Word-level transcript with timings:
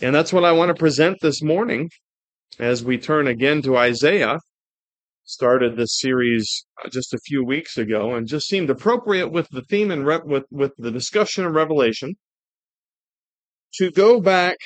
And 0.00 0.14
that's 0.14 0.32
what 0.32 0.44
I 0.44 0.52
want 0.52 0.68
to 0.68 0.74
present 0.74 1.18
this 1.20 1.42
morning 1.42 1.90
as 2.58 2.84
we 2.84 2.98
turn 2.98 3.26
again 3.26 3.62
to 3.62 3.76
Isaiah. 3.76 4.38
Started 5.24 5.76
this 5.76 5.98
series 5.98 6.64
uh, 6.82 6.88
just 6.88 7.12
a 7.12 7.18
few 7.18 7.44
weeks 7.44 7.76
ago 7.76 8.14
and 8.14 8.26
just 8.26 8.46
seemed 8.46 8.70
appropriate 8.70 9.28
with 9.28 9.48
the 9.50 9.62
theme 9.62 9.90
and 9.90 10.06
rep- 10.06 10.24
with, 10.24 10.44
with 10.50 10.72
the 10.78 10.90
discussion 10.90 11.44
of 11.44 11.52
Revelation 11.52 12.14
to 13.74 13.90
go 13.90 14.20
back 14.20 14.56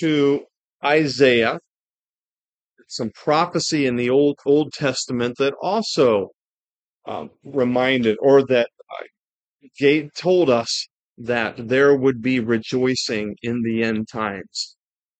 to 0.00 0.44
Isaiah, 0.84 1.58
some 2.88 3.10
prophecy 3.14 3.86
in 3.86 3.96
the 3.96 4.10
Old 4.10 4.38
Old 4.44 4.72
Testament 4.72 5.36
that 5.38 5.54
also 5.62 6.28
um, 7.06 7.30
reminded 7.44 8.18
or 8.20 8.44
that 8.46 8.68
uh, 9.80 10.08
told 10.14 10.50
us 10.50 10.88
that 11.18 11.68
there 11.68 11.96
would 11.96 12.22
be 12.22 12.40
rejoicing 12.40 13.36
in 13.42 13.62
the 13.62 13.82
end 13.82 14.08
times. 14.08 14.76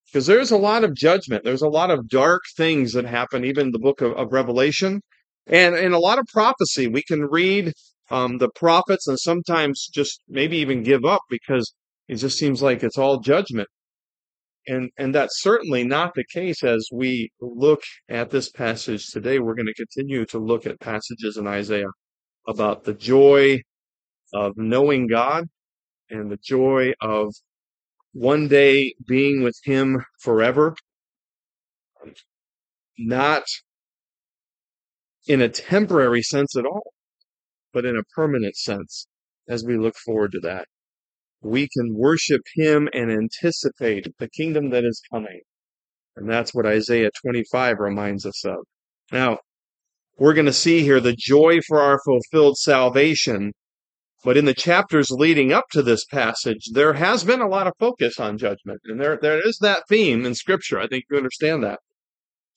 Because 0.07 0.27
there's 0.27 0.51
a 0.51 0.57
lot 0.57 0.85
of 0.85 0.95
judgment. 0.95 1.45
There's 1.45 1.63
a 1.63 1.69
lot 1.69 1.91
of 1.91 2.09
dark 2.09 2.43
things 2.57 2.93
that 2.93 3.05
happen, 3.05 3.45
even 3.45 3.67
in 3.67 3.73
the 3.73 3.79
book 3.79 4.01
of, 4.01 4.13
of 4.13 4.33
Revelation. 4.33 5.03
And 5.47 5.75
in 5.77 5.93
a 5.93 5.99
lot 5.99 6.19
of 6.19 6.27
prophecy, 6.33 6.87
we 6.87 7.03
can 7.03 7.25
read 7.25 7.73
um, 8.11 8.39
the 8.39 8.49
prophets 8.55 9.07
and 9.07 9.19
sometimes 9.19 9.89
just 9.93 10.21
maybe 10.29 10.57
even 10.59 10.83
give 10.83 11.05
up 11.05 11.21
because 11.29 11.75
it 12.07 12.17
just 12.17 12.39
seems 12.39 12.63
like 12.63 12.83
it's 12.83 12.97
all 12.97 13.21
judgment. 13.21 13.69
And, 14.67 14.91
and 14.99 15.15
that's 15.15 15.43
certainly 15.43 15.85
not 15.85 16.15
the 16.15 16.25
case 16.33 16.63
as 16.63 16.89
we 16.93 17.31
look 17.41 17.81
at 18.09 18.31
this 18.31 18.51
passage 18.51 19.07
today. 19.09 19.39
We're 19.39 19.55
going 19.55 19.67
to 19.67 19.75
continue 19.75 20.25
to 20.27 20.39
look 20.39 20.67
at 20.67 20.81
passages 20.81 21.37
in 21.37 21.47
Isaiah 21.47 21.91
about 22.47 22.85
the 22.85 22.95
joy 22.95 23.61
of 24.35 24.53
knowing 24.57 25.07
God 25.07 25.47
and 26.11 26.31
the 26.31 26.39
joy 26.39 26.93
of 27.01 27.35
one 28.13 28.49
day 28.49 28.95
being 29.07 29.43
with 29.43 29.57
Him 29.65 30.05
forever, 30.21 30.75
not 32.99 33.45
in 35.27 35.43
a 35.43 35.49
temporary 35.49 36.23
sense 36.23 36.57
at 36.57 36.65
all, 36.65 36.93
but 37.73 37.85
in 37.85 37.97
a 37.97 38.03
permanent 38.15 38.57
sense 38.57 39.07
as 39.49 39.65
we 39.65 39.77
look 39.77 39.95
forward 39.97 40.33
to 40.33 40.41
that. 40.41 40.67
We 41.43 41.69
can 41.69 41.95
worship 41.95 42.43
Him 42.55 42.89
and 42.93 43.11
anticipate 43.11 44.07
the 44.19 44.29
kingdom 44.29 44.71
that 44.71 44.85
is 44.85 45.01
coming. 45.13 45.41
And 46.17 46.29
that's 46.29 46.53
what 46.53 46.67
Isaiah 46.67 47.11
25 47.23 47.79
reminds 47.79 48.27
us 48.27 48.45
of. 48.45 48.59
Now, 49.13 49.39
we're 50.19 50.35
going 50.35 50.47
to 50.47 50.53
see 50.53 50.81
here 50.81 50.99
the 50.99 51.15
joy 51.17 51.61
for 51.67 51.81
our 51.81 52.01
fulfilled 52.05 52.57
salvation 52.59 53.53
but 54.25 54.37
in 54.37 54.47
the 54.47 54.55
chapters 54.55 55.11
leading 55.11 55.53
up 55.53 55.67
to 55.71 55.83
this 55.83 56.05
passage, 56.05 56.71
there 56.73 56.95
has 56.95 57.23
been 57.23 57.41
a 57.41 57.49
lot 57.49 57.67
of 57.67 57.75
focus 57.79 58.19
on 58.19 58.37
judgment. 58.39 58.81
And 58.85 59.01
there, 59.01 59.19
there 59.21 59.47
is 59.47 59.59
that 59.59 59.85
theme 59.89 60.27
in 60.27 60.35
Scripture. 60.35 60.81
I 60.81 60.89
think 60.89 61.05
you 61.11 61.17
understand 61.17 61.63
that. 61.63 61.79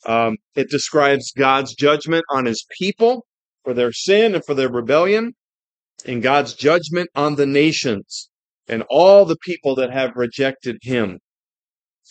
Um, 0.05 0.37
it 0.55 0.71
describes 0.71 1.31
God's 1.31 1.75
judgment 1.75 2.25
on 2.29 2.45
his 2.45 2.65
people 2.79 3.25
for 3.63 3.75
their 3.75 3.91
sin 3.91 4.33
and 4.33 4.43
for 4.43 4.55
their 4.55 4.71
rebellion, 4.71 5.33
and 6.05 6.23
God's 6.23 6.55
judgment 6.55 7.11
on 7.13 7.35
the 7.35 7.45
nations 7.45 8.29
and 8.67 8.83
all 8.89 9.25
the 9.25 9.37
people 9.37 9.75
that 9.75 9.91
have 9.91 10.15
rejected 10.15 10.77
him. 10.81 11.19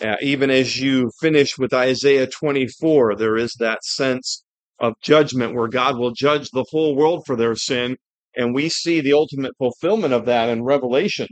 Uh, 0.00 0.16
even 0.22 0.50
as 0.50 0.80
you 0.80 1.10
finish 1.20 1.58
with 1.58 1.74
Isaiah 1.74 2.28
24, 2.28 3.16
there 3.16 3.36
is 3.36 3.56
that 3.58 3.84
sense 3.84 4.44
of 4.78 4.94
judgment 5.02 5.54
where 5.54 5.68
God 5.68 5.98
will 5.98 6.12
judge 6.12 6.50
the 6.50 6.64
whole 6.70 6.94
world 6.94 7.24
for 7.26 7.34
their 7.34 7.56
sin 7.56 7.96
and 8.36 8.55
we 8.55 8.69
see 8.69 9.00
the 9.00 9.12
ultimate 9.12 9.53
fulfillment 9.59 10.14
of 10.14 10.27
that 10.27 10.48
in 10.48 10.62
Revelation 10.62 11.28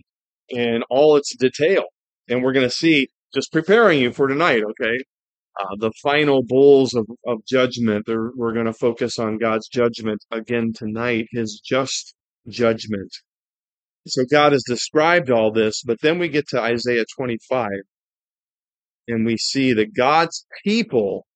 in 0.48 0.82
all 0.90 1.16
its 1.16 1.34
detail. 1.36 1.84
And 2.28 2.42
we're 2.42 2.52
going 2.52 2.66
to 2.66 2.74
see, 2.74 3.08
just 3.34 3.52
preparing 3.52 4.00
you 4.00 4.12
for 4.12 4.28
tonight, 4.28 4.62
okay? 4.62 4.98
Uh, 5.60 5.76
the 5.78 5.92
final 6.02 6.42
bowls 6.44 6.94
of, 6.94 7.06
of 7.26 7.38
judgment. 7.46 8.06
We're 8.06 8.54
going 8.54 8.66
to 8.66 8.72
focus 8.72 9.18
on 9.18 9.38
God's 9.38 9.68
judgment 9.68 10.20
again 10.30 10.72
tonight, 10.74 11.26
his 11.32 11.60
just 11.64 12.14
judgment. 12.48 13.10
So 14.06 14.24
God 14.30 14.52
has 14.52 14.62
described 14.66 15.30
all 15.30 15.52
this, 15.52 15.82
but 15.82 16.00
then 16.00 16.18
we 16.18 16.28
get 16.28 16.48
to 16.48 16.60
Isaiah 16.60 17.04
25 17.16 17.68
and 19.08 19.26
we 19.26 19.36
see 19.36 19.72
that 19.72 19.94
God's 19.94 20.46
people 20.64 21.26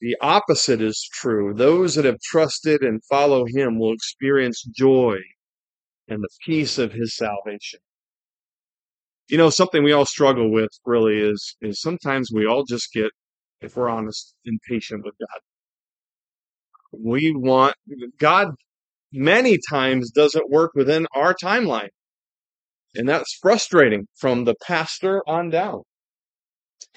the 0.00 0.16
opposite 0.20 0.80
is 0.80 1.08
true. 1.12 1.52
Those 1.54 1.94
that 1.94 2.04
have 2.06 2.20
trusted 2.20 2.82
and 2.82 3.04
follow 3.04 3.44
him 3.46 3.78
will 3.78 3.92
experience 3.92 4.62
joy 4.62 5.18
and 6.08 6.22
the 6.22 6.28
peace 6.44 6.78
of 6.78 6.92
his 6.92 7.14
salvation. 7.14 7.80
You 9.28 9.38
know, 9.38 9.50
something 9.50 9.84
we 9.84 9.92
all 9.92 10.06
struggle 10.06 10.50
with 10.50 10.70
really 10.84 11.18
is, 11.18 11.56
is 11.60 11.80
sometimes 11.80 12.30
we 12.32 12.46
all 12.46 12.64
just 12.64 12.92
get, 12.92 13.10
if 13.60 13.76
we're 13.76 13.88
honest, 13.88 14.34
impatient 14.44 15.04
with 15.04 15.14
God. 15.20 15.40
We 16.92 17.32
want, 17.36 17.76
God 18.18 18.48
many 19.12 19.58
times 19.68 20.10
doesn't 20.10 20.50
work 20.50 20.72
within 20.74 21.06
our 21.14 21.34
timeline. 21.34 21.90
And 22.94 23.08
that's 23.08 23.38
frustrating 23.40 24.06
from 24.16 24.44
the 24.44 24.56
pastor 24.66 25.22
on 25.28 25.50
down. 25.50 25.82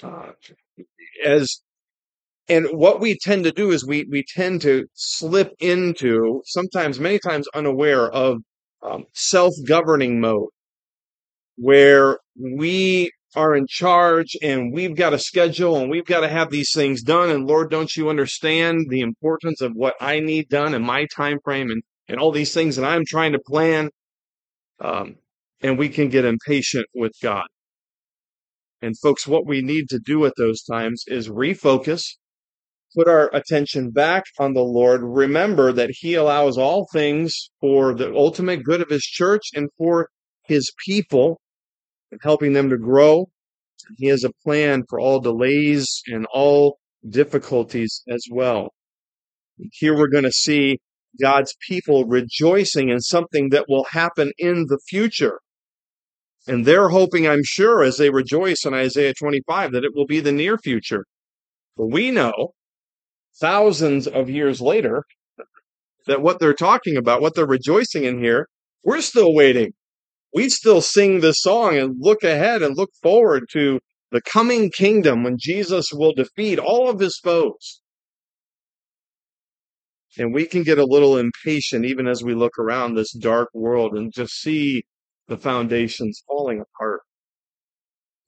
Uh, 0.02 0.32
as 1.24 1.62
and 2.50 2.68
what 2.74 3.00
we 3.00 3.18
tend 3.18 3.46
to 3.46 3.52
do 3.52 3.72
is 3.72 3.86
we 3.86 4.06
we 4.12 4.24
tend 4.24 4.62
to 4.62 4.86
slip 4.94 5.54
into 5.60 6.42
sometimes 6.46 7.00
many 7.00 7.20
times 7.20 7.48
unaware 7.54 8.10
of 8.10 8.40
um, 8.82 9.06
self-governing 9.14 10.20
mode 10.20 10.50
where 11.56 12.18
we 12.40 13.12
are 13.36 13.56
in 13.56 13.66
charge 13.68 14.36
and 14.42 14.74
we've 14.74 14.96
got 14.96 15.14
a 15.14 15.20
schedule 15.20 15.78
and 15.78 15.90
we've 15.90 16.06
got 16.06 16.20
to 16.20 16.28
have 16.28 16.50
these 16.52 16.72
things 16.74 17.02
done. 17.02 17.30
And 17.30 17.48
lord 17.48 17.72
don't 17.72 17.96
you 17.96 18.10
understand 18.10 18.88
the 18.90 19.02
importance 19.02 19.62
of 19.62 19.72
what 19.74 19.96
i 20.02 20.20
need 20.20 20.50
done 20.50 20.74
in 20.74 20.84
my 20.84 21.06
time 21.16 21.40
frame 21.44 21.72
and 21.72 21.82
and 22.10 22.20
all 22.20 22.32
these 22.32 22.54
things 22.54 22.76
that 22.76 22.86
i'm 22.86 23.06
trying 23.06 23.32
to 23.34 23.40
plan? 23.40 23.90
Um, 24.80 25.16
and 25.62 25.78
we 25.78 25.88
can 25.88 26.10
get 26.10 26.26
impatient 26.26 26.88
with 26.94 27.14
god. 27.22 27.48
And 28.82 29.00
folks 29.00 29.26
what 29.26 29.48
we 29.48 29.62
need 29.62 29.88
to 29.90 30.00
do 30.00 30.26
at 30.26 30.34
those 30.38 30.62
times 30.64 31.06
is 31.08 31.30
refocus 31.30 32.04
put 32.96 33.08
our 33.08 33.30
attention 33.34 33.92
back 33.92 34.24
on 34.40 34.54
the 34.54 34.64
Lord, 34.64 35.02
remember 35.04 35.72
that 35.72 35.92
He 35.92 36.16
allows 36.16 36.58
all 36.58 36.88
things 36.92 37.50
for 37.60 37.94
the 37.94 38.14
ultimate 38.14 38.64
good 38.64 38.82
of 38.82 38.90
His 38.90 39.04
church 39.04 39.44
and 39.54 39.70
for 39.78 40.10
His 40.44 40.72
people 40.86 41.40
and 42.12 42.20
helping 42.24 42.54
them 42.54 42.70
to 42.70 42.78
grow. 42.78 43.28
He 43.98 44.08
has 44.08 44.24
a 44.24 44.32
plan 44.44 44.84
for 44.90 45.00
all 45.00 45.20
delays 45.20 46.02
and 46.08 46.26
all 46.34 46.80
difficulties 47.08 48.04
as 48.10 48.26
well. 48.32 48.74
Here 49.72 49.96
we're 49.96 50.08
going 50.08 50.24
to 50.24 50.32
see 50.32 50.80
God's 51.22 51.56
people 51.68 52.06
rejoicing 52.06 52.90
in 52.90 53.00
something 53.00 53.50
that 53.50 53.66
will 53.68 53.86
happen 53.86 54.32
in 54.38 54.66
the 54.68 54.80
future. 54.88 55.40
And 56.48 56.66
they're 56.66 56.90
hoping, 56.90 57.28
I'm 57.28 57.44
sure, 57.44 57.84
as 57.84 57.98
they 57.98 58.10
rejoice 58.10 58.66
in 58.66 58.74
Isaiah 58.74 59.14
25, 59.14 59.72
that 59.72 59.86
it 59.86 59.92
will 59.94 60.08
be 60.08 60.20
the 60.20 60.32
near 60.32 60.58
future. 60.58 61.06
But 61.78 61.88
we 61.88 62.12
know 62.12 62.54
thousands 63.40 64.08
of 64.08 64.30
years 64.30 64.62
later 64.62 65.04
that 66.06 66.22
what 66.22 66.40
they're 66.40 66.54
talking 66.54 66.98
about, 66.98 67.22
what 67.22 67.36
they're 67.36 67.46
rejoicing 67.46 68.04
in 68.04 68.24
here, 68.24 68.48
we're 68.84 69.02
still 69.02 69.34
waiting. 69.34 69.74
We 70.34 70.50
still 70.50 70.82
sing 70.82 71.20
this 71.20 71.42
song 71.42 71.78
and 71.78 71.96
look 72.00 72.24
ahead 72.24 72.62
and 72.62 72.76
look 72.76 72.90
forward 73.02 73.44
to 73.54 73.80
the 74.12 74.22
coming 74.22 74.70
kingdom 74.70 75.24
when 75.24 75.38
Jesus 75.40 75.92
will 75.94 76.14
defeat 76.14 76.60
all 76.60 76.90
of 76.90 77.00
his 77.00 77.20
foes. 77.24 77.82
And 80.18 80.34
we 80.34 80.46
can 80.46 80.64
get 80.64 80.78
a 80.78 80.86
little 80.86 81.18
impatient 81.18 81.86
even 81.86 82.08
as 82.08 82.24
we 82.24 82.36
look 82.36 82.60
around 82.60 82.94
this 82.94 83.12
dark 83.14 83.50
world 83.54 83.94
and 83.94 84.14
just 84.14 84.34
see 84.34 84.84
the 85.28 85.38
foundations 85.38 86.22
falling 86.28 86.62
apart. 86.62 87.02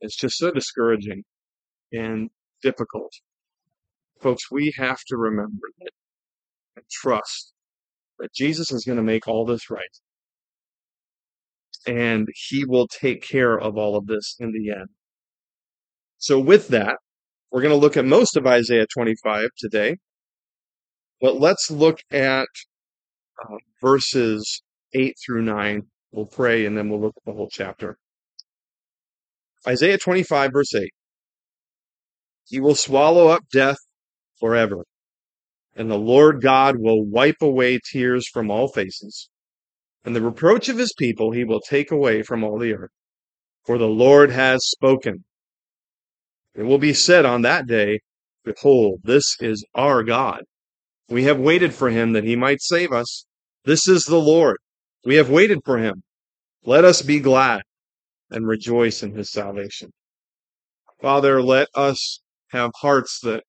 It's 0.01 0.15
just 0.15 0.37
so 0.37 0.51
discouraging 0.51 1.23
and 1.91 2.29
difficult. 2.63 3.11
Folks, 4.19 4.49
we 4.51 4.73
have 4.77 4.99
to 5.07 5.17
remember 5.17 5.67
that 5.79 5.91
and 6.75 6.85
trust 6.89 7.53
that 8.19 8.33
Jesus 8.33 8.71
is 8.71 8.85
going 8.85 8.97
to 8.97 9.03
make 9.03 9.27
all 9.27 9.45
this 9.45 9.69
right. 9.69 9.83
And 11.87 12.27
he 12.33 12.65
will 12.65 12.87
take 12.87 13.21
care 13.21 13.59
of 13.59 13.77
all 13.77 13.95
of 13.95 14.07
this 14.07 14.35
in 14.39 14.51
the 14.51 14.71
end. 14.71 14.89
So, 16.17 16.39
with 16.39 16.69
that, 16.69 16.97
we're 17.51 17.61
going 17.61 17.73
to 17.73 17.79
look 17.79 17.97
at 17.97 18.05
most 18.05 18.35
of 18.37 18.47
Isaiah 18.47 18.87
25 18.91 19.49
today. 19.57 19.97
But 21.21 21.39
let's 21.39 21.69
look 21.69 21.99
at 22.11 22.47
uh, 23.41 23.57
verses 23.81 24.63
8 24.93 25.15
through 25.23 25.43
9. 25.43 25.83
We'll 26.11 26.25
pray 26.25 26.65
and 26.65 26.77
then 26.77 26.89
we'll 26.89 27.01
look 27.01 27.15
at 27.17 27.25
the 27.25 27.33
whole 27.33 27.49
chapter. 27.51 27.97
Isaiah 29.67 29.97
25, 29.97 30.51
verse 30.51 30.73
8. 30.73 30.89
He 32.47 32.59
will 32.59 32.75
swallow 32.75 33.27
up 33.27 33.43
death 33.51 33.77
forever. 34.39 34.85
And 35.75 35.89
the 35.89 35.97
Lord 35.97 36.41
God 36.41 36.77
will 36.77 37.03
wipe 37.03 37.41
away 37.41 37.79
tears 37.91 38.27
from 38.27 38.49
all 38.49 38.67
faces, 38.67 39.29
and 40.03 40.15
the 40.15 40.21
reproach 40.21 40.69
of 40.69 40.77
his 40.77 40.93
people 40.93 41.31
he 41.31 41.43
will 41.43 41.61
take 41.61 41.91
away 41.91 42.21
from 42.21 42.43
all 42.43 42.57
the 42.57 42.73
earth. 42.73 42.91
For 43.65 43.77
the 43.77 43.87
Lord 43.87 44.31
has 44.31 44.65
spoken. 44.69 45.25
It 46.53 46.63
will 46.63 46.77
be 46.77 46.93
said 46.93 47.25
on 47.25 47.41
that 47.41 47.67
day, 47.67 47.99
Behold, 48.43 49.01
this 49.03 49.35
is 49.41 49.65
our 49.73 50.03
God. 50.03 50.43
We 51.09 51.23
have 51.23 51.39
waited 51.39 51.73
for 51.73 51.89
him 51.89 52.13
that 52.13 52.23
he 52.23 52.35
might 52.35 52.61
save 52.61 52.91
us. 52.91 53.25
This 53.65 53.87
is 53.87 54.05
the 54.05 54.19
Lord. 54.19 54.57
We 55.03 55.15
have 55.15 55.29
waited 55.29 55.59
for 55.65 55.79
him. 55.79 56.03
Let 56.63 56.85
us 56.85 57.01
be 57.01 57.19
glad 57.19 57.61
and 58.29 58.47
rejoice 58.47 59.03
in 59.03 59.13
his 59.13 59.31
salvation. 59.31 59.91
Father, 61.01 61.41
let 61.41 61.67
us 61.75 62.21
have 62.49 62.71
hearts 62.75 63.19
that 63.21 63.43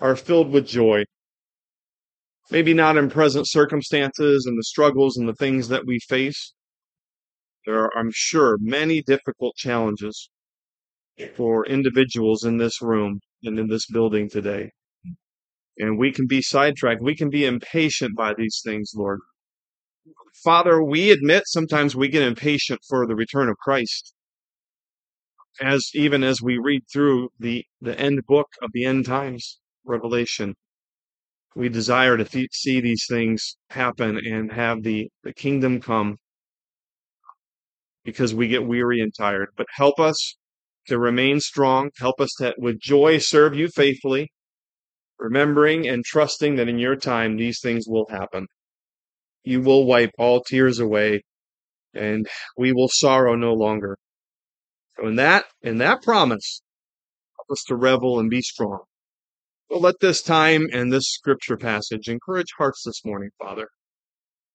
are 0.00 0.16
filled 0.16 0.50
with 0.50 0.66
joy. 0.66 1.04
Maybe 2.50 2.74
not 2.74 2.96
in 2.96 3.08
present 3.10 3.48
circumstances 3.48 4.46
and 4.46 4.58
the 4.58 4.64
struggles 4.64 5.16
and 5.16 5.28
the 5.28 5.34
things 5.34 5.68
that 5.68 5.86
we 5.86 5.98
face. 6.08 6.52
There 7.64 7.78
are, 7.78 7.90
I'm 7.96 8.10
sure, 8.12 8.58
many 8.60 9.02
difficult 9.02 9.56
challenges 9.56 10.28
for 11.36 11.64
individuals 11.66 12.44
in 12.44 12.58
this 12.58 12.82
room 12.82 13.20
and 13.44 13.58
in 13.58 13.68
this 13.68 13.86
building 13.86 14.28
today. 14.28 14.70
And 15.78 15.98
we 15.98 16.12
can 16.12 16.26
be 16.26 16.42
sidetracked. 16.42 17.02
We 17.02 17.16
can 17.16 17.30
be 17.30 17.46
impatient 17.46 18.14
by 18.16 18.34
these 18.34 18.60
things, 18.64 18.92
Lord. 18.94 19.20
Father, 20.42 20.82
we 20.82 21.10
admit 21.10 21.44
sometimes 21.46 21.96
we 21.96 22.08
get 22.08 22.22
impatient 22.22 22.80
for 22.88 23.06
the 23.06 23.14
return 23.14 23.48
of 23.48 23.56
Christ. 23.56 24.12
As 25.60 25.88
even 25.94 26.24
as 26.24 26.42
we 26.42 26.58
read 26.58 26.82
through 26.92 27.30
the, 27.38 27.64
the 27.80 27.98
end 27.98 28.20
book 28.26 28.48
of 28.60 28.70
the 28.72 28.84
end 28.84 29.06
times, 29.06 29.60
Revelation, 29.84 30.54
we 31.54 31.68
desire 31.68 32.16
to 32.16 32.48
see 32.52 32.80
these 32.80 33.06
things 33.08 33.56
happen 33.70 34.18
and 34.18 34.52
have 34.52 34.82
the, 34.82 35.08
the 35.22 35.32
kingdom 35.32 35.80
come 35.80 36.16
because 38.04 38.34
we 38.34 38.48
get 38.48 38.66
weary 38.66 39.00
and 39.00 39.14
tired. 39.14 39.48
But 39.56 39.66
help 39.74 40.00
us 40.00 40.36
to 40.86 40.98
remain 40.98 41.40
strong. 41.40 41.90
Help 41.98 42.20
us 42.20 42.30
to, 42.38 42.54
with 42.58 42.80
joy, 42.80 43.18
serve 43.18 43.54
you 43.54 43.68
faithfully, 43.68 44.30
remembering 45.18 45.88
and 45.88 46.04
trusting 46.04 46.56
that 46.56 46.68
in 46.68 46.78
your 46.78 46.96
time 46.96 47.36
these 47.36 47.60
things 47.62 47.86
will 47.86 48.06
happen. 48.10 48.46
You 49.44 49.60
will 49.60 49.86
wipe 49.86 50.12
all 50.18 50.42
tears 50.42 50.78
away 50.78 51.22
and 51.94 52.26
we 52.56 52.72
will 52.72 52.88
sorrow 52.90 53.36
no 53.36 53.52
longer. 53.52 53.96
So 54.96 55.08
in 55.08 55.16
that, 55.16 55.44
in 55.62 55.78
that 55.78 56.02
promise, 56.02 56.62
help 57.36 57.56
us 57.56 57.64
to 57.68 57.76
revel 57.76 58.18
and 58.18 58.30
be 58.30 58.42
strong. 58.42 58.80
Let 59.74 59.98
this 60.00 60.22
time 60.22 60.68
and 60.72 60.92
this 60.92 61.08
scripture 61.08 61.56
passage 61.56 62.08
encourage 62.08 62.52
hearts 62.58 62.84
this 62.86 63.04
morning, 63.04 63.30
Father, 63.42 63.66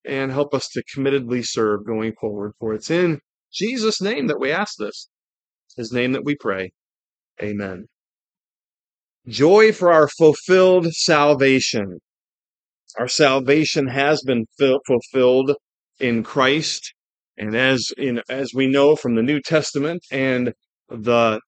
and 0.06 0.32
help 0.32 0.54
us 0.54 0.70
to 0.70 0.84
committedly 0.96 1.46
serve 1.46 1.86
going 1.86 2.14
forward. 2.22 2.54
For 2.58 2.74
it's 2.74 2.90
in 2.90 3.20
Jesus' 3.52 4.02
name 4.02 4.28
that 4.28 4.40
we 4.40 4.50
ask 4.50 4.76
this, 4.80 5.10
His 5.76 5.92
name 5.92 6.14
that 6.14 6.24
we 6.24 6.38
pray. 6.40 6.72
Amen. 7.44 7.88
Joy 9.28 9.74
for 9.74 9.92
our 9.92 10.08
fulfilled 10.08 10.88
salvation. 10.94 12.00
Our 12.98 13.10
salvation 13.10 13.88
has 13.88 14.22
been 14.24 14.46
fulfilled 14.58 15.54
in 16.00 16.24
Christ. 16.24 16.94
And 17.38 17.56
as 17.56 17.92
in, 17.98 18.22
as 18.30 18.54
we 18.54 18.68
know 18.68 18.96
from 18.96 19.16
the 19.16 19.24
New 19.24 19.42
Testament 19.42 20.02
and 20.12 20.54
the 20.88 21.42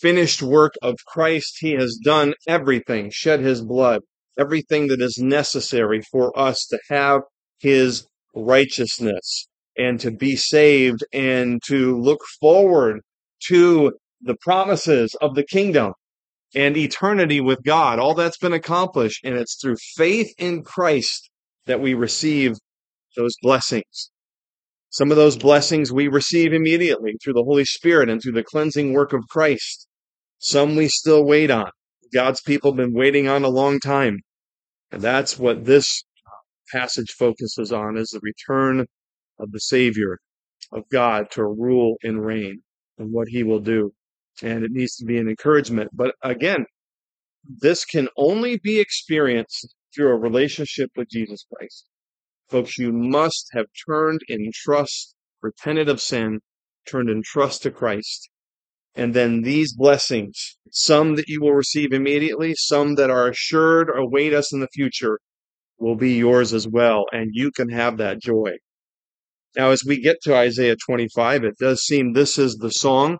finished 0.00 0.42
work 0.42 0.74
of 0.82 0.96
Christ, 1.06 1.56
he 1.60 1.72
has 1.72 1.98
done 2.02 2.34
everything, 2.46 3.10
shed 3.12 3.40
his 3.40 3.62
blood, 3.62 4.02
everything 4.38 4.88
that 4.88 5.00
is 5.00 5.18
necessary 5.18 6.02
for 6.10 6.38
us 6.38 6.66
to 6.66 6.78
have 6.88 7.22
his 7.58 8.06
righteousness 8.34 9.48
and 9.76 9.98
to 10.00 10.10
be 10.10 10.36
saved 10.36 11.04
and 11.12 11.62
to 11.66 11.98
look 11.98 12.20
forward 12.40 13.00
to 13.48 13.92
the 14.20 14.36
promises 14.40 15.14
of 15.20 15.34
the 15.34 15.44
kingdom 15.44 15.92
and 16.54 16.76
eternity 16.76 17.40
with 17.40 17.62
God. 17.64 17.98
All 17.98 18.14
that's 18.14 18.38
been 18.38 18.52
accomplished, 18.52 19.24
and 19.24 19.36
it's 19.36 19.58
through 19.60 19.76
faith 19.96 20.32
in 20.38 20.62
Christ 20.62 21.30
that 21.66 21.80
we 21.80 21.94
receive 21.94 22.56
those 23.16 23.34
blessings. 23.42 24.10
Some 24.90 25.10
of 25.10 25.16
those 25.16 25.36
blessings 25.36 25.92
we 25.92 26.08
receive 26.08 26.52
immediately 26.52 27.14
through 27.22 27.34
the 27.34 27.44
Holy 27.44 27.64
Spirit 27.64 28.08
and 28.08 28.22
through 28.22 28.32
the 28.32 28.44
cleansing 28.44 28.94
work 28.94 29.12
of 29.12 29.20
Christ. 29.28 29.85
Some 30.38 30.76
we 30.76 30.88
still 30.88 31.24
wait 31.24 31.50
on. 31.50 31.70
God's 32.12 32.40
people 32.40 32.70
have 32.70 32.76
been 32.76 32.92
waiting 32.92 33.28
on 33.28 33.44
a 33.44 33.48
long 33.48 33.80
time. 33.80 34.20
And 34.92 35.02
that's 35.02 35.38
what 35.38 35.64
this 35.64 36.04
uh, 36.26 36.78
passage 36.78 37.10
focuses 37.12 37.72
on 37.72 37.96
is 37.96 38.10
the 38.10 38.20
return 38.22 38.86
of 39.38 39.52
the 39.52 39.60
Savior 39.60 40.18
of 40.72 40.88
God 40.90 41.30
to 41.32 41.44
rule 41.44 41.96
and 42.02 42.24
reign 42.24 42.62
and 42.98 43.12
what 43.12 43.28
he 43.28 43.42
will 43.42 43.60
do. 43.60 43.92
And 44.42 44.64
it 44.64 44.70
needs 44.70 44.96
to 44.96 45.04
be 45.04 45.18
an 45.18 45.28
encouragement. 45.28 45.90
But 45.92 46.14
again, 46.22 46.66
this 47.48 47.84
can 47.84 48.08
only 48.16 48.58
be 48.58 48.80
experienced 48.80 49.74
through 49.94 50.10
a 50.10 50.18
relationship 50.18 50.90
with 50.96 51.08
Jesus 51.08 51.46
Christ. 51.52 51.86
Folks, 52.48 52.78
you 52.78 52.92
must 52.92 53.48
have 53.52 53.66
turned 53.88 54.20
in 54.28 54.50
trust, 54.54 55.14
repented 55.42 55.88
of 55.88 56.00
sin, 56.00 56.40
turned 56.86 57.08
in 57.08 57.22
trust 57.24 57.62
to 57.62 57.70
Christ. 57.70 58.30
And 58.96 59.12
then 59.12 59.42
these 59.42 59.74
blessings, 59.74 60.56
some 60.70 61.16
that 61.16 61.28
you 61.28 61.42
will 61.42 61.52
receive 61.52 61.92
immediately, 61.92 62.54
some 62.56 62.94
that 62.94 63.10
are 63.10 63.28
assured 63.28 63.90
await 63.94 64.32
us 64.32 64.52
in 64.54 64.60
the 64.60 64.68
future, 64.72 65.18
will 65.78 65.96
be 65.96 66.14
yours 66.14 66.54
as 66.54 66.66
well. 66.66 67.04
And 67.12 67.30
you 67.34 67.52
can 67.52 67.68
have 67.68 67.98
that 67.98 68.22
joy. 68.22 68.54
Now, 69.54 69.70
as 69.70 69.82
we 69.86 70.00
get 70.00 70.16
to 70.22 70.34
Isaiah 70.34 70.76
25, 70.76 71.44
it 71.44 71.58
does 71.58 71.82
seem 71.82 72.12
this 72.12 72.38
is 72.38 72.56
the 72.56 72.70
song 72.70 73.18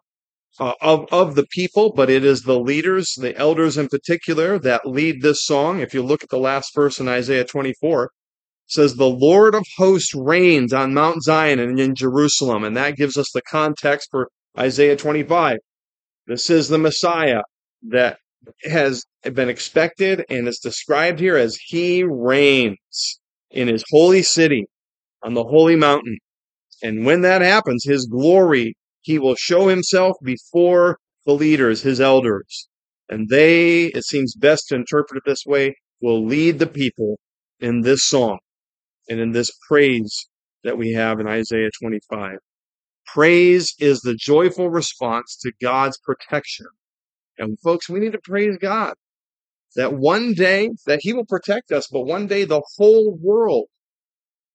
uh, 0.59 0.73
of, 0.81 1.07
of 1.13 1.35
the 1.35 1.47
people, 1.51 1.93
but 1.95 2.09
it 2.09 2.25
is 2.25 2.43
the 2.43 2.59
leaders, 2.59 3.13
the 3.19 3.37
elders 3.37 3.77
in 3.77 3.89
particular, 3.89 4.59
that 4.61 4.87
lead 4.87 5.21
this 5.21 5.45
song. 5.45 5.81
If 5.81 5.93
you 5.93 6.03
look 6.03 6.23
at 6.23 6.31
the 6.31 6.39
last 6.39 6.75
verse 6.75 6.99
in 6.99 7.09
Isaiah 7.09 7.45
24, 7.45 8.11
says 8.67 8.95
the 8.95 9.09
Lord 9.09 9.55
of 9.55 9.65
hosts 9.77 10.15
reigns 10.15 10.73
on 10.73 10.95
Mount 10.95 11.23
Zion 11.23 11.59
and 11.59 11.79
in 11.79 11.95
Jerusalem. 11.95 12.65
And 12.65 12.77
that 12.77 12.97
gives 12.97 13.17
us 13.19 13.31
the 13.33 13.43
context 13.43 14.09
for 14.11 14.29
Isaiah 14.59 14.97
25. 14.97 15.59
This 16.27 16.51
is 16.51 16.69
the 16.69 16.79
Messiah 16.79 17.43
that 17.89 18.19
has 18.65 19.05
been 19.23 19.49
expected 19.49 20.25
and 20.29 20.49
is 20.49 20.59
described 20.59 21.21
here 21.21 21.37
as 21.37 21.57
he 21.57 22.05
reigns 22.05 23.21
in 23.51 23.69
his 23.69 23.85
holy 23.91 24.23
city 24.23 24.67
on 25.23 25.35
the 25.35 25.45
holy 25.45 25.77
mountain. 25.77 26.19
And 26.83 27.05
when 27.05 27.23
that 27.23 27.43
happens, 27.43 27.85
his 27.85 28.07
glory, 28.07 28.77
he 29.03 29.19
will 29.19 29.35
show 29.37 29.69
himself 29.69 30.17
before 30.23 30.99
the 31.27 31.33
leaders, 31.33 31.83
his 31.83 32.01
elders. 32.01 32.69
And 33.09 33.29
they, 33.29 33.87
it 33.87 34.05
seems 34.05 34.35
best 34.35 34.69
to 34.69 34.75
interpret 34.75 35.19
it 35.19 35.31
this 35.31 35.45
way, 35.47 35.77
will 36.01 36.25
lead 36.25 36.59
the 36.59 36.67
people 36.67 37.19
in 37.61 37.83
this 37.83 38.05
song 38.05 38.39
and 39.09 39.21
in 39.21 39.33
this 39.33 39.51
praise 39.69 40.29
that 40.65 40.77
we 40.77 40.93
have 40.93 41.21
in 41.21 41.29
Isaiah 41.29 41.71
25. 41.81 42.39
Praise 43.17 43.75
is 43.79 44.01
the 44.01 44.15
joyful 44.15 44.69
response 44.69 45.39
to 45.41 45.51
God's 45.59 45.97
protection. 45.97 46.67
And 47.39 47.59
folks, 47.61 47.89
we 47.89 47.99
need 47.99 48.13
to 48.13 48.21
praise 48.23 48.59
God 48.61 48.93
that 49.75 49.95
one 49.95 50.35
day 50.35 50.69
that 50.85 50.99
he 51.01 51.15
will 51.15 51.25
protect 51.25 51.73
us, 51.73 51.89
but 51.91 52.03
one 52.03 52.27
day 52.27 52.45
the 52.45 52.61
whole 52.77 53.17
world 53.19 53.69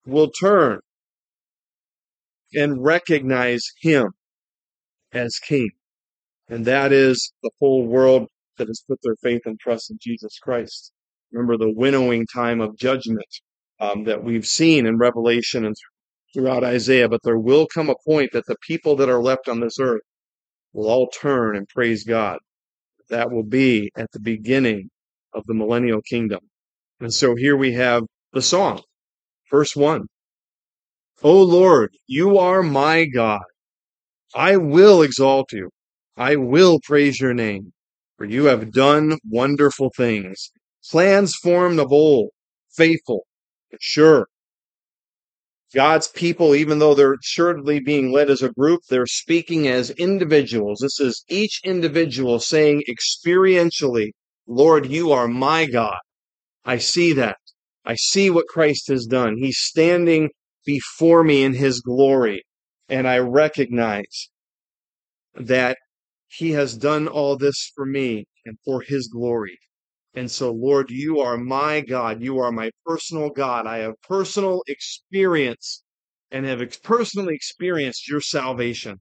will 0.05 0.29
turn 0.29 0.81
and 2.53 2.83
recognize 2.83 3.63
him 3.81 4.11
as 5.11 5.39
king. 5.39 5.71
And 6.47 6.63
that 6.65 6.91
is 6.91 7.33
the 7.41 7.49
whole 7.59 7.87
world 7.87 8.27
that 8.59 8.67
has 8.67 8.83
put 8.87 8.99
their 9.01 9.15
faith 9.23 9.41
and 9.45 9.59
trust 9.59 9.89
in 9.89 9.97
Jesus 9.99 10.37
Christ. 10.37 10.91
Remember 11.31 11.57
the 11.57 11.73
winnowing 11.75 12.27
time 12.31 12.61
of 12.61 12.77
judgment 12.77 13.25
um, 13.79 14.03
that 14.03 14.23
we've 14.23 14.45
seen 14.45 14.85
in 14.85 14.99
Revelation 14.99 15.65
and 15.65 15.75
throughout 16.33 16.63
Isaiah, 16.63 17.09
but 17.09 17.21
there 17.23 17.37
will 17.39 17.67
come 17.67 17.89
a 17.89 17.95
point 18.05 18.31
that 18.33 18.45
the 18.47 18.57
people 18.65 18.95
that 18.97 19.09
are 19.09 19.21
left 19.21 19.47
on 19.49 19.59
this 19.59 19.79
earth 19.79 20.01
will 20.73 20.89
all 20.89 21.07
turn 21.09 21.55
and 21.55 21.67
praise 21.67 22.03
God. 22.03 22.39
That 23.09 23.31
will 23.31 23.43
be 23.43 23.91
at 23.97 24.11
the 24.11 24.19
beginning 24.19 24.89
of 25.33 25.43
the 25.47 25.53
millennial 25.53 26.01
kingdom. 26.01 26.39
And 26.99 27.13
so 27.13 27.35
here 27.35 27.57
we 27.57 27.73
have 27.73 28.03
the 28.33 28.41
song, 28.41 28.81
verse 29.49 29.75
one. 29.75 30.07
O 31.23 31.41
Lord, 31.41 31.91
you 32.07 32.37
are 32.37 32.63
my 32.63 33.05
God. 33.05 33.43
I 34.35 34.57
will 34.57 35.01
exalt 35.01 35.51
you. 35.51 35.69
I 36.17 36.35
will 36.37 36.79
praise 36.83 37.19
your 37.19 37.33
name, 37.33 37.73
for 38.17 38.25
you 38.25 38.45
have 38.45 38.71
done 38.71 39.17
wonderful 39.29 39.91
things, 39.95 40.51
plans 40.89 41.35
formed 41.35 41.79
of 41.79 41.91
old, 41.91 42.29
faithful 42.75 43.25
sure. 43.79 44.27
God's 45.73 46.07
people, 46.09 46.53
even 46.53 46.79
though 46.79 46.93
they're 46.93 47.13
assuredly 47.13 47.79
being 47.79 48.11
led 48.11 48.29
as 48.29 48.41
a 48.41 48.51
group, 48.51 48.81
they're 48.89 49.05
speaking 49.05 49.67
as 49.67 49.89
individuals. 49.91 50.79
This 50.81 50.99
is 50.99 51.23
each 51.29 51.61
individual 51.63 52.39
saying 52.39 52.83
experientially, 52.89 54.11
Lord, 54.47 54.85
you 54.87 55.11
are 55.11 55.27
my 55.27 55.65
God. 55.65 55.99
I 56.65 56.77
see 56.77 57.13
that. 57.13 57.37
I 57.85 57.95
see 57.95 58.29
what 58.29 58.47
Christ 58.47 58.89
has 58.89 59.05
done. 59.05 59.37
He's 59.37 59.59
standing 59.59 60.29
before 60.65 61.23
me 61.23 61.43
in 61.43 61.53
his 61.53 61.79
glory. 61.81 62.43
And 62.89 63.07
I 63.07 63.19
recognize 63.19 64.29
that 65.35 65.77
He 66.27 66.51
has 66.51 66.77
done 66.77 67.07
all 67.07 67.37
this 67.37 67.71
for 67.75 67.85
me 67.85 68.25
and 68.45 68.57
for 68.65 68.81
his 68.81 69.07
glory. 69.07 69.57
And 70.13 70.29
so, 70.29 70.51
Lord, 70.51 70.91
you 70.91 71.21
are 71.21 71.37
my 71.37 71.81
God. 71.81 72.21
You 72.21 72.39
are 72.39 72.51
my 72.51 72.71
personal 72.85 73.29
God. 73.29 73.65
I 73.65 73.77
have 73.77 74.01
personal 74.01 74.61
experience 74.67 75.83
and 76.31 76.45
have 76.45 76.61
ex- 76.61 76.77
personally 76.77 77.33
experienced 77.33 78.09
your 78.09 78.21
salvation. 78.21 78.99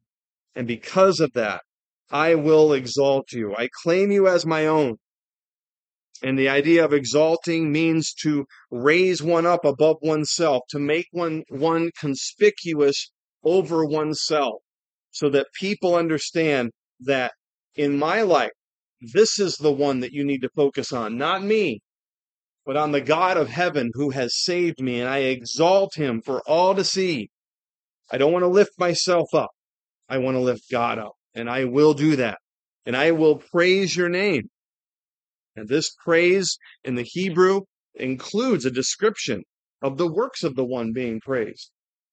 And 0.54 0.66
because 0.66 1.20
of 1.20 1.32
that, 1.32 1.62
I 2.10 2.34
will 2.34 2.72
exalt 2.72 3.32
you. 3.32 3.54
I 3.56 3.68
claim 3.82 4.10
you 4.10 4.28
as 4.28 4.46
my 4.46 4.66
own. 4.66 4.96
And 6.22 6.38
the 6.38 6.48
idea 6.48 6.84
of 6.84 6.92
exalting 6.92 7.72
means 7.72 8.12
to 8.22 8.44
raise 8.70 9.22
one 9.22 9.46
up 9.46 9.64
above 9.64 9.96
oneself, 10.02 10.62
to 10.70 10.78
make 10.78 11.06
one, 11.12 11.44
one 11.48 11.90
conspicuous 11.98 13.10
over 13.42 13.84
oneself, 13.86 14.60
so 15.10 15.30
that 15.30 15.46
people 15.58 15.94
understand 15.94 16.72
that 17.00 17.32
in 17.74 17.98
my 17.98 18.22
life, 18.22 18.50
this 19.00 19.38
is 19.38 19.56
the 19.56 19.72
one 19.72 20.00
that 20.00 20.12
you 20.12 20.24
need 20.24 20.42
to 20.42 20.50
focus 20.54 20.92
on, 20.92 21.16
not 21.16 21.42
me, 21.42 21.80
but 22.66 22.76
on 22.76 22.92
the 22.92 23.00
God 23.00 23.36
of 23.36 23.48
heaven 23.48 23.90
who 23.94 24.10
has 24.10 24.42
saved 24.44 24.80
me, 24.80 25.00
and 25.00 25.08
I 25.08 25.18
exalt 25.18 25.94
him 25.94 26.20
for 26.20 26.42
all 26.46 26.74
to 26.74 26.84
see. 26.84 27.30
I 28.12 28.18
don't 28.18 28.32
want 28.32 28.42
to 28.42 28.48
lift 28.48 28.72
myself 28.78 29.34
up. 29.34 29.50
I 30.08 30.18
want 30.18 30.36
to 30.36 30.40
lift 30.40 30.64
God 30.70 30.98
up, 30.98 31.12
and 31.34 31.48
I 31.48 31.64
will 31.64 31.94
do 31.94 32.16
that. 32.16 32.38
And 32.84 32.96
I 32.96 33.12
will 33.12 33.36
praise 33.36 33.96
your 33.96 34.08
name. 34.08 34.50
And 35.56 35.68
this 35.68 35.94
praise 36.04 36.58
in 36.84 36.94
the 36.94 37.06
Hebrew 37.06 37.62
includes 37.94 38.64
a 38.64 38.70
description 38.70 39.42
of 39.82 39.96
the 39.96 40.10
works 40.10 40.42
of 40.42 40.56
the 40.56 40.64
one 40.64 40.92
being 40.92 41.20
praised. 41.20 41.70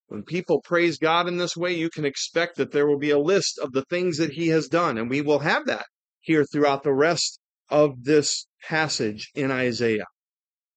When 0.08 0.24
people 0.24 0.62
praise 0.62 0.98
God 0.98 1.27
in 1.27 1.38
this 1.38 1.58
way, 1.58 1.74
you 1.74 1.89
can 1.89 2.06
expect 2.06 2.58
that 2.58 2.72
there 2.72 2.88
will 2.88 2.98
be 2.98 3.12
a 3.12 3.20
list 3.20 3.60
of 3.60 3.74
the 3.74 3.84
things 3.89 4.17
that 4.17 4.32
he 4.32 4.48
has 4.50 4.67
done, 4.67 4.98
and 4.98 5.10
we 5.10 5.22
will 5.22 5.39
have 5.39 5.65
that 5.65 5.86
here 6.28 6.44
throughout 6.44 6.84
the 6.84 6.94
rest 6.94 7.40
of 7.70 8.04
this 8.04 8.48
passage 8.62 9.32
in 9.34 9.50
Isaiah. 9.50 10.06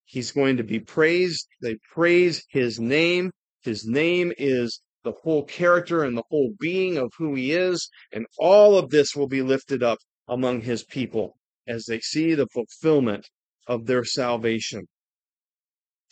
He's 0.05 0.31
going 0.31 0.59
to 0.59 0.63
be 0.63 0.79
praised. 0.79 1.49
They 1.61 1.77
praise 1.93 2.45
his 2.51 2.79
name. 2.79 3.33
His 3.63 3.85
name 3.85 4.33
is 4.39 4.81
the 5.03 5.11
whole 5.11 5.45
character 5.45 6.05
and 6.05 6.17
the 6.17 6.23
whole 6.31 6.53
being 6.61 6.97
of 6.99 7.11
who 7.19 7.35
he 7.35 7.51
is, 7.51 7.91
and 8.13 8.27
all 8.39 8.79
of 8.79 8.91
this 8.91 9.17
will 9.17 9.27
be 9.27 9.43
lifted 9.43 9.83
up 9.83 9.99
among 10.29 10.61
his 10.61 10.85
people 10.85 11.37
as 11.67 11.85
they 11.87 11.99
see 11.99 12.35
the 12.35 12.47
fulfillment 12.55 13.29
of 13.67 13.87
their 13.87 14.05
salvation. 14.05 14.87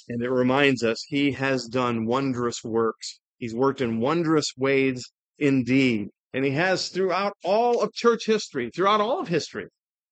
And 0.09 0.21
it 0.21 0.30
reminds 0.30 0.83
us 0.83 1.04
he 1.07 1.30
has 1.33 1.68
done 1.68 2.07
wondrous 2.07 2.64
works. 2.64 3.21
He's 3.37 3.54
worked 3.54 3.80
in 3.80 4.00
wondrous 4.00 4.52
ways 4.57 5.04
indeed. 5.38 6.09
And 6.35 6.44
he 6.44 6.50
has 6.52 6.88
throughout 6.88 7.32
all 7.42 7.82
of 7.82 7.92
church 7.92 8.26
history, 8.26 8.70
throughout 8.75 9.00
all 9.00 9.20
of 9.20 9.28
history, 9.28 9.66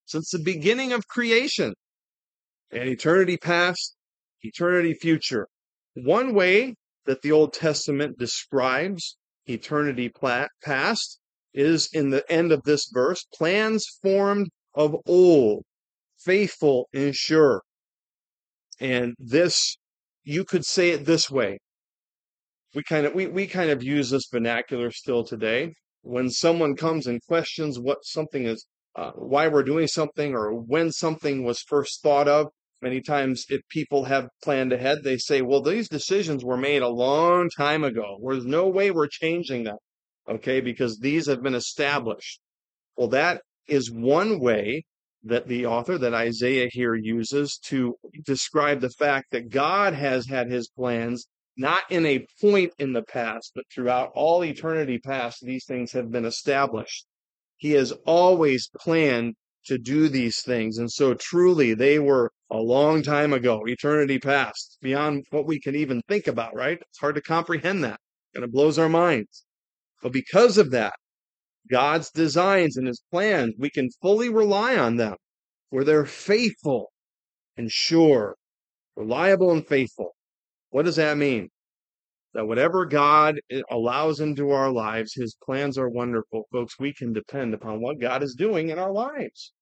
since 0.07 0.31
the 0.31 0.39
beginning 0.39 0.93
of 0.93 1.07
creation 1.07 1.75
and 2.71 2.89
eternity 2.89 3.37
past, 3.37 3.95
eternity 4.43 4.95
future. 4.95 5.47
One 5.95 6.35
way 6.35 6.75
that 7.05 7.23
the 7.23 7.33
Old 7.33 7.53
Testament 7.53 8.19
describes 8.19 9.17
eternity 9.47 10.11
past 10.63 11.19
is 11.55 11.89
in 11.93 12.11
the 12.11 12.31
end 12.31 12.53
of 12.53 12.63
this 12.65 12.89
verse 12.93 13.25
plans 13.35 13.87
formed 14.03 14.49
of 14.75 14.97
old, 15.07 15.65
faithful 16.19 16.89
and 16.93 17.15
sure. 17.15 17.63
And 18.79 19.15
this, 19.19 19.79
you 20.23 20.45
could 20.45 20.65
say 20.65 20.91
it 20.91 21.07
this 21.07 21.31
way. 21.31 21.59
We 22.75 22.83
kind 22.83 23.07
of 23.07 23.15
we, 23.15 23.27
we 23.27 23.47
kind 23.47 23.71
of 23.71 23.83
use 23.83 24.11
this 24.11 24.29
vernacular 24.31 24.91
still 24.91 25.25
today. 25.25 25.73
When 26.09 26.31
someone 26.31 26.77
comes 26.77 27.09
and 27.09 27.21
questions 27.27 27.81
what 27.81 28.05
something 28.05 28.45
is, 28.47 28.65
uh, 28.95 29.11
why 29.17 29.49
we're 29.49 29.65
doing 29.65 29.89
something, 29.89 30.35
or 30.35 30.55
when 30.55 30.93
something 30.93 31.43
was 31.43 31.61
first 31.67 32.01
thought 32.01 32.29
of, 32.29 32.47
many 32.81 33.01
times 33.01 33.45
if 33.49 33.61
people 33.69 34.05
have 34.05 34.29
planned 34.41 34.73
ahead, 34.73 35.03
they 35.03 35.17
say, 35.17 35.43
"Well, 35.43 35.63
these 35.63 35.89
decisions 35.89 36.45
were 36.45 36.57
made 36.57 36.83
a 36.83 36.89
long 36.89 37.51
time 37.57 37.83
ago. 37.83 38.21
There's 38.25 38.47
no 38.47 38.69
way 38.69 38.93
we're 38.93 39.09
changing 39.09 39.65
them." 39.65 39.79
Okay, 40.29 40.61
because 40.61 41.01
these 41.01 41.27
have 41.27 41.43
been 41.43 41.57
established. 41.57 42.41
Well, 42.97 43.09
that 43.09 43.43
is 43.67 43.91
one 43.91 44.39
way 44.39 44.85
that 45.25 45.49
the 45.49 45.67
author, 45.67 45.99
that 45.99 46.15
Isaiah 46.15 46.69
here 46.71 46.95
uses 46.95 47.59
to 47.65 47.97
describe 48.25 48.81
the 48.81 48.91
fact 48.91 49.33
that 49.33 49.49
God 49.49 49.93
has 49.95 50.29
had 50.29 50.49
his 50.49 50.69
plans 50.69 51.27
not 51.57 51.85
in 51.91 52.05
a 52.05 52.27
point 52.41 52.73
in 52.79 52.93
the 52.93 53.03
past, 53.03 53.53
but 53.55 53.65
throughout 53.73 54.13
all 54.15 54.45
eternity 54.45 54.99
past, 54.99 55.39
these 55.43 55.65
things 55.65 55.93
have 55.93 56.11
been 56.11 56.25
established. 56.25 57.07
He 57.57 57.73
has 57.73 57.93
always 58.05 58.69
planned 58.79 59.35
to 59.67 59.79
do 59.79 60.09
these 60.09 60.43
things. 60.43 60.79
And 60.79 60.91
so 60.91 61.15
truly 61.15 61.75
they 61.75 61.99
were 61.99 62.31
a 62.51 62.59
long 62.59 63.03
time 63.03 63.33
ago, 63.33 63.63
eternity 63.67 64.19
past, 64.19 64.79
beyond 64.81 65.25
what 65.31 65.47
we 65.47 65.59
can 65.59 65.75
even 65.75 66.03
think 66.09 66.27
about, 66.27 66.55
right? 66.55 66.79
It's 66.81 66.99
hard 66.99 67.17
to 67.17 67.23
comprehend 67.23 67.83
that. 67.85 67.99
Kind 68.35 68.45
of 68.45 68.53
blows 68.53 68.79
our 68.79 68.89
minds. 68.89 69.45
But 70.03 70.13
because 70.13 70.59
of 70.59 70.71
that, 70.73 70.95
God's 71.71 72.11
designs 72.11 72.77
and 72.77 72.87
his 72.87 73.03
plans, 73.11 73.55
we 73.59 73.71
can 73.71 73.89
fully 74.03 74.29
rely 74.29 74.77
on 74.77 74.97
them 74.97 75.17
where 75.71 75.85
they're 75.85 76.07
faithful 76.07 76.93
and 77.57 77.71
sure, 77.71 78.37
reliable 78.95 79.51
and 79.51 79.67
faithful. 79.67 80.16
What 80.77 80.85
does 80.85 80.97
that 80.97 81.17
mean? 81.17 81.49
That 82.35 82.47
whatever 82.47 82.85
God 82.85 83.41
allows 83.71 84.21
into 84.21 84.51
our 84.51 84.71
lives, 84.71 85.15
his 85.15 85.35
plans 85.43 85.79
are 85.79 85.89
wonderful. 85.89 86.43
Folks, 86.53 86.79
we 86.79 86.93
can 86.93 87.15
depend 87.15 87.55
upon 87.55 87.81
what 87.81 87.99
God 87.99 88.23
is 88.23 88.35
doing 88.35 88.69
in 88.69 88.79
our 88.79 88.93
lives. 88.93 89.55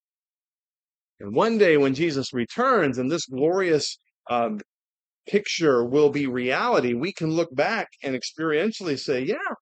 And 1.20 1.32
one 1.32 1.56
day 1.56 1.76
when 1.76 1.94
Jesus 1.94 2.34
returns 2.34 2.98
and 2.98 3.12
this 3.12 3.26
glorious 3.26 3.96
um, 4.28 4.58
picture 5.28 5.84
will 5.84 6.10
be 6.10 6.26
reality, 6.26 6.94
we 6.94 7.12
can 7.12 7.30
look 7.30 7.54
back 7.54 7.90
and 8.02 8.20
experientially 8.20 8.98
say, 8.98 9.22
yeah, 9.22 9.54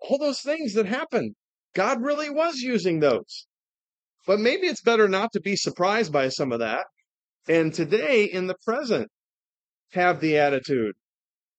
all 0.00 0.16
those 0.16 0.40
things 0.40 0.72
that 0.72 0.86
happened, 0.86 1.34
God 1.74 2.02
really 2.02 2.30
was 2.30 2.60
using 2.60 3.00
those. 3.00 3.46
But 4.26 4.40
maybe 4.40 4.66
it's 4.66 4.80
better 4.80 5.08
not 5.08 5.30
to 5.34 5.42
be 5.42 5.56
surprised 5.56 6.10
by 6.10 6.30
some 6.30 6.52
of 6.52 6.60
that. 6.60 6.86
And 7.46 7.74
today, 7.74 8.24
in 8.24 8.46
the 8.46 8.56
present, 8.64 9.10
have 9.92 10.20
the 10.20 10.38
attitude, 10.38 10.94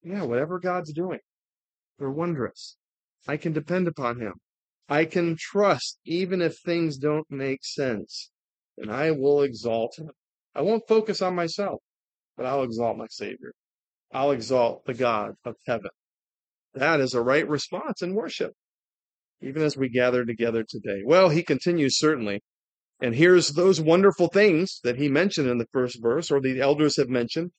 yeah, 0.04 0.24
whatever 0.24 0.60
God's 0.60 0.94
doing, 0.94 1.20
they're 2.00 2.10
wondrous. 2.10 2.78
I 3.28 3.38
can 3.38 3.54
depend 3.54 3.88
upon 3.88 4.20
Him. 4.20 4.34
I 4.90 5.06
can 5.06 5.38
trust 5.38 6.00
even 6.06 6.42
if 6.42 6.58
things 6.58 6.98
don't 6.98 7.30
make 7.30 7.64
sense. 7.64 8.32
And 8.78 8.92
I 8.92 9.12
will 9.12 9.42
exalt 9.42 9.98
Him. 9.98 10.12
I 10.56 10.62
won't 10.62 10.88
focus 10.88 11.22
on 11.22 11.36
myself, 11.36 11.82
but 12.36 12.46
I'll 12.46 12.64
exalt 12.64 12.98
my 12.98 13.08
Savior. 13.10 13.54
I'll 14.12 14.32
exalt 14.32 14.86
the 14.86 14.94
God 14.94 15.36
of 15.46 15.56
heaven. 15.66 15.92
That 16.74 17.00
is 17.00 17.14
a 17.14 17.22
right 17.22 17.48
response 17.48 18.02
in 18.02 18.16
worship 18.16 18.54
even 19.42 19.62
as 19.62 19.76
we 19.76 19.90
gather 19.90 20.24
together 20.26 20.64
today. 20.64 21.02
Well, 21.04 21.30
he 21.30 21.44
continues 21.44 21.98
certainly. 21.98 22.42
And 23.02 23.16
here's 23.16 23.50
those 23.50 23.82
wonderful 23.82 24.28
things 24.28 24.80
that 24.84 24.98
he 24.98 25.10
mentioned 25.10 25.50
in 25.50 25.58
the 25.58 25.68
first 25.72 26.00
verse, 26.02 26.30
or 26.30 26.40
the 26.40 26.62
elders 26.62 26.98
have 26.98 27.10
mentioned. 27.10 27.52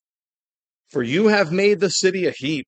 For 0.93 1.03
you 1.03 1.29
have 1.29 1.51
made 1.51 1.81
the 1.81 1.89
city 1.89 2.27
a 2.27 2.33
heap, 2.33 2.67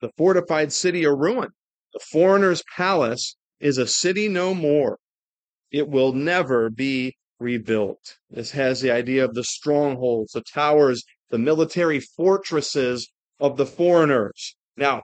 the 0.00 0.12
fortified 0.16 0.72
city 0.72 1.02
a 1.02 1.12
ruin. 1.12 1.48
The 1.94 2.00
foreigner's 2.12 2.62
palace 2.76 3.34
is 3.58 3.76
a 3.76 3.88
city 3.88 4.28
no 4.28 4.54
more. 4.54 4.98
It 5.72 5.88
will 5.88 6.12
never 6.12 6.70
be 6.70 7.16
rebuilt. 7.40 8.18
This 8.30 8.52
has 8.52 8.80
the 8.80 8.92
idea 8.92 9.24
of 9.24 9.34
the 9.34 9.42
strongholds, 9.42 10.30
the 10.30 10.42
towers, 10.42 11.02
the 11.30 11.38
military 11.38 11.98
fortresses 11.98 13.10
of 13.40 13.56
the 13.56 13.66
foreigners. 13.66 14.54
Now, 14.76 15.02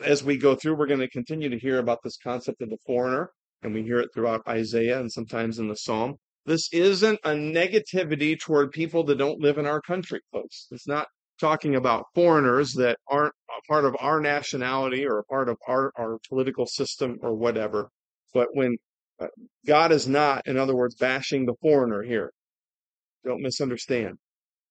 as 0.00 0.24
we 0.24 0.38
go 0.38 0.54
through, 0.54 0.76
we're 0.76 0.86
going 0.86 1.00
to 1.00 1.10
continue 1.10 1.50
to 1.50 1.58
hear 1.58 1.78
about 1.78 1.98
this 2.02 2.16
concept 2.16 2.62
of 2.62 2.70
the 2.70 2.78
foreigner, 2.86 3.32
and 3.62 3.74
we 3.74 3.82
hear 3.82 4.00
it 4.00 4.14
throughout 4.14 4.48
Isaiah 4.48 4.98
and 4.98 5.12
sometimes 5.12 5.58
in 5.58 5.68
the 5.68 5.76
Psalm. 5.76 6.16
This 6.46 6.72
isn't 6.72 7.20
a 7.22 7.32
negativity 7.32 8.40
toward 8.40 8.70
people 8.70 9.04
that 9.04 9.18
don't 9.18 9.40
live 9.40 9.58
in 9.58 9.66
our 9.66 9.82
country, 9.82 10.20
folks. 10.32 10.68
It's 10.70 10.88
not 10.88 11.06
talking 11.40 11.76
about 11.76 12.06
foreigners 12.14 12.72
that 12.74 12.98
aren't 13.08 13.34
a 13.50 13.66
part 13.68 13.84
of 13.84 13.96
our 14.00 14.20
nationality 14.20 15.06
or 15.06 15.18
a 15.18 15.24
part 15.24 15.48
of 15.48 15.56
our, 15.66 15.92
our 15.98 16.18
political 16.28 16.66
system 16.66 17.16
or 17.22 17.34
whatever. 17.34 17.88
But 18.34 18.48
when 18.52 18.76
uh, 19.20 19.28
God 19.66 19.92
is 19.92 20.06
not, 20.06 20.46
in 20.46 20.56
other 20.56 20.76
words, 20.76 20.94
bashing 20.94 21.46
the 21.46 21.54
foreigner 21.60 22.02
here, 22.02 22.32
don't 23.24 23.42
misunderstand. 23.42 24.16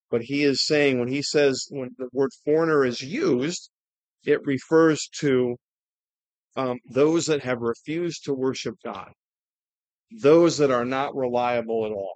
But 0.10 0.22
he 0.22 0.44
is 0.44 0.66
saying 0.66 1.00
when 1.00 1.10
he 1.10 1.22
says, 1.22 1.68
when 1.70 1.90
the 1.98 2.08
word 2.14 2.32
foreigner 2.46 2.86
is 2.86 3.02
used, 3.02 3.70
it 4.24 4.40
refers 4.46 5.08
to 5.20 5.56
um, 6.56 6.78
those 6.90 7.26
that 7.26 7.44
have 7.44 7.60
refused 7.60 8.24
to 8.26 8.34
worship 8.34 8.76
God, 8.84 9.12
those 10.22 10.58
that 10.58 10.72
are 10.72 10.86
not 10.86 11.16
reliable 11.16 11.86
at 11.86 11.92
all, 11.92 12.16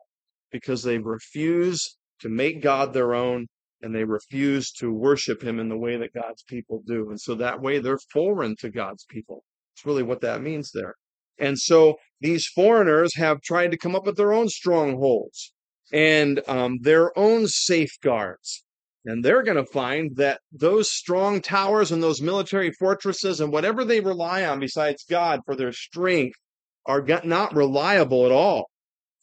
because 0.51 0.83
they 0.83 0.97
refuse 0.97 1.97
to 2.21 2.29
make 2.29 2.61
God 2.61 2.93
their 2.93 3.13
own 3.13 3.47
and 3.81 3.93
they 3.93 4.03
refuse 4.03 4.71
to 4.73 4.93
worship 4.93 5.43
Him 5.43 5.59
in 5.59 5.69
the 5.69 5.77
way 5.77 5.97
that 5.97 6.13
God's 6.13 6.43
people 6.43 6.83
do. 6.85 7.09
And 7.09 7.19
so 7.19 7.35
that 7.35 7.61
way 7.61 7.79
they're 7.79 7.99
foreign 8.11 8.55
to 8.57 8.69
God's 8.69 9.05
people. 9.05 9.43
It's 9.75 9.85
really 9.85 10.03
what 10.03 10.21
that 10.21 10.41
means 10.41 10.71
there. 10.71 10.95
And 11.39 11.57
so 11.57 11.97
these 12.19 12.45
foreigners 12.45 13.15
have 13.15 13.41
tried 13.41 13.71
to 13.71 13.77
come 13.77 13.95
up 13.95 14.05
with 14.05 14.17
their 14.17 14.33
own 14.33 14.49
strongholds 14.49 15.53
and 15.91 16.41
um, 16.47 16.79
their 16.81 17.17
own 17.17 17.47
safeguards. 17.47 18.63
And 19.03 19.25
they're 19.25 19.41
going 19.41 19.57
to 19.57 19.65
find 19.65 20.15
that 20.17 20.41
those 20.51 20.91
strong 20.91 21.41
towers 21.41 21.91
and 21.91 22.03
those 22.03 22.21
military 22.21 22.71
fortresses 22.71 23.41
and 23.41 23.51
whatever 23.51 23.83
they 23.83 23.99
rely 23.99 24.45
on 24.45 24.59
besides 24.59 25.03
God 25.09 25.39
for 25.45 25.55
their 25.55 25.73
strength 25.73 26.37
are 26.85 27.03
not 27.23 27.55
reliable 27.55 28.25
at 28.27 28.31
all. 28.31 28.69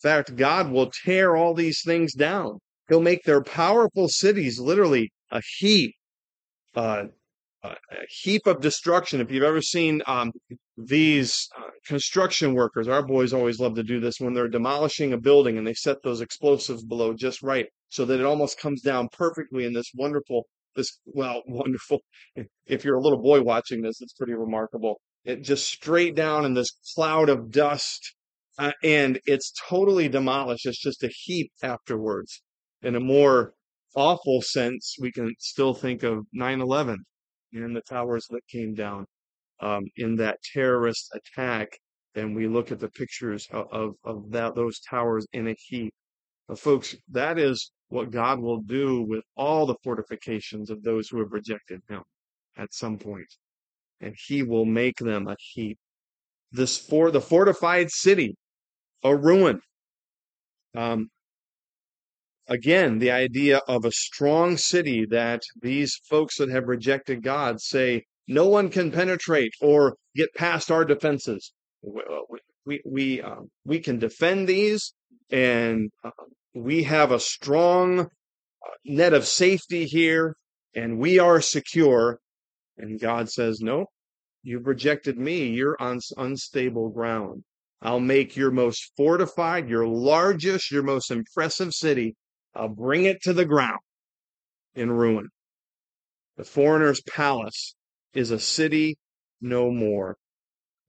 In 0.02 0.10
fact, 0.10 0.36
God 0.36 0.72
will 0.72 0.90
tear 1.04 1.36
all 1.36 1.54
these 1.54 1.82
things 1.84 2.14
down. 2.14 2.58
He'll 2.88 3.00
make 3.00 3.24
their 3.24 3.42
powerful 3.42 4.08
cities 4.08 4.58
literally 4.58 5.12
a 5.30 5.42
heap, 5.58 5.94
uh, 6.74 7.04
a 7.62 7.76
heap 8.08 8.46
of 8.46 8.60
destruction. 8.60 9.20
If 9.20 9.30
you've 9.30 9.42
ever 9.42 9.60
seen 9.60 10.02
um, 10.06 10.32
these 10.76 11.48
uh, 11.56 11.70
construction 11.86 12.54
workers, 12.54 12.88
our 12.88 13.02
boys 13.02 13.32
always 13.32 13.60
love 13.60 13.74
to 13.74 13.82
do 13.82 14.00
this 14.00 14.20
when 14.20 14.32
they're 14.32 14.48
demolishing 14.48 15.12
a 15.12 15.18
building 15.18 15.58
and 15.58 15.66
they 15.66 15.74
set 15.74 16.02
those 16.02 16.20
explosives 16.20 16.84
below 16.84 17.12
just 17.12 17.42
right 17.42 17.66
so 17.90 18.04
that 18.04 18.20
it 18.20 18.26
almost 18.26 18.60
comes 18.60 18.80
down 18.80 19.08
perfectly 19.12 19.64
in 19.64 19.72
this 19.72 19.90
wonderful, 19.94 20.46
this, 20.76 20.98
well, 21.04 21.42
wonderful. 21.48 22.00
If 22.66 22.84
you're 22.84 22.96
a 22.96 23.02
little 23.02 23.20
boy 23.20 23.42
watching 23.42 23.82
this, 23.82 24.00
it's 24.00 24.14
pretty 24.14 24.34
remarkable. 24.34 25.00
It 25.24 25.42
just 25.42 25.66
straight 25.66 26.14
down 26.14 26.44
in 26.44 26.54
this 26.54 26.70
cloud 26.94 27.28
of 27.28 27.50
dust 27.50 28.14
uh, 28.58 28.72
and 28.82 29.20
it's 29.24 29.52
totally 29.68 30.08
demolished. 30.08 30.66
It's 30.66 30.82
just 30.82 31.04
a 31.04 31.08
heap 31.08 31.52
afterwards. 31.62 32.42
In 32.82 32.94
a 32.94 33.00
more 33.00 33.54
awful 33.94 34.40
sense, 34.42 34.96
we 35.00 35.10
can 35.10 35.34
still 35.38 35.74
think 35.74 36.02
of 36.02 36.24
9 36.32 36.60
11 36.60 37.04
and 37.52 37.74
the 37.74 37.80
towers 37.80 38.26
that 38.30 38.46
came 38.46 38.74
down 38.74 39.06
um, 39.60 39.84
in 39.96 40.16
that 40.16 40.38
terrorist 40.42 41.10
attack. 41.14 41.68
And 42.14 42.34
we 42.34 42.46
look 42.48 42.72
at 42.72 42.80
the 42.80 42.90
pictures 42.90 43.46
of, 43.50 43.94
of, 44.04 44.30
that, 44.30 44.54
those 44.54 44.80
towers 44.80 45.26
in 45.32 45.48
a 45.48 45.56
heap. 45.66 45.92
But 46.46 46.58
folks, 46.58 46.94
that 47.10 47.38
is 47.38 47.70
what 47.88 48.10
God 48.10 48.40
will 48.40 48.60
do 48.62 49.02
with 49.02 49.24
all 49.36 49.66
the 49.66 49.76
fortifications 49.82 50.70
of 50.70 50.82
those 50.82 51.08
who 51.08 51.18
have 51.20 51.32
rejected 51.32 51.80
Him 51.88 52.02
at 52.56 52.74
some 52.74 52.98
point. 52.98 53.28
And 54.00 54.14
He 54.26 54.42
will 54.42 54.64
make 54.64 54.96
them 54.98 55.28
a 55.28 55.36
heap. 55.38 55.78
This 56.50 56.78
for 56.78 57.10
the 57.10 57.20
fortified 57.20 57.90
city 57.90 58.36
a 59.04 59.14
ruin. 59.14 59.60
Um, 60.76 61.08
again, 62.48 62.98
the 62.98 63.10
idea 63.10 63.58
of 63.68 63.84
a 63.84 63.92
strong 63.92 64.56
city 64.56 65.06
that 65.10 65.42
these 65.60 66.00
folks 66.08 66.38
that 66.38 66.50
have 66.50 66.66
rejected 66.68 67.22
God 67.22 67.60
say 67.60 68.04
no 68.26 68.48
one 68.48 68.68
can 68.68 68.90
penetrate 68.90 69.52
or 69.60 69.96
get 70.14 70.34
past 70.34 70.70
our 70.70 70.84
defenses. 70.84 71.52
We 71.82 72.02
we 72.66 72.82
we, 72.84 73.22
um, 73.22 73.50
we 73.64 73.80
can 73.80 73.98
defend 73.98 74.48
these, 74.48 74.92
and 75.30 75.90
uh, 76.04 76.10
we 76.54 76.82
have 76.82 77.12
a 77.12 77.20
strong 77.20 78.00
uh, 78.00 78.06
net 78.84 79.14
of 79.14 79.26
safety 79.26 79.86
here, 79.86 80.36
and 80.74 80.98
we 80.98 81.18
are 81.18 81.40
secure. 81.40 82.18
And 82.76 83.00
God 83.00 83.30
says, 83.30 83.60
no, 83.60 83.86
you've 84.42 84.66
rejected 84.66 85.18
me. 85.18 85.48
You're 85.48 85.76
on 85.80 86.00
unstable 86.16 86.90
ground. 86.90 87.42
I'll 87.80 88.00
make 88.00 88.36
your 88.36 88.50
most 88.50 88.92
fortified, 88.96 89.68
your 89.68 89.86
largest, 89.86 90.70
your 90.70 90.82
most 90.82 91.10
impressive 91.10 91.72
city. 91.72 92.16
I'll 92.58 92.68
bring 92.68 93.04
it 93.04 93.22
to 93.22 93.32
the 93.32 93.44
ground 93.44 93.80
in 94.74 94.90
ruin. 94.90 95.28
The 96.36 96.44
foreigner's 96.44 97.00
palace 97.02 97.74
is 98.14 98.30
a 98.30 98.38
city 98.38 98.96
no 99.40 99.70
more. 99.70 100.16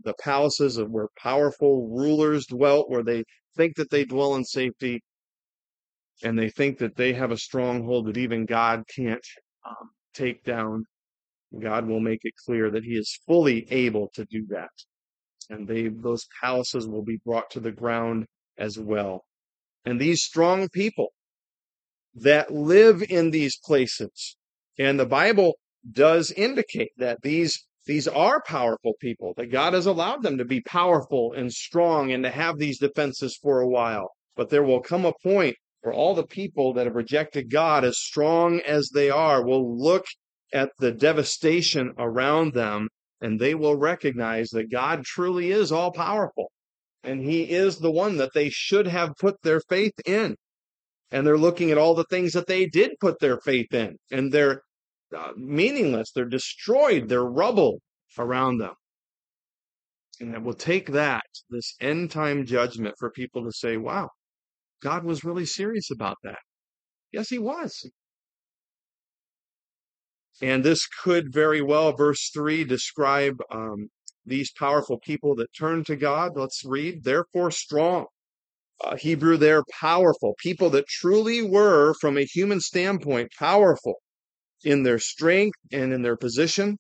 The 0.03 0.15
palaces 0.21 0.77
of 0.77 0.89
where 0.89 1.07
powerful 1.17 1.87
rulers 1.89 2.47
dwelt, 2.47 2.89
where 2.89 3.03
they 3.03 3.23
think 3.55 3.75
that 3.75 3.89
they 3.89 4.05
dwell 4.05 4.35
in 4.35 4.45
safety, 4.45 5.01
and 6.23 6.37
they 6.37 6.49
think 6.49 6.79
that 6.79 6.95
they 6.95 7.13
have 7.13 7.31
a 7.31 7.37
stronghold 7.37 8.07
that 8.07 8.17
even 8.17 8.45
God 8.45 8.83
can't 8.95 9.25
um, 9.67 9.91
take 10.13 10.43
down. 10.43 10.85
God 11.57 11.87
will 11.87 11.99
make 11.99 12.21
it 12.23 12.33
clear 12.45 12.71
that 12.71 12.83
He 12.83 12.93
is 12.93 13.19
fully 13.27 13.71
able 13.71 14.09
to 14.15 14.25
do 14.25 14.45
that 14.49 14.69
and 15.49 15.67
they 15.67 15.87
those 15.87 16.27
palaces 16.41 16.87
will 16.87 17.03
be 17.03 17.19
brought 17.25 17.49
to 17.51 17.59
the 17.59 17.71
ground 17.71 18.25
as 18.57 18.77
well. 18.77 19.25
And 19.85 19.99
these 19.99 20.23
strong 20.23 20.69
people 20.69 21.09
that 22.21 22.51
live 22.51 23.03
in 23.09 23.31
these 23.31 23.57
places, 23.63 24.37
and 24.77 24.99
the 24.99 25.05
Bible 25.05 25.57
does 25.91 26.31
indicate 26.31 26.91
that 26.97 27.21
these 27.21 27.65
these 27.85 28.07
are 28.07 28.43
powerful 28.45 28.93
people, 28.99 29.33
that 29.37 29.47
God 29.47 29.73
has 29.73 29.87
allowed 29.87 30.21
them 30.21 30.37
to 30.37 30.45
be 30.45 30.61
powerful 30.61 31.33
and 31.33 31.51
strong 31.51 32.11
and 32.11 32.23
to 32.23 32.29
have 32.29 32.59
these 32.59 32.77
defenses 32.77 33.35
for 33.41 33.61
a 33.61 33.67
while. 33.67 34.11
But 34.35 34.49
there 34.49 34.61
will 34.61 34.81
come 34.81 35.05
a 35.05 35.13
point 35.23 35.55
where 35.81 35.93
all 35.93 36.13
the 36.13 36.27
people 36.27 36.73
that 36.73 36.85
have 36.85 36.95
rejected 36.95 37.49
God, 37.49 37.83
as 37.83 37.97
strong 37.97 38.59
as 38.59 38.89
they 38.93 39.09
are, 39.09 39.43
will 39.43 39.75
look 39.75 40.05
at 40.53 40.69
the 40.77 40.91
devastation 40.91 41.93
around 41.97 42.53
them 42.53 42.89
and 43.21 43.39
they 43.39 43.55
will 43.55 43.75
recognize 43.75 44.49
that 44.49 44.71
God 44.71 45.03
truly 45.03 45.51
is 45.51 45.71
all 45.71 45.91
powerful 45.91 46.51
and 47.03 47.21
he 47.21 47.43
is 47.43 47.77
the 47.77 47.91
one 47.91 48.17
that 48.17 48.33
they 48.33 48.49
should 48.49 48.87
have 48.87 49.15
put 49.19 49.41
their 49.41 49.61
faith 49.61 49.93
in. 50.05 50.35
And 51.11 51.25
they're 51.25 51.37
looking 51.37 51.71
at 51.71 51.77
all 51.77 51.95
the 51.95 52.05
things 52.09 52.33
that 52.33 52.47
they 52.47 52.67
did 52.67 52.91
put 52.99 53.19
their 53.19 53.39
faith 53.39 53.73
in 53.73 53.97
and 54.11 54.31
they're 54.31 54.61
uh, 55.15 55.31
meaningless. 55.35 56.11
They're 56.11 56.25
destroyed. 56.25 57.09
They're 57.09 57.25
rubble 57.25 57.81
around 58.17 58.59
them. 58.59 58.73
And 60.19 60.35
it 60.35 60.43
will 60.43 60.53
take 60.53 60.91
that, 60.91 61.23
this 61.49 61.75
end 61.79 62.11
time 62.11 62.45
judgment 62.45 62.95
for 62.99 63.09
people 63.09 63.43
to 63.45 63.51
say, 63.51 63.77
wow, 63.77 64.09
God 64.81 65.03
was 65.03 65.23
really 65.23 65.45
serious 65.45 65.89
about 65.91 66.17
that. 66.23 66.39
Yes, 67.11 67.29
he 67.29 67.39
was. 67.39 67.89
And 70.41 70.63
this 70.63 70.85
could 70.87 71.33
very 71.33 71.61
well, 71.61 71.93
verse 71.93 72.29
3, 72.33 72.63
describe 72.63 73.41
um, 73.51 73.89
these 74.25 74.51
powerful 74.51 74.99
people 74.99 75.35
that 75.35 75.53
turn 75.57 75.83
to 75.85 75.95
God. 75.95 76.33
Let's 76.35 76.63
read, 76.65 77.03
therefore 77.03 77.51
strong. 77.51 78.05
Uh, 78.81 78.95
Hebrew, 78.95 79.37
they're 79.37 79.63
powerful. 79.79 80.35
People 80.39 80.69
that 80.71 80.87
truly 80.87 81.41
were, 81.41 81.93
from 81.99 82.17
a 82.17 82.23
human 82.23 82.61
standpoint, 82.61 83.31
powerful 83.37 83.95
in 84.63 84.83
their 84.83 84.99
strength 84.99 85.57
and 85.71 85.93
in 85.93 86.01
their 86.01 86.17
position. 86.17 86.77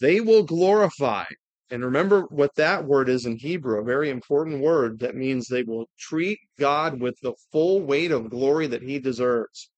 They 0.00 0.20
will 0.20 0.42
glorify. 0.42 1.24
And 1.70 1.84
remember 1.84 2.22
what 2.30 2.54
that 2.56 2.86
word 2.86 3.08
is 3.08 3.26
in 3.26 3.36
Hebrew, 3.36 3.80
a 3.80 3.84
very 3.84 4.10
important 4.10 4.62
word 4.62 5.00
that 5.00 5.14
means 5.14 5.46
they 5.46 5.62
will 5.62 5.86
treat 5.98 6.38
God 6.58 7.00
with 7.00 7.16
the 7.22 7.34
full 7.52 7.82
weight 7.82 8.10
of 8.10 8.30
glory 8.30 8.66
that 8.68 8.82
he 8.82 8.98
deserves. 8.98 9.70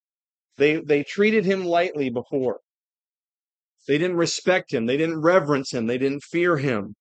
They, 0.57 0.77
they 0.77 1.03
treated 1.03 1.45
him 1.45 1.65
lightly 1.65 2.11
before. 2.11 2.61
They 3.89 3.99
didn't 3.99 4.19
respect 4.19 4.73
him. 4.73 4.87
They 4.87 4.97
didn't 4.97 5.21
reverence 5.21 5.73
him. 5.73 5.87
They 5.87 5.99
didn't 5.99 6.23
fear 6.23 6.57
him. 6.59 6.95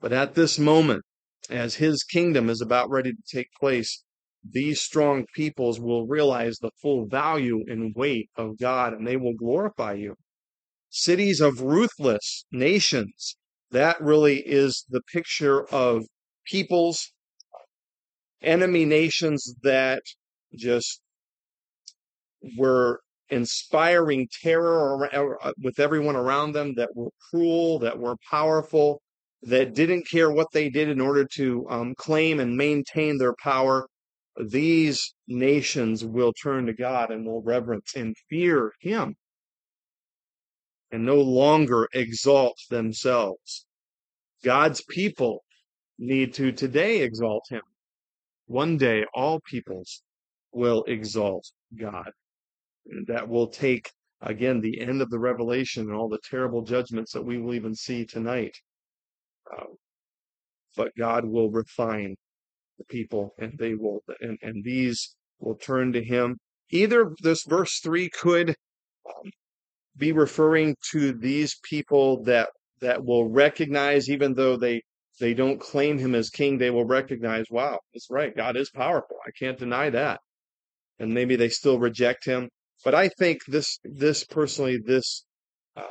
But 0.00 0.12
at 0.12 0.34
this 0.34 0.58
moment, 0.58 1.02
as 1.50 1.76
his 1.76 2.02
kingdom 2.02 2.48
is 2.48 2.60
about 2.60 2.90
ready 2.90 3.12
to 3.12 3.22
take 3.36 3.48
place, 3.58 4.02
these 4.48 4.80
strong 4.80 5.26
peoples 5.34 5.80
will 5.80 6.06
realize 6.06 6.58
the 6.58 6.70
full 6.80 7.06
value 7.06 7.64
and 7.66 7.94
weight 7.96 8.30
of 8.36 8.58
God 8.58 8.92
and 8.92 9.06
they 9.06 9.16
will 9.16 9.34
glorify 9.34 9.94
you. 9.94 10.14
Cities 10.88 11.40
of 11.40 11.60
ruthless 11.60 12.44
nations, 12.52 13.36
that 13.70 14.00
really 14.00 14.38
is 14.46 14.84
the 14.88 15.02
picture 15.12 15.64
of 15.72 16.04
peoples, 16.46 17.12
enemy 18.40 18.84
nations 18.84 19.54
that 19.62 20.02
just 20.54 21.00
were 22.56 23.00
inspiring 23.28 24.28
terror 24.42 25.08
with 25.62 25.80
everyone 25.80 26.14
around 26.14 26.52
them 26.52 26.74
that 26.76 26.90
were 26.94 27.10
cruel, 27.30 27.80
that 27.80 27.98
were 27.98 28.16
powerful, 28.30 29.02
that 29.46 29.74
didn't 29.74 30.08
care 30.08 30.30
what 30.30 30.48
they 30.52 30.68
did 30.68 30.88
in 30.88 31.00
order 31.00 31.24
to 31.24 31.66
um, 31.70 31.94
claim 31.94 32.40
and 32.40 32.56
maintain 32.56 33.16
their 33.16 33.34
power. 33.42 33.86
These 34.44 35.14
nations 35.28 36.04
will 36.04 36.32
turn 36.32 36.66
to 36.66 36.74
God 36.74 37.10
and 37.10 37.24
will 37.24 37.42
reverence 37.42 37.94
and 37.94 38.16
fear 38.28 38.72
Him 38.80 39.14
and 40.90 41.06
no 41.06 41.20
longer 41.20 41.88
exalt 41.94 42.58
themselves. 42.70 43.66
God's 44.44 44.82
people 44.88 45.44
need 45.98 46.34
to 46.34 46.52
today 46.52 47.02
exalt 47.02 47.46
Him. 47.48 47.62
One 48.46 48.76
day, 48.76 49.04
all 49.14 49.40
peoples 49.40 50.02
will 50.52 50.84
exalt 50.84 51.50
God 51.78 52.10
that 53.06 53.28
will 53.28 53.48
take 53.48 53.90
again 54.20 54.60
the 54.60 54.80
end 54.80 55.02
of 55.02 55.10
the 55.10 55.18
revelation 55.18 55.84
and 55.84 55.94
all 55.94 56.08
the 56.08 56.20
terrible 56.28 56.62
judgments 56.62 57.12
that 57.12 57.24
we 57.24 57.38
will 57.38 57.54
even 57.54 57.74
see 57.74 58.04
tonight. 58.04 58.56
Uh, 59.52 59.66
but 60.76 60.92
God 60.98 61.24
will 61.24 61.50
refine 61.50 62.16
the 62.78 62.84
people, 62.84 63.34
and 63.38 63.58
they 63.58 63.74
will, 63.74 64.00
and, 64.20 64.38
and 64.42 64.62
these 64.64 65.14
will 65.40 65.56
turn 65.56 65.92
to 65.92 66.04
Him. 66.04 66.36
Either 66.70 67.12
this 67.22 67.44
verse 67.44 67.80
three 67.80 68.10
could 68.10 68.50
um, 68.50 69.30
be 69.96 70.12
referring 70.12 70.76
to 70.90 71.12
these 71.12 71.56
people 71.62 72.22
that 72.24 72.50
that 72.80 73.04
will 73.04 73.30
recognize, 73.30 74.10
even 74.10 74.34
though 74.34 74.56
they 74.56 74.82
they 75.18 75.32
don't 75.32 75.58
claim 75.58 75.98
him 75.98 76.14
as 76.14 76.28
king, 76.28 76.58
they 76.58 76.70
will 76.70 76.84
recognize, 76.84 77.46
wow, 77.50 77.78
that's 77.92 78.08
right. 78.10 78.36
God 78.36 78.56
is 78.56 78.70
powerful. 78.70 79.16
I 79.26 79.30
can't 79.38 79.58
deny 79.58 79.90
that. 79.90 80.20
And 80.98 81.12
maybe 81.14 81.36
they 81.36 81.48
still 81.48 81.78
reject 81.78 82.26
him. 82.26 82.50
But 82.84 82.94
I 82.94 83.08
think 83.08 83.40
this, 83.46 83.78
this 83.84 84.24
personally, 84.24 84.78
this 84.84 85.24
um, 85.76 85.84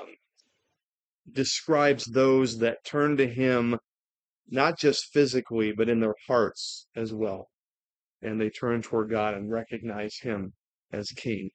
describes 1.32 2.06
those 2.06 2.60
that 2.60 2.84
turn 2.86 3.18
to 3.18 3.28
him 3.28 3.78
not 4.50 4.78
just 4.78 5.12
physically, 5.12 5.72
but 5.72 5.90
in 5.90 6.00
their 6.00 6.16
hearts 6.28 6.88
as 6.96 7.14
well. 7.14 7.48
And 8.22 8.40
they 8.40 8.50
turn 8.50 8.82
toward 8.82 9.10
God 9.10 9.34
and 9.34 9.52
recognize 9.52 10.18
him 10.22 10.54
as 10.92 11.10
king. 11.10 11.50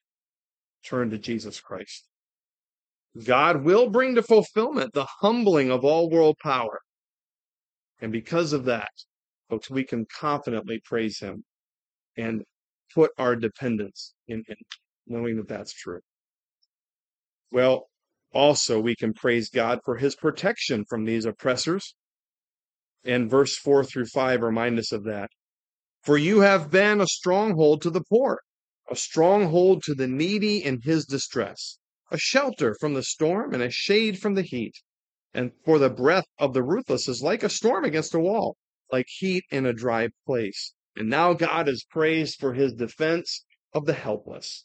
Turn 0.84 1.10
to 1.10 1.18
Jesus 1.18 1.60
Christ. 1.60 2.06
God 3.24 3.64
will 3.64 3.90
bring 3.90 4.14
to 4.14 4.22
fulfillment 4.22 4.92
the 4.92 5.06
humbling 5.20 5.70
of 5.70 5.84
all 5.84 6.10
world 6.10 6.36
power. 6.42 6.80
And 8.00 8.12
because 8.12 8.52
of 8.52 8.64
that, 8.64 8.90
folks, 9.48 9.68
we 9.68 9.84
can 9.84 10.06
confidently 10.18 10.80
praise 10.84 11.18
him 11.18 11.44
and 12.16 12.42
put 12.94 13.10
our 13.18 13.36
dependence 13.36 14.14
in 14.26 14.38
him, 14.46 14.56
knowing 15.06 15.36
that 15.36 15.48
that's 15.48 15.72
true. 15.72 16.00
Well, 17.52 17.89
also 18.32 18.80
we 18.80 18.94
can 18.94 19.12
praise 19.12 19.50
God 19.50 19.80
for 19.84 19.96
his 19.96 20.14
protection 20.16 20.84
from 20.88 21.04
these 21.04 21.24
oppressors. 21.24 21.94
And 23.04 23.30
verse 23.30 23.56
4 23.56 23.84
through 23.84 24.06
5 24.06 24.42
remind 24.42 24.78
us 24.78 24.92
of 24.92 25.04
that. 25.04 25.30
For 26.02 26.16
you 26.16 26.40
have 26.40 26.70
been 26.70 27.00
a 27.00 27.06
stronghold 27.06 27.82
to 27.82 27.90
the 27.90 28.02
poor, 28.02 28.40
a 28.90 28.96
stronghold 28.96 29.82
to 29.84 29.94
the 29.94 30.06
needy 30.06 30.64
in 30.64 30.80
his 30.82 31.04
distress, 31.04 31.78
a 32.10 32.18
shelter 32.18 32.74
from 32.80 32.94
the 32.94 33.02
storm 33.02 33.52
and 33.52 33.62
a 33.62 33.70
shade 33.70 34.18
from 34.18 34.34
the 34.34 34.42
heat. 34.42 34.74
And 35.32 35.52
for 35.64 35.78
the 35.78 35.90
breath 35.90 36.26
of 36.38 36.54
the 36.54 36.62
ruthless 36.62 37.08
is 37.08 37.22
like 37.22 37.42
a 37.42 37.48
storm 37.48 37.84
against 37.84 38.14
a 38.14 38.18
wall, 38.18 38.56
like 38.90 39.06
heat 39.08 39.44
in 39.50 39.66
a 39.66 39.72
dry 39.72 40.08
place. 40.26 40.72
And 40.96 41.08
now 41.08 41.34
God 41.34 41.68
is 41.68 41.84
praised 41.84 42.38
for 42.40 42.54
his 42.54 42.72
defense 42.72 43.44
of 43.72 43.86
the 43.86 43.92
helpless. 43.92 44.64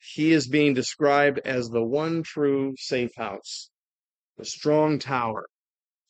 He 0.00 0.32
is 0.32 0.48
being 0.48 0.74
described 0.74 1.40
as 1.44 1.68
the 1.68 1.82
one 1.82 2.22
true 2.22 2.74
safe 2.78 3.14
house, 3.16 3.70
the 4.38 4.44
strong 4.44 4.98
tower. 4.98 5.46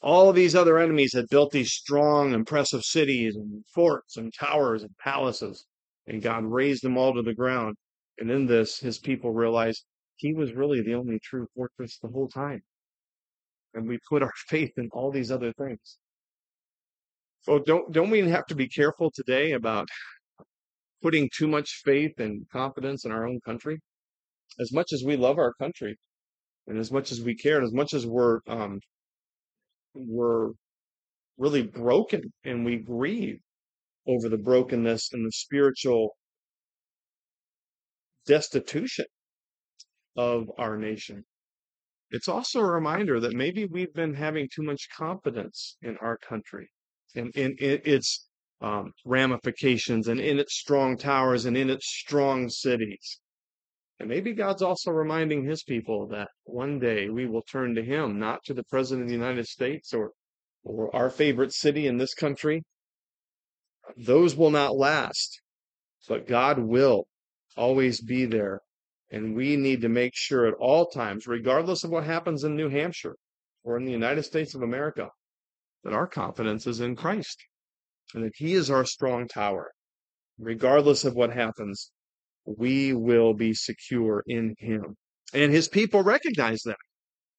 All 0.00 0.28
of 0.28 0.36
these 0.36 0.54
other 0.54 0.78
enemies 0.78 1.14
had 1.14 1.28
built 1.28 1.52
these 1.52 1.72
strong, 1.72 2.32
impressive 2.32 2.82
cities 2.82 3.36
and 3.36 3.64
forts 3.74 4.16
and 4.16 4.32
towers 4.34 4.82
and 4.82 4.96
palaces, 4.98 5.64
and 6.06 6.22
God 6.22 6.44
razed 6.44 6.82
them 6.82 6.96
all 6.96 7.14
to 7.14 7.22
the 7.22 7.34
ground. 7.34 7.76
And 8.18 8.30
in 8.30 8.46
this, 8.46 8.78
his 8.78 8.98
people 8.98 9.32
realized 9.32 9.84
he 10.16 10.34
was 10.34 10.52
really 10.52 10.82
the 10.82 10.94
only 10.94 11.18
true 11.20 11.46
fortress 11.54 11.98
the 11.98 12.08
whole 12.08 12.28
time 12.28 12.62
and 13.74 13.88
we 13.88 13.98
put 14.08 14.22
our 14.22 14.32
faith 14.48 14.72
in 14.76 14.88
all 14.92 15.10
these 15.10 15.30
other 15.30 15.52
things. 15.52 15.98
So 17.42 17.58
don't 17.58 17.92
don't 17.92 18.10
we 18.10 18.20
have 18.28 18.46
to 18.46 18.54
be 18.54 18.68
careful 18.68 19.10
today 19.10 19.52
about 19.52 19.88
putting 21.02 21.28
too 21.36 21.48
much 21.48 21.82
faith 21.84 22.18
and 22.18 22.48
confidence 22.50 23.04
in 23.04 23.12
our 23.12 23.26
own 23.26 23.40
country? 23.44 23.78
As 24.60 24.72
much 24.72 24.92
as 24.92 25.02
we 25.04 25.16
love 25.16 25.38
our 25.38 25.54
country, 25.54 25.96
and 26.66 26.78
as 26.78 26.92
much 26.92 27.10
as 27.10 27.20
we 27.20 27.34
care, 27.34 27.56
and 27.56 27.66
as 27.66 27.72
much 27.72 27.94
as 27.94 28.06
we're 28.06 28.40
um, 28.46 28.80
we're 29.94 30.50
really 31.38 31.62
broken 31.62 32.22
and 32.44 32.64
we 32.64 32.76
grieve 32.76 33.38
over 34.06 34.28
the 34.28 34.38
brokenness 34.38 35.10
and 35.12 35.26
the 35.26 35.32
spiritual 35.32 36.14
destitution 38.26 39.06
of 40.16 40.50
our 40.58 40.76
nation. 40.76 41.24
It's 42.10 42.28
also 42.28 42.60
a 42.60 42.70
reminder 42.70 43.20
that 43.20 43.32
maybe 43.32 43.64
we've 43.64 43.94
been 43.94 44.14
having 44.14 44.48
too 44.54 44.62
much 44.62 44.88
confidence 44.96 45.76
in 45.82 45.96
our 45.98 46.18
country 46.18 46.68
and 47.14 47.30
its 47.34 48.26
um, 48.62 48.92
ramifications 49.05 50.07
and 50.07 50.20
in 50.20 50.38
its 50.38 50.55
strong 50.55 50.96
towers 50.96 51.44
and 51.44 51.57
in 51.57 51.68
its 51.68 51.87
strong 51.87 52.48
cities. 52.48 53.18
And 53.98 54.09
maybe 54.09 54.33
God's 54.33 54.62
also 54.62 54.92
reminding 54.92 55.44
his 55.44 55.64
people 55.64 56.07
that 56.09 56.29
one 56.44 56.79
day 56.79 57.09
we 57.09 57.27
will 57.27 57.42
turn 57.42 57.75
to 57.75 57.85
him, 57.85 58.18
not 58.18 58.44
to 58.44 58.55
the 58.55 58.64
President 58.64 59.03
of 59.03 59.09
the 59.09 59.14
United 59.14 59.46
States 59.46 59.92
or, 59.92 60.12
or 60.64 60.94
our 60.94 61.11
favorite 61.11 61.53
city 61.53 61.87
in 61.87 61.98
this 61.98 62.14
country. 62.14 62.62
Those 63.96 64.37
will 64.37 64.51
not 64.51 64.77
last, 64.77 65.40
but 66.09 66.29
God 66.29 66.59
will 66.59 67.07
always 67.57 68.01
be 68.01 68.25
there 68.27 68.61
and 69.11 69.37
we 69.37 69.57
need 69.57 69.83
to 69.83 69.88
make 69.90 70.12
sure 70.14 70.46
at 70.46 70.55
all 70.55 70.87
times, 70.87 71.27
regardless 71.27 71.85
of 71.85 71.90
what 71.90 72.05
happens 72.05 72.44
in 72.44 72.57
New 72.57 72.70
Hampshire 72.70 73.16
or 73.62 73.77
in 73.77 73.85
the 73.85 73.92
United 73.92 74.22
States 74.22 74.55
of 74.55 74.62
America, 74.62 75.11
that 75.85 75.92
our 75.92 76.07
confidence 76.07 76.66
is 76.66 76.81
in 76.81 76.96
Christ 76.96 77.44
and 78.14 78.24
that 78.24 78.34
He 78.36 78.54
is 78.54 78.70
our 78.70 78.84
strong 78.84 79.28
tower. 79.28 79.72
Regardless 80.38 81.04
of 81.04 81.14
what 81.14 81.32
happens, 81.32 81.90
we 82.44 82.92
will 82.92 83.34
be 83.34 83.54
secure 83.54 84.22
in 84.26 84.54
Him. 84.58 84.96
And 85.32 85.52
His 85.52 85.68
people 85.68 86.02
recognize 86.02 86.62
that. 86.62 86.78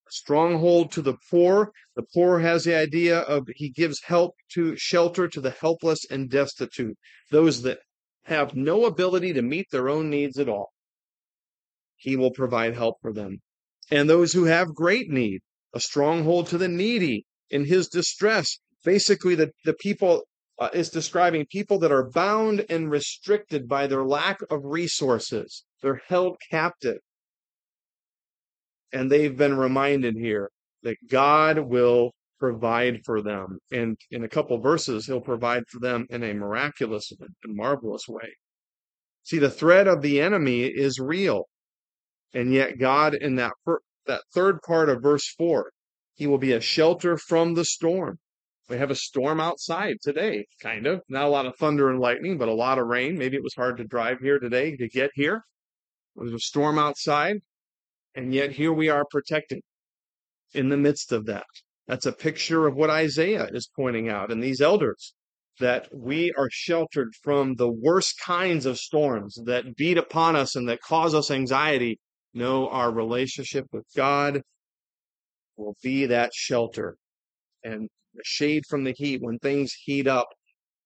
A 0.07 0.11
stronghold 0.11 0.91
to 0.93 1.01
the 1.01 1.17
poor. 1.29 1.71
The 1.95 2.05
poor 2.13 2.39
has 2.39 2.63
the 2.63 2.75
idea 2.75 3.19
of 3.19 3.47
He 3.55 3.69
gives 3.69 4.01
help 4.03 4.35
to 4.53 4.75
shelter 4.77 5.27
to 5.27 5.41
the 5.41 5.51
helpless 5.51 6.05
and 6.09 6.29
destitute, 6.29 6.97
those 7.31 7.61
that 7.63 7.79
have 8.23 8.55
no 8.55 8.85
ability 8.85 9.33
to 9.33 9.41
meet 9.41 9.67
their 9.71 9.89
own 9.89 10.09
needs 10.09 10.39
at 10.39 10.49
all 10.49 10.73
he 12.03 12.17
will 12.17 12.31
provide 12.31 12.73
help 12.73 12.97
for 13.01 13.13
them. 13.13 13.41
And 13.89 14.09
those 14.09 14.33
who 14.33 14.43
have 14.43 14.75
great 14.75 15.09
need, 15.09 15.39
a 15.73 15.79
stronghold 15.79 16.47
to 16.47 16.57
the 16.57 16.67
needy 16.67 17.25
in 17.49 17.63
his 17.63 17.87
distress. 17.87 18.59
Basically, 18.83 19.35
the, 19.35 19.51
the 19.63 19.73
people 19.73 20.23
uh, 20.59 20.69
is 20.73 20.89
describing 20.89 21.45
people 21.49 21.79
that 21.79 21.91
are 21.91 22.09
bound 22.09 22.65
and 22.69 22.91
restricted 22.91 23.67
by 23.67 23.87
their 23.87 24.03
lack 24.03 24.39
of 24.49 24.61
resources. 24.63 25.63
They're 25.81 26.01
held 26.07 26.37
captive. 26.49 26.99
And 28.91 29.11
they've 29.11 29.35
been 29.35 29.57
reminded 29.57 30.15
here 30.15 30.49
that 30.83 30.97
God 31.09 31.57
will 31.57 32.11
provide 32.39 32.99
for 33.05 33.21
them. 33.21 33.57
And 33.71 33.97
in 34.11 34.23
a 34.23 34.29
couple 34.29 34.59
verses, 34.59 35.05
he'll 35.05 35.21
provide 35.21 35.63
for 35.69 35.79
them 35.79 36.05
in 36.09 36.23
a 36.23 36.33
miraculous 36.33 37.11
and 37.19 37.55
marvelous 37.55 38.03
way. 38.07 38.35
See, 39.23 39.39
the 39.39 39.49
threat 39.49 39.87
of 39.87 40.01
the 40.01 40.19
enemy 40.19 40.63
is 40.65 40.99
real. 40.99 41.47
And 42.33 42.53
yet 42.53 42.79
God 42.79 43.15
in 43.15 43.35
that 43.35 43.53
that 44.05 44.23
third 44.33 44.61
part 44.61 44.89
of 44.89 45.01
verse 45.01 45.33
4, 45.37 45.71
he 46.15 46.27
will 46.27 46.37
be 46.37 46.51
a 46.51 46.59
shelter 46.59 47.17
from 47.17 47.53
the 47.53 47.63
storm. 47.63 48.19
We 48.69 48.77
have 48.77 48.91
a 48.91 48.95
storm 48.95 49.39
outside 49.39 49.97
today, 50.01 50.45
kind 50.61 50.87
of. 50.87 51.01
Not 51.09 51.25
a 51.25 51.29
lot 51.29 51.45
of 51.45 51.55
thunder 51.57 51.89
and 51.89 51.99
lightning, 51.99 52.37
but 52.37 52.47
a 52.47 52.53
lot 52.53 52.79
of 52.79 52.87
rain. 52.87 53.17
Maybe 53.17 53.35
it 53.35 53.43
was 53.43 53.55
hard 53.55 53.77
to 53.77 53.83
drive 53.83 54.19
here 54.19 54.39
today 54.39 54.75
to 54.77 54.87
get 54.87 55.11
here. 55.15 55.43
There's 56.15 56.33
a 56.33 56.39
storm 56.39 56.79
outside, 56.79 57.37
and 58.15 58.33
yet 58.33 58.51
here 58.51 58.71
we 58.71 58.89
are 58.89 59.05
protected 59.09 59.61
in 60.53 60.69
the 60.69 60.77
midst 60.77 61.11
of 61.11 61.25
that. 61.25 61.45
That's 61.87 62.05
a 62.05 62.13
picture 62.13 62.67
of 62.67 62.75
what 62.75 62.89
Isaiah 62.89 63.49
is 63.51 63.69
pointing 63.75 64.09
out 64.09 64.31
and 64.31 64.41
these 64.41 64.61
elders 64.61 65.13
that 65.59 65.89
we 65.93 66.31
are 66.37 66.49
sheltered 66.51 67.13
from 67.21 67.55
the 67.55 67.71
worst 67.71 68.19
kinds 68.19 68.65
of 68.65 68.77
storms 68.77 69.37
that 69.45 69.75
beat 69.75 69.97
upon 69.97 70.35
us 70.35 70.55
and 70.55 70.67
that 70.69 70.81
cause 70.81 71.13
us 71.13 71.29
anxiety 71.29 71.99
know 72.33 72.69
our 72.69 72.91
relationship 72.91 73.67
with 73.71 73.85
God 73.95 74.41
will 75.57 75.75
be 75.83 76.07
that 76.07 76.33
shelter 76.33 76.95
and 77.63 77.89
shade 78.23 78.63
from 78.69 78.83
the 78.83 78.93
heat 78.97 79.21
when 79.21 79.39
things 79.39 79.73
heat 79.73 80.07
up 80.07 80.27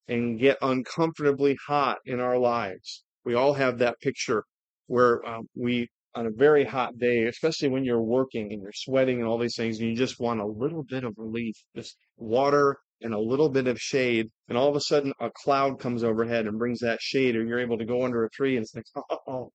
and 0.08 0.40
get 0.40 0.58
uncomfortably 0.62 1.58
hot 1.68 2.00
in 2.06 2.20
our 2.20 2.38
lives. 2.38 3.04
We 3.26 3.36
all 3.36 3.54
have 3.54 3.80
that 3.80 4.00
picture 4.00 4.44
where 4.88 5.26
um, 5.28 5.48
we, 5.56 5.90
on 6.16 6.28
a 6.28 6.32
very 6.32 6.64
hot 6.64 6.98
day, 6.98 7.26
especially 7.26 7.70
when 7.70 7.84
you're 7.84 8.02
working 8.02 8.54
and 8.54 8.62
you're 8.62 8.72
sweating 8.74 9.20
and 9.20 9.28
all 9.28 9.38
these 9.38 9.56
things, 9.56 9.80
and 9.80 9.90
you 9.90 9.96
just 9.96 10.20
want 10.20 10.40
a 10.40 10.46
little 10.46 10.84
bit 10.84 11.04
of 11.04 11.14
relief, 11.18 11.56
just 11.76 11.98
water 12.18 12.78
and 13.02 13.14
a 13.14 13.20
little 13.20 13.50
bit 13.50 13.68
of 13.68 13.80
shade, 13.80 14.30
and 14.48 14.58
all 14.58 14.70
of 14.70 14.76
a 14.76 14.82
sudden 14.82 15.14
a 15.20 15.30
cloud 15.30 15.80
comes 15.80 16.04
overhead 16.04 16.48
and 16.48 16.58
brings 16.58 16.80
that 16.80 17.02
shade, 17.02 17.36
or 17.36 17.44
you're 17.44 17.60
able 17.60 17.78
to 17.78 17.86
go 17.86 18.04
under 18.04 18.24
a 18.26 18.30
tree 18.30 18.56
and 18.58 18.64
it's 18.64 18.74
like, 18.96 19.08
oh, 19.28 19.52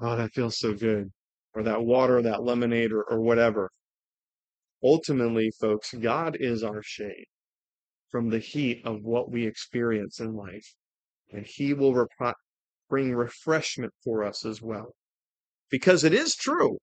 Oh, 0.00 0.16
that 0.16 0.32
feels 0.32 0.58
so 0.58 0.74
good. 0.74 1.12
Or 1.54 1.62
that 1.62 1.84
water, 1.84 2.20
that 2.22 2.42
lemonade, 2.42 2.92
or, 2.92 3.02
or 3.04 3.20
whatever. 3.20 3.70
Ultimately, 4.84 5.50
folks, 5.60 5.94
God 5.94 6.36
is 6.40 6.62
our 6.62 6.82
shade 6.82 7.26
from 8.10 8.28
the 8.28 8.38
heat 8.38 8.82
of 8.84 9.02
what 9.02 9.30
we 9.30 9.46
experience 9.46 10.20
in 10.20 10.34
life. 10.34 10.74
And 11.30 11.46
He 11.46 11.72
will 11.72 12.06
bring 12.88 13.14
refreshment 13.14 13.92
for 14.04 14.22
us 14.24 14.44
as 14.44 14.60
well. 14.60 14.94
Because 15.70 16.04
it 16.04 16.12
is 16.12 16.34
true. 16.34 16.78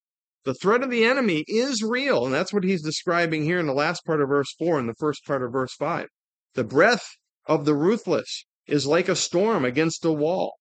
The 0.46 0.56
threat 0.56 0.82
of 0.82 0.90
the 0.90 1.04
enemy 1.04 1.44
is 1.48 1.84
real. 1.84 2.26
And 2.26 2.34
that's 2.34 2.54
what 2.54 2.64
he's 2.64 2.82
describing 2.82 3.44
here 3.44 3.60
in 3.60 3.68
the 3.68 3.74
last 3.74 4.06
part 4.06 4.22
of 4.22 4.30
verse 4.30 4.52
4 4.58 4.80
and 4.80 4.90
the 4.90 4.96
first 4.96 5.26
part 5.26 5.44
of 5.44 5.52
verse 5.52 5.76
5. 5.76 6.08
The 6.56 6.64
breath 6.64 7.06
of 7.46 7.66
the 7.66 7.76
ruthless 7.76 8.46
is 8.66 8.88
like 8.88 9.10
a 9.10 9.16
storm 9.16 9.66
against 9.66 10.06
a 10.06 10.12
wall. 10.12 10.56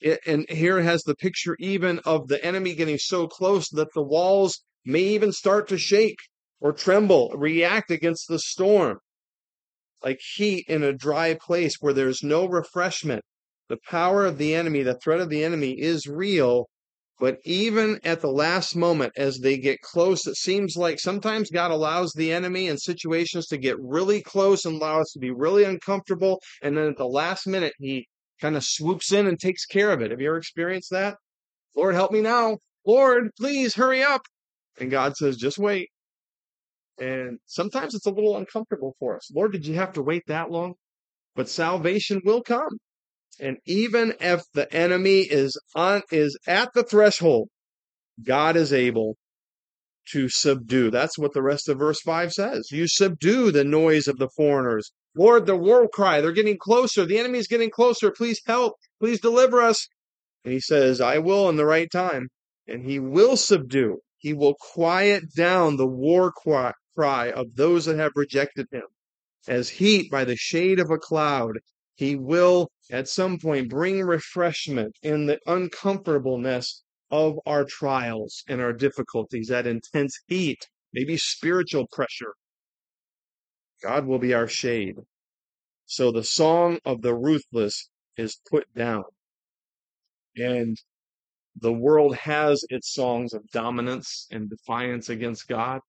It, 0.00 0.20
and 0.26 0.48
here 0.48 0.80
has 0.80 1.02
the 1.02 1.14
picture 1.14 1.56
even 1.60 2.00
of 2.00 2.28
the 2.28 2.44
enemy 2.44 2.74
getting 2.74 2.98
so 2.98 3.28
close 3.28 3.68
that 3.70 3.92
the 3.94 4.02
walls 4.02 4.64
may 4.84 5.02
even 5.02 5.32
start 5.32 5.68
to 5.68 5.78
shake 5.78 6.18
or 6.60 6.72
tremble, 6.72 7.30
react 7.36 7.90
against 7.90 8.28
the 8.28 8.38
storm. 8.38 8.98
like 10.02 10.20
heat 10.34 10.64
in 10.68 10.82
a 10.82 10.92
dry 10.92 11.34
place 11.34 11.76
where 11.80 11.92
there's 11.92 12.22
no 12.22 12.46
refreshment. 12.46 13.22
The 13.68 13.78
power 13.88 14.24
of 14.24 14.38
the 14.38 14.54
enemy, 14.54 14.82
the 14.82 14.98
threat 14.98 15.20
of 15.20 15.28
the 15.28 15.44
enemy 15.44 15.72
is 15.78 16.06
real, 16.06 16.68
but 17.20 17.38
even 17.44 18.00
at 18.04 18.20
the 18.20 18.30
last 18.30 18.76
moment, 18.76 19.12
as 19.16 19.38
they 19.38 19.58
get 19.58 19.80
close, 19.82 20.26
it 20.26 20.36
seems 20.36 20.76
like 20.76 21.00
sometimes 21.00 21.50
God 21.50 21.70
allows 21.70 22.12
the 22.12 22.32
enemy 22.32 22.68
in 22.68 22.78
situations 22.78 23.46
to 23.48 23.58
get 23.58 23.76
really 23.80 24.22
close 24.22 24.64
and 24.64 24.76
allow 24.76 25.00
us 25.00 25.10
to 25.12 25.18
be 25.18 25.30
really 25.30 25.64
uncomfortable. 25.64 26.40
And 26.62 26.76
then 26.76 26.88
at 26.88 26.96
the 26.96 27.06
last 27.08 27.46
minute, 27.46 27.74
he 27.78 28.06
kind 28.40 28.56
of 28.56 28.64
swoops 28.64 29.12
in 29.12 29.26
and 29.26 29.38
takes 29.38 29.66
care 29.66 29.90
of 29.92 30.00
it. 30.00 30.12
Have 30.12 30.20
you 30.20 30.28
ever 30.28 30.38
experienced 30.38 30.90
that? 30.92 31.16
Lord, 31.76 31.94
help 31.94 32.12
me 32.12 32.20
now. 32.20 32.58
Lord, 32.86 33.30
please 33.38 33.74
hurry 33.74 34.02
up. 34.02 34.22
And 34.80 34.90
God 34.90 35.16
says, 35.16 35.36
just 35.36 35.58
wait. 35.58 35.90
And 37.00 37.38
sometimes 37.46 37.94
it's 37.94 38.06
a 38.06 38.10
little 38.10 38.36
uncomfortable 38.36 38.96
for 38.98 39.16
us. 39.16 39.30
Lord, 39.32 39.52
did 39.52 39.66
you 39.66 39.74
have 39.74 39.92
to 39.92 40.02
wait 40.02 40.24
that 40.26 40.50
long? 40.50 40.74
But 41.36 41.48
salvation 41.48 42.20
will 42.24 42.42
come. 42.42 42.78
And 43.40 43.58
even 43.66 44.14
if 44.20 44.42
the 44.52 44.72
enemy 44.74 45.20
is 45.20 45.56
on 45.74 46.02
is 46.10 46.36
at 46.46 46.72
the 46.74 46.82
threshold, 46.82 47.48
God 48.22 48.56
is 48.56 48.72
able 48.72 49.16
to 50.12 50.28
subdue. 50.28 50.90
That's 50.90 51.18
what 51.18 51.34
the 51.34 51.42
rest 51.42 51.68
of 51.68 51.78
verse 51.78 52.00
5 52.00 52.32
says. 52.32 52.72
You 52.72 52.88
subdue 52.88 53.52
the 53.52 53.64
noise 53.64 54.08
of 54.08 54.18
the 54.18 54.30
foreigners. 54.36 54.90
Lord, 55.14 55.46
the 55.46 55.56
war 55.56 55.88
cry, 55.88 56.20
they're 56.20 56.32
getting 56.32 56.58
closer. 56.58 57.04
The 57.04 57.18
enemy's 57.18 57.48
getting 57.48 57.70
closer. 57.70 58.10
Please 58.10 58.40
help. 58.46 58.74
Please 59.00 59.20
deliver 59.20 59.62
us. 59.62 59.86
And 60.44 60.52
he 60.52 60.60
says, 60.60 61.00
I 61.00 61.18
will 61.18 61.48
in 61.48 61.56
the 61.56 61.66
right 61.66 61.90
time. 61.90 62.28
And 62.66 62.84
he 62.84 62.98
will 62.98 63.36
subdue. 63.36 63.98
He 64.16 64.32
will 64.32 64.54
quiet 64.54 65.32
down 65.36 65.76
the 65.76 65.86
war 65.86 66.32
cry 66.32 66.72
of 67.04 67.54
those 67.54 67.84
that 67.86 67.98
have 67.98 68.12
rejected 68.14 68.66
him. 68.70 68.82
As 69.46 69.68
heat 69.68 70.10
by 70.10 70.24
the 70.24 70.36
shade 70.36 70.80
of 70.80 70.90
a 70.90 70.98
cloud, 70.98 71.58
he 71.94 72.16
will 72.16 72.70
at 72.90 73.08
some 73.08 73.38
point 73.38 73.70
bring 73.70 74.02
refreshment 74.02 74.96
in 75.02 75.26
the 75.26 75.38
uncomfortableness 75.46 76.82
of 77.10 77.38
our 77.46 77.64
trials 77.64 78.44
and 78.48 78.60
our 78.60 78.72
difficulties, 78.72 79.48
that 79.48 79.66
intense 79.66 80.20
heat, 80.26 80.68
maybe 80.92 81.16
spiritual 81.16 81.86
pressure. 81.88 82.34
God 83.82 84.06
will 84.06 84.18
be 84.18 84.34
our 84.34 84.48
shade. 84.48 84.96
So 85.86 86.12
the 86.12 86.24
song 86.24 86.78
of 86.84 87.02
the 87.02 87.14
ruthless 87.14 87.88
is 88.16 88.40
put 88.50 88.72
down. 88.74 89.04
And 90.36 90.76
the 91.60 91.72
world 91.72 92.14
has 92.16 92.64
its 92.68 92.92
songs 92.92 93.32
of 93.32 93.48
dominance 93.50 94.28
and 94.30 94.50
defiance 94.50 95.08
against 95.08 95.48
God. 95.48 95.80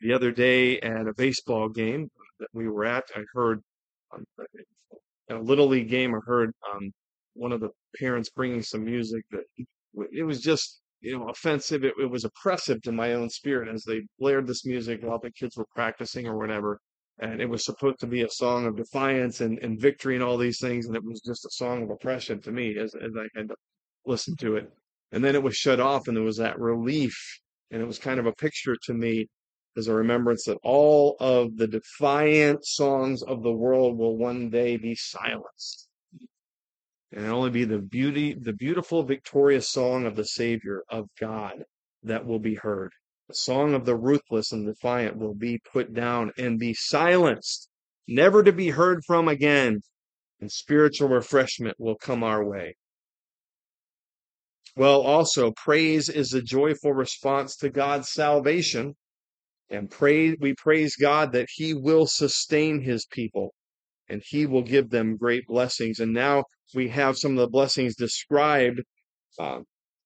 The 0.00 0.12
other 0.12 0.30
day 0.30 0.78
at 0.80 1.06
a 1.06 1.14
baseball 1.14 1.68
game, 1.68 2.10
that 2.38 2.48
we 2.52 2.68
were 2.68 2.84
at, 2.84 3.04
I 3.14 3.22
heard 3.32 3.62
um, 4.12 4.24
a 5.30 5.36
little 5.36 5.66
league 5.66 5.88
game. 5.88 6.14
I 6.14 6.20
heard 6.24 6.52
um, 6.72 6.92
one 7.34 7.52
of 7.52 7.60
the 7.60 7.70
parents 7.98 8.30
bringing 8.30 8.62
some 8.62 8.84
music 8.84 9.24
that 9.30 9.44
it 10.12 10.22
was 10.22 10.40
just 10.40 10.80
you 11.00 11.18
know 11.18 11.28
offensive. 11.28 11.84
It, 11.84 11.94
it 12.00 12.10
was 12.10 12.24
oppressive 12.24 12.82
to 12.82 12.92
my 12.92 13.14
own 13.14 13.30
spirit 13.30 13.68
as 13.68 13.84
they 13.84 14.02
blared 14.18 14.46
this 14.46 14.64
music 14.64 15.00
while 15.02 15.18
the 15.18 15.30
kids 15.30 15.56
were 15.56 15.66
practicing 15.74 16.26
or 16.26 16.36
whatever. 16.36 16.80
And 17.18 17.40
it 17.40 17.48
was 17.48 17.64
supposed 17.64 18.00
to 18.00 18.06
be 18.06 18.22
a 18.22 18.28
song 18.28 18.66
of 18.66 18.76
defiance 18.76 19.40
and, 19.40 19.58
and 19.60 19.80
victory 19.80 20.16
and 20.16 20.24
all 20.24 20.36
these 20.36 20.60
things, 20.60 20.86
and 20.86 20.94
it 20.94 21.02
was 21.04 21.22
just 21.22 21.46
a 21.46 21.50
song 21.50 21.82
of 21.82 21.90
oppression 21.90 22.42
to 22.42 22.52
me 22.52 22.76
as, 22.76 22.94
as 22.94 23.12
I 23.18 23.26
had 23.34 23.48
to 23.48 23.54
listen 24.04 24.36
to 24.36 24.56
it. 24.56 24.70
And 25.12 25.24
then 25.24 25.34
it 25.34 25.42
was 25.42 25.56
shut 25.56 25.80
off, 25.80 26.08
and 26.08 26.16
there 26.16 26.24
was 26.24 26.36
that 26.36 26.58
relief, 26.58 27.16
and 27.70 27.80
it 27.80 27.86
was 27.86 27.98
kind 27.98 28.20
of 28.20 28.26
a 28.26 28.32
picture 28.32 28.76
to 28.82 28.92
me 28.92 29.28
as 29.76 29.88
a 29.88 29.94
remembrance 29.94 30.44
that 30.44 30.58
all 30.62 31.16
of 31.20 31.56
the 31.56 31.66
defiant 31.66 32.64
songs 32.64 33.22
of 33.22 33.42
the 33.42 33.52
world 33.52 33.98
will 33.98 34.16
one 34.16 34.48
day 34.48 34.76
be 34.76 34.94
silenced. 34.94 35.88
And 37.12 37.26
only 37.26 37.50
be 37.50 37.64
the 37.64 37.78
beauty, 37.78 38.34
the 38.34 38.52
beautiful, 38.52 39.02
victorious 39.04 39.68
song 39.68 40.06
of 40.06 40.16
the 40.16 40.24
Savior 40.24 40.82
of 40.88 41.08
God 41.20 41.64
that 42.02 42.26
will 42.26 42.38
be 42.38 42.54
heard. 42.54 42.92
The 43.28 43.34
song 43.34 43.74
of 43.74 43.84
the 43.84 43.96
ruthless 43.96 44.52
and 44.52 44.66
defiant 44.66 45.16
will 45.16 45.34
be 45.34 45.60
put 45.72 45.92
down 45.92 46.32
and 46.38 46.58
be 46.58 46.74
silenced, 46.74 47.68
never 48.08 48.42
to 48.42 48.52
be 48.52 48.70
heard 48.70 49.04
from 49.04 49.28
again, 49.28 49.80
and 50.40 50.50
spiritual 50.50 51.08
refreshment 51.08 51.76
will 51.78 51.96
come 51.96 52.22
our 52.22 52.44
way. 52.44 52.76
Well, 54.76 55.00
also, 55.00 55.52
praise 55.52 56.08
is 56.08 56.34
a 56.34 56.42
joyful 56.42 56.92
response 56.92 57.56
to 57.56 57.70
God's 57.70 58.10
salvation 58.10 58.94
and 59.70 59.90
pray 59.90 60.34
we 60.40 60.54
praise 60.54 60.96
God 60.96 61.32
that 61.32 61.48
he 61.52 61.74
will 61.74 62.06
sustain 62.06 62.80
his 62.80 63.06
people 63.06 63.54
and 64.08 64.22
he 64.24 64.46
will 64.46 64.62
give 64.62 64.90
them 64.90 65.16
great 65.16 65.46
blessings. 65.46 65.98
And 65.98 66.12
now 66.12 66.44
we 66.74 66.88
have 66.88 67.16
some 67.16 67.32
of 67.32 67.38
the 67.38 67.48
blessings 67.48 67.96
described 67.96 68.80
uh, 69.38 69.60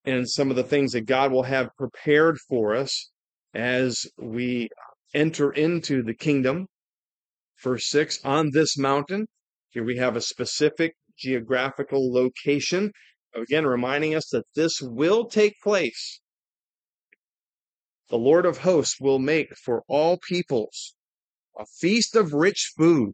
and 0.04 0.28
some 0.28 0.50
of 0.50 0.56
the 0.56 0.64
things 0.64 0.92
that 0.92 1.02
God 1.02 1.30
will 1.30 1.42
have 1.42 1.76
prepared 1.76 2.38
for 2.48 2.74
us 2.74 3.10
as 3.54 4.06
we 4.16 4.70
enter 5.12 5.52
into 5.52 6.02
the 6.02 6.14
kingdom. 6.14 6.66
Verse 7.62 7.90
6 7.90 8.24
on 8.24 8.50
this 8.52 8.78
mountain 8.78 9.26
here 9.72 9.84
we 9.84 9.98
have 9.98 10.16
a 10.16 10.20
specific 10.20 10.94
geographical 11.16 12.12
location 12.12 12.90
again 13.34 13.66
reminding 13.66 14.14
us 14.14 14.28
that 14.30 14.44
this 14.56 14.80
will 14.82 15.26
take 15.26 15.54
place 15.62 16.19
the 18.10 18.18
Lord 18.18 18.44
of 18.44 18.58
hosts 18.58 19.00
will 19.00 19.20
make 19.20 19.56
for 19.56 19.84
all 19.86 20.18
peoples 20.18 20.94
a 21.56 21.64
feast 21.64 22.16
of 22.16 22.32
rich 22.32 22.72
food, 22.76 23.12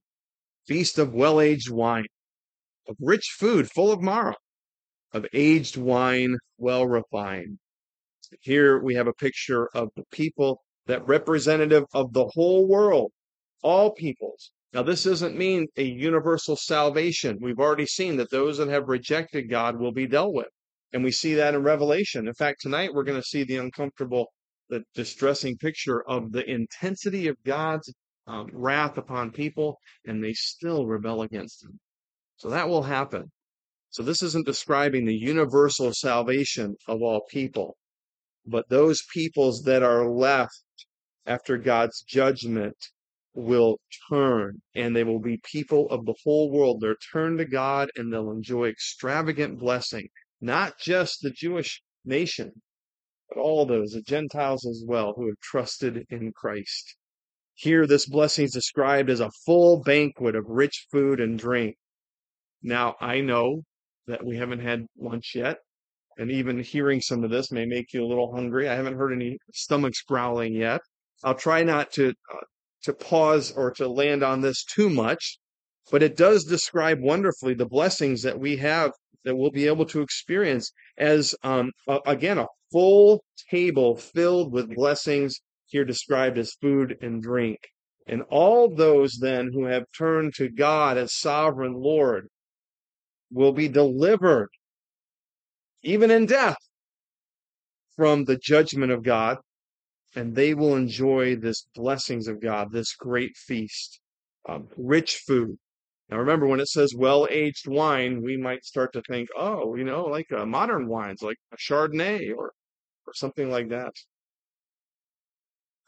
feast 0.67 0.99
of 0.99 1.13
well 1.13 1.39
aged 1.39 1.71
wine, 1.71 2.07
of 2.89 2.97
rich 2.99 3.37
food 3.39 3.71
full 3.71 3.93
of 3.93 4.01
marrow, 4.01 4.37
of 5.13 5.27
aged 5.35 5.77
wine 5.77 6.39
well 6.57 6.87
refined. 6.87 7.59
Here 8.41 8.79
we 8.83 8.95
have 8.95 9.07
a 9.07 9.13
picture 9.13 9.69
of 9.75 9.91
the 9.97 10.05
people 10.11 10.63
that 10.87 11.07
representative 11.07 11.85
of 11.93 12.15
the 12.15 12.27
whole 12.35 12.67
world, 12.67 13.13
all 13.63 13.91
peoples. 13.93 14.51
Now, 14.73 14.83
this 14.83 15.05
doesn't 15.05 15.37
mean 15.37 15.67
a 15.77 15.83
universal 15.83 16.57
salvation. 16.57 17.39
We've 17.41 17.59
already 17.59 17.87
seen 17.87 18.17
that 18.17 18.31
those 18.31 18.59
that 18.59 18.69
have 18.69 18.89
rejected 18.89 19.51
God 19.51 19.79
will 19.79 19.93
be 19.93 20.07
dealt 20.07 20.33
with. 20.33 20.49
And 20.93 21.05
we 21.05 21.13
see 21.13 21.35
that 21.35 21.55
in 21.55 21.63
Revelation. 21.63 22.27
In 22.27 22.35
fact, 22.35 22.63
tonight 22.63 22.95
we're 22.95 23.05
going 23.05 23.21
to 23.21 23.27
see 23.27 23.45
the 23.45 23.57
uncomfortable 23.57 24.27
the 24.68 24.85
distressing 24.94 25.57
picture 25.57 26.02
of 26.09 26.33
the 26.33 26.48
intensity 26.48 27.29
of 27.29 27.37
God's 27.44 27.92
um, 28.26 28.48
wrath 28.52 28.98
upon 28.98 29.31
people, 29.31 29.79
and 30.05 30.22
they 30.22 30.33
still 30.33 30.87
rebel 30.87 31.22
against 31.22 31.64
Him. 31.64 31.79
So 32.37 32.50
that 32.50 32.68
will 32.68 32.83
happen. 32.83 33.31
So 33.90 34.02
this 34.02 34.22
isn't 34.22 34.46
describing 34.46 35.07
the 35.07 35.16
universal 35.16 35.92
salvation 35.94 36.76
of 36.87 37.00
all 37.00 37.22
people, 37.31 37.76
but 38.44 38.68
those 38.68 39.02
peoples 39.12 39.62
that 39.62 39.83
are 39.83 40.09
left 40.09 40.62
after 41.24 41.57
God's 41.57 42.02
judgment 42.02 42.76
will 43.35 43.79
turn 44.11 44.62
and 44.74 44.94
they 44.94 45.05
will 45.05 45.20
be 45.20 45.40
people 45.50 45.88
of 45.90 46.05
the 46.05 46.14
whole 46.24 46.50
world. 46.50 46.81
They'll 46.81 46.94
turn 47.12 47.37
to 47.38 47.44
God 47.44 47.90
and 47.96 48.12
they'll 48.12 48.31
enjoy 48.31 48.68
extravagant 48.68 49.59
blessing, 49.59 50.09
not 50.40 50.79
just 50.79 51.20
the 51.22 51.31
Jewish 51.31 51.83
nation, 52.05 52.62
but 53.29 53.39
all 53.39 53.67
those, 53.67 53.93
the 53.93 54.03
Gentiles 54.03 54.67
as 54.67 54.85
well, 54.87 55.15
who 55.17 55.27
have 55.27 55.41
trusted 55.41 56.07
in 56.11 56.33
Christ. 56.33 56.97
Here, 57.55 57.87
this 57.87 58.07
blessing 58.07 58.45
is 58.45 58.53
described 58.53 59.11
as 59.11 59.21
a 59.21 59.31
full 59.45 59.83
banquet 59.83 60.37
of 60.37 60.45
rich 60.47 60.87
food 60.91 61.21
and 61.21 61.39
drink. 61.39 61.77
Now, 62.62 62.97
I 63.01 63.21
know 63.21 63.62
that 64.07 64.25
we 64.25 64.37
haven't 64.37 64.61
had 64.61 64.87
lunch 64.99 65.33
yet, 65.35 65.59
and 66.19 66.31
even 66.31 66.62
hearing 66.62 67.01
some 67.01 67.25
of 67.25 67.31
this 67.31 67.51
may 67.51 67.67
make 67.67 67.93
you 67.93 68.05
a 68.05 68.07
little 68.07 68.35
hungry. 68.35 68.69
I 68.69 68.75
haven't 68.75 68.97
heard 68.97 69.12
any 69.12 69.39
stomachs 69.53 70.03
growling 70.03 70.55
yet. 70.55 70.81
I'll 71.25 71.35
try 71.35 71.62
not 71.62 71.93
to 71.93 72.11
uh, 72.11 72.45
to 72.83 72.93
pause 72.93 73.53
or 73.53 73.71
to 73.73 73.89
land 73.89 74.23
on 74.23 74.43
this 74.43 74.65
too 74.65 74.89
much, 74.89 75.39
but 75.91 76.03
it 76.03 76.17
does 76.17 76.45
describe 76.45 77.01
wonderfully 77.01 77.55
the 77.55 77.67
blessings 77.67 78.23
that 78.23 78.39
we 78.39 78.57
have 78.59 78.93
that 79.25 79.37
we'll 79.37 79.51
be 79.51 79.67
able 79.67 79.87
to 79.87 80.03
experience 80.03 80.73
as 80.99 81.35
um, 81.43 81.73
a, 81.89 81.99
again 82.07 82.39
a 82.39 82.47
full 82.77 83.25
table 83.51 83.97
filled 83.97 84.53
with 84.53 84.75
blessings 84.75 85.41
here 85.65 85.87
described 85.87 86.37
as 86.37 86.53
food 86.61 86.95
and 87.01 87.23
drink. 87.23 87.59
And 88.07 88.21
all 88.29 88.69
those 88.69 89.17
then 89.19 89.51
who 89.51 89.65
have 89.65 89.85
turned 89.97 90.35
to 90.35 90.51
God 90.51 90.99
as 90.99 91.17
sovereign 91.17 91.73
Lord 91.73 92.29
will 93.33 93.53
be 93.53 93.67
delivered, 93.67 94.51
even 95.83 96.11
in 96.11 96.27
death, 96.27 96.59
from 97.97 98.27
the 98.27 98.37
judgment 98.37 98.93
of 98.93 99.03
God, 99.03 99.39
and 100.15 100.35
they 100.35 100.53
will 100.53 100.77
enjoy 100.77 101.35
this 101.35 101.67
blessings 101.75 102.29
of 102.29 102.43
God, 102.43 102.73
this 102.73 102.95
great 102.95 103.39
feast, 103.39 104.01
um, 104.47 104.69
rich 104.77 105.23
food. 105.27 105.57
Now 106.11 106.19
remember, 106.19 106.47
when 106.47 106.61
it 106.61 106.69
says 106.69 106.95
well-aged 106.95 107.69
wine, 107.69 108.21
we 108.23 108.37
might 108.37 108.67
start 108.67 108.93
to 108.93 109.03
think, 109.09 109.31
oh, 109.35 109.77
you 109.77 109.85
know, 109.85 110.05
like 110.05 110.31
uh, 110.31 110.45
modern 110.45 110.89
wines, 110.89 111.23
like 111.23 111.39
a 111.55 111.57
Chardonnay 111.57 112.37
or 112.37 112.53
or 113.07 113.14
something 113.14 113.51
like 113.51 113.69
that. 113.69 113.92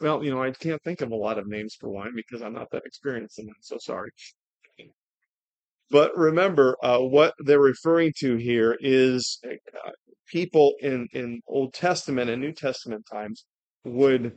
Well, 0.00 0.24
you 0.24 0.31
know, 0.31 0.42
I 0.42 0.52
can't 0.52 0.83
think 0.83 1.00
of 1.00 1.11
a 1.11 1.16
lot 1.16 1.38
of 1.38 1.48
names 1.48 1.74
for 1.74 1.88
wine 1.88 2.12
because 2.14 2.40
I'm 2.40 2.52
not 2.52 2.70
that 2.70 2.83
experienced 2.87 3.38
in 3.38 3.48
it. 3.48 3.54
So 3.61 3.78
sorry. 3.78 4.11
But 5.90 6.16
remember, 6.16 6.76
uh, 6.83 6.98
what 6.98 7.35
they're 7.38 7.61
referring 7.61 8.12
to 8.18 8.37
here 8.37 8.76
is 8.81 9.40
uh, 9.44 9.90
people 10.26 10.74
in, 10.81 11.09
in 11.12 11.40
Old 11.46 11.72
Testament 11.72 12.31
and 12.31 12.42
New 12.42 12.52
Testament 12.52 13.07
times 13.11 13.44
would 13.85 14.37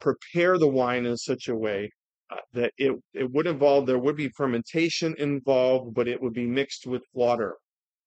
prepare 0.00 0.58
the 0.58 0.68
wine 0.68 1.06
in 1.06 1.16
such 1.16 1.48
a 1.48 1.56
way 1.56 1.90
uh, 2.30 2.36
that 2.52 2.72
it, 2.76 2.92
it 3.14 3.30
would 3.32 3.46
involve, 3.46 3.86
there 3.86 3.98
would 3.98 4.16
be 4.16 4.28
fermentation 4.28 5.14
involved, 5.18 5.94
but 5.94 6.06
it 6.06 6.20
would 6.20 6.34
be 6.34 6.46
mixed 6.46 6.86
with 6.86 7.02
water. 7.14 7.54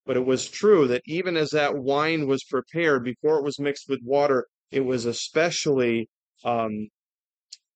But 0.08 0.15
it 0.17 0.26
was 0.26 0.50
true 0.50 0.88
that 0.88 1.04
even 1.06 1.36
as 1.36 1.50
that 1.52 1.78
wine 1.78 2.28
was 2.28 2.43
prepared, 2.46 3.04
before 3.04 3.38
it 3.38 3.43
was 3.43 3.60
mixed 3.60 3.89
with 3.89 4.00
water, 4.04 4.48
it 4.72 4.80
was 4.80 5.06
especially 5.06 6.10
um, 6.46 6.88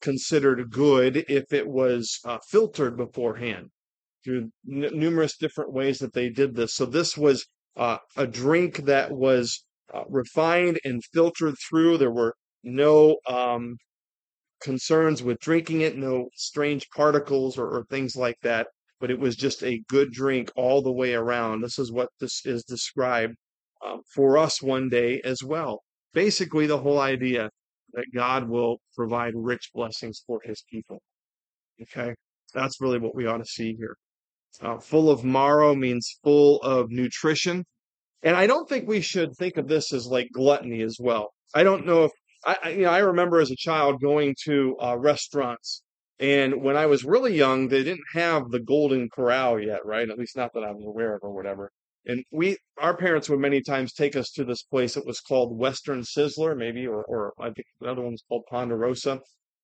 considered 0.02 0.72
good 0.72 1.26
if 1.28 1.52
it 1.52 1.68
was 1.68 2.20
uh, 2.26 2.40
filtered 2.50 2.96
beforehand 2.96 3.70
through 4.24 4.50
n- 4.70 4.90
numerous 4.94 5.36
different 5.38 5.74
ways 5.74 6.00
that 6.00 6.14
they 6.14 6.30
did 6.30 6.56
this. 6.56 6.74
So 6.74 6.86
this 6.86 7.18
was 7.18 7.46
uh, 7.76 7.98
a 8.16 8.28
drink 8.28 8.86
that 8.86 9.12
was 9.12 9.66
uh, 9.94 10.04
refined 10.10 10.80
and 10.86 11.04
filtered 11.14 11.56
through. 11.70 11.98
There 11.98 12.12
were 12.12 12.36
no 12.64 13.18
um, 13.28 13.76
concerns 14.62 15.22
with 15.22 15.40
drinking 15.40 15.82
it, 15.82 15.98
no 15.98 16.30
strange 16.36 16.88
particles 16.96 17.58
or, 17.58 17.68
or 17.68 17.84
things 17.90 18.16
like 18.16 18.38
that. 18.44 18.68
But 19.02 19.12
it 19.12 19.20
was 19.20 19.36
just 19.36 19.64
a 19.64 19.82
good 19.90 20.12
drink 20.12 20.52
all 20.56 20.82
the 20.82 20.92
way 20.92 21.14
around. 21.14 21.62
This 21.62 21.78
is 21.78 21.92
what 21.92 22.10
this 22.22 22.46
is 22.46 22.64
described 22.64 23.36
um, 23.86 24.02
for 24.16 24.38
us 24.38 24.62
one 24.62 24.88
day 24.88 25.20
as 25.26 25.44
well. 25.44 25.82
Basically, 26.14 26.68
the 26.68 26.78
whole 26.78 27.00
idea 27.00 27.50
that 27.94 28.06
God 28.14 28.48
will 28.48 28.78
provide 28.96 29.34
rich 29.36 29.72
blessings 29.74 30.22
for 30.26 30.40
his 30.46 30.64
people. 30.72 31.02
Okay? 31.82 32.14
That's 32.54 32.80
really 32.80 33.00
what 33.00 33.16
we 33.16 33.26
ought 33.26 33.40
to 33.40 33.46
see 33.46 33.74
here. 33.74 33.96
Uh, 34.62 34.78
full 34.78 35.10
of 35.10 35.24
marrow 35.24 35.76
means 35.76 36.20
full 36.24 36.62
of 36.62 36.90
nutrition. 36.90 37.66
And 38.24 38.36
I 38.36 38.48
don't 38.48 38.70
think 38.70 38.88
we 38.88 39.02
should 39.02 39.36
think 39.38 39.58
of 39.58 39.68
this 39.68 39.94
as 39.94 40.06
like 40.08 40.30
gluttony 40.34 40.82
as 40.82 40.98
well. 41.00 41.34
I 41.56 41.64
don't 41.64 41.86
know 41.86 42.06
if 42.06 42.12
I, 42.46 42.58
I 42.64 42.70
you 42.70 42.84
know 42.84 42.90
I 42.90 43.00
remember 43.00 43.40
as 43.40 43.52
a 43.52 43.56
child 43.56 44.02
going 44.02 44.36
to 44.46 44.76
uh, 44.82 44.98
restaurants, 44.98 45.84
and 46.22 46.62
when 46.62 46.78
I 46.78 46.86
was 46.86 47.04
really 47.04 47.36
young, 47.36 47.68
they 47.68 47.84
didn't 47.84 48.06
have 48.14 48.52
the 48.52 48.60
Golden 48.60 49.10
Corral 49.10 49.60
yet, 49.60 49.84
right? 49.84 50.08
At 50.08 50.20
least 50.20 50.38
not 50.38 50.54
that 50.54 50.64
I 50.64 50.72
was 50.72 50.86
aware 50.86 51.16
of 51.16 51.24
or 51.24 51.34
whatever. 51.34 51.72
And 52.06 52.24
we, 52.32 52.58
our 52.78 52.96
parents 52.96 53.28
would 53.28 53.40
many 53.40 53.62
times 53.62 53.92
take 53.92 54.16
us 54.16 54.30
to 54.32 54.46
this 54.46 54.62
place. 54.62 54.96
It 54.96 55.06
was 55.06 55.20
called 55.20 55.58
Western 55.58 56.02
Sizzler, 56.02 56.56
maybe, 56.56 56.86
or, 56.86 57.04
or 57.04 57.34
I 57.40 57.46
think 57.46 57.66
another 57.82 58.04
one's 58.04 58.24
called 58.30 58.44
Ponderosa. 58.50 59.20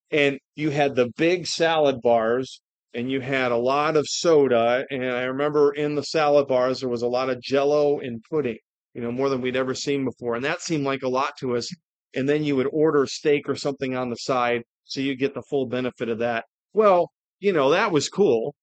And 0.10 0.40
you 0.56 0.72
had 0.72 0.96
the 0.96 1.10
big 1.16 1.46
salad 1.46 2.02
bars 2.02 2.60
and 2.92 3.12
you 3.12 3.22
had 3.22 3.52
a 3.52 3.58
lot 3.58 3.96
of 3.96 4.08
soda. 4.08 4.84
And 4.90 5.06
I 5.06 5.24
remember 5.24 5.74
in 5.74 5.94
the 5.94 6.04
salad 6.04 6.48
bars, 6.48 6.80
there 6.80 6.90
was 6.90 7.04
a 7.04 7.08
lot 7.08 7.30
of 7.30 7.40
jello 7.40 8.00
and 8.00 8.24
pudding, 8.32 8.58
you 8.96 9.02
know, 9.02 9.12
more 9.12 9.30
than 9.30 9.42
we'd 9.42 9.56
ever 9.56 9.76
seen 9.76 10.06
before. 10.06 10.34
And 10.34 10.46
that 10.46 10.62
seemed 10.62 10.86
like 10.86 11.04
a 11.04 11.10
lot 11.10 11.34
to 11.40 11.56
us. 11.56 11.70
And 12.16 12.28
then 12.28 12.44
you 12.44 12.56
would 12.56 12.70
order 12.72 13.06
steak 13.06 13.48
or 13.48 13.56
something 13.56 13.96
on 13.96 14.10
the 14.10 14.16
side. 14.16 14.64
So 14.88 15.02
you 15.02 15.16
get 15.16 15.34
the 15.34 15.44
full 15.44 15.66
benefit 15.68 16.10
of 16.10 16.20
that. 16.20 16.46
Well, 16.74 17.12
you 17.40 17.54
know, 17.54 17.70
that 17.72 17.92
was 17.92 18.10
cool. 18.10 18.56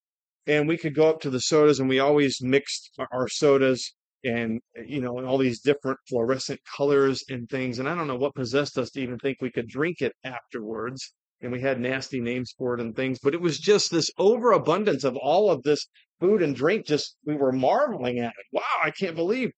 And 0.47 0.69
we 0.69 0.77
could 0.77 0.95
go 0.95 1.09
up 1.09 1.21
to 1.23 1.31
the 1.31 1.41
sodas 1.41 1.79
and 1.81 1.89
we 1.89 2.01
always 2.01 2.43
mixed 2.43 2.91
our- 2.99 3.29
sodas 3.29 3.95
and, 4.25 4.61
you 4.87 5.01
know, 5.01 5.25
all 5.25 5.39
these 5.39 5.61
different 5.61 5.99
fluorescent 6.09 6.61
colors 6.77 7.23
and 7.29 7.49
things. 7.49 7.79
And 7.79 7.89
I 7.89 7.95
don't 7.95 8.07
know 8.09 8.17
what 8.17 8.35
possessed 8.35 8.79
us 8.79 8.91
to 8.93 9.01
even 9.01 9.19
think 9.19 9.39
we 9.41 9.51
could 9.51 9.69
drink 9.69 10.01
it 10.01 10.15
afterwards 10.25 11.13
and 11.41 11.53
we 11.53 11.61
had 11.61 11.79
nasty 11.81 12.21
names 12.21 12.55
for 12.57 12.75
it 12.75 12.81
and 12.81 12.97
things, 12.97 13.19
but 13.23 13.35
it 13.35 13.41
was 13.41 13.59
just 13.59 13.91
this 13.91 14.11
overabundance 14.19 15.05
of 15.05 15.17
all 15.17 15.51
of 15.51 15.63
this 15.63 15.87
food 16.21 16.43
and 16.43 16.57
drink. 16.57 16.87
Just 16.87 17.17
we 17.27 17.37
were 17.37 17.53
marveling 17.53 18.19
at 18.19 18.33
it. 18.39 18.47
Wow, 18.53 18.63
I 18.83 18.91
can't 18.91 19.17
believe. 19.17 19.51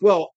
Well, 0.00 0.32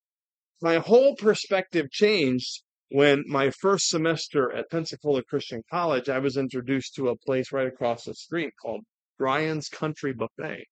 my 0.61 0.77
whole 0.77 1.15
perspective 1.15 1.91
changed 1.91 2.63
when 2.89 3.23
my 3.27 3.49
first 3.49 3.89
semester 3.89 4.51
at 4.53 4.69
Pensacola 4.69 5.23
Christian 5.23 5.61
College, 5.69 6.09
I 6.09 6.19
was 6.19 6.37
introduced 6.37 6.95
to 6.95 7.09
a 7.09 7.17
place 7.17 7.51
right 7.51 7.67
across 7.67 8.05
the 8.05 8.13
street 8.13 8.53
called 8.61 8.81
Brian's 9.17 9.69
Country 9.69 10.13
Buffet. 10.13 10.65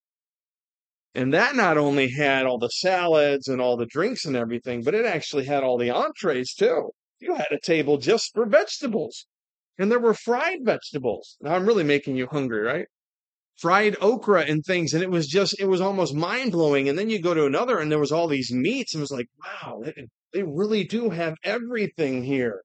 And 1.13 1.33
that 1.33 1.55
not 1.55 1.77
only 1.77 2.09
had 2.09 2.45
all 2.45 2.59
the 2.59 2.69
salads 2.69 3.47
and 3.47 3.61
all 3.61 3.77
the 3.77 3.85
drinks 3.85 4.25
and 4.25 4.35
everything, 4.35 4.83
but 4.83 4.93
it 4.93 5.05
actually 5.05 5.45
had 5.45 5.63
all 5.63 5.77
the 5.77 5.89
entrees 5.89 6.53
too. 6.53 6.91
You 7.19 7.35
had 7.35 7.51
a 7.51 7.59
table 7.59 7.97
just 7.97 8.33
for 8.33 8.45
vegetables 8.45 9.25
and 9.77 9.91
there 9.91 9.99
were 9.99 10.13
fried 10.13 10.59
vegetables. 10.63 11.37
Now 11.41 11.55
I'm 11.55 11.65
really 11.65 11.83
making 11.83 12.15
you 12.15 12.27
hungry, 12.27 12.61
right? 12.61 12.87
Fried 13.57 13.95
okra 14.01 14.41
and 14.41 14.63
things, 14.65 14.93
and 14.93 15.01
it 15.03 15.09
was 15.09 15.27
just 15.27 15.59
it 15.59 15.65
was 15.67 15.81
almost 15.81 16.13
mind 16.13 16.51
blowing. 16.51 16.89
And 16.89 16.97
then 16.97 17.09
you 17.09 17.19
go 17.21 17.33
to 17.33 17.45
another, 17.45 17.79
and 17.79 17.91
there 17.91 17.99
was 17.99 18.11
all 18.11 18.27
these 18.27 18.51
meats, 18.51 18.93
and 18.93 18.99
it 18.99 19.03
was 19.03 19.11
like, 19.11 19.27
wow, 19.43 19.81
they, 19.83 20.07
they 20.33 20.43
really 20.43 20.83
do 20.83 21.09
have 21.09 21.35
everything 21.43 22.23
here. 22.23 22.63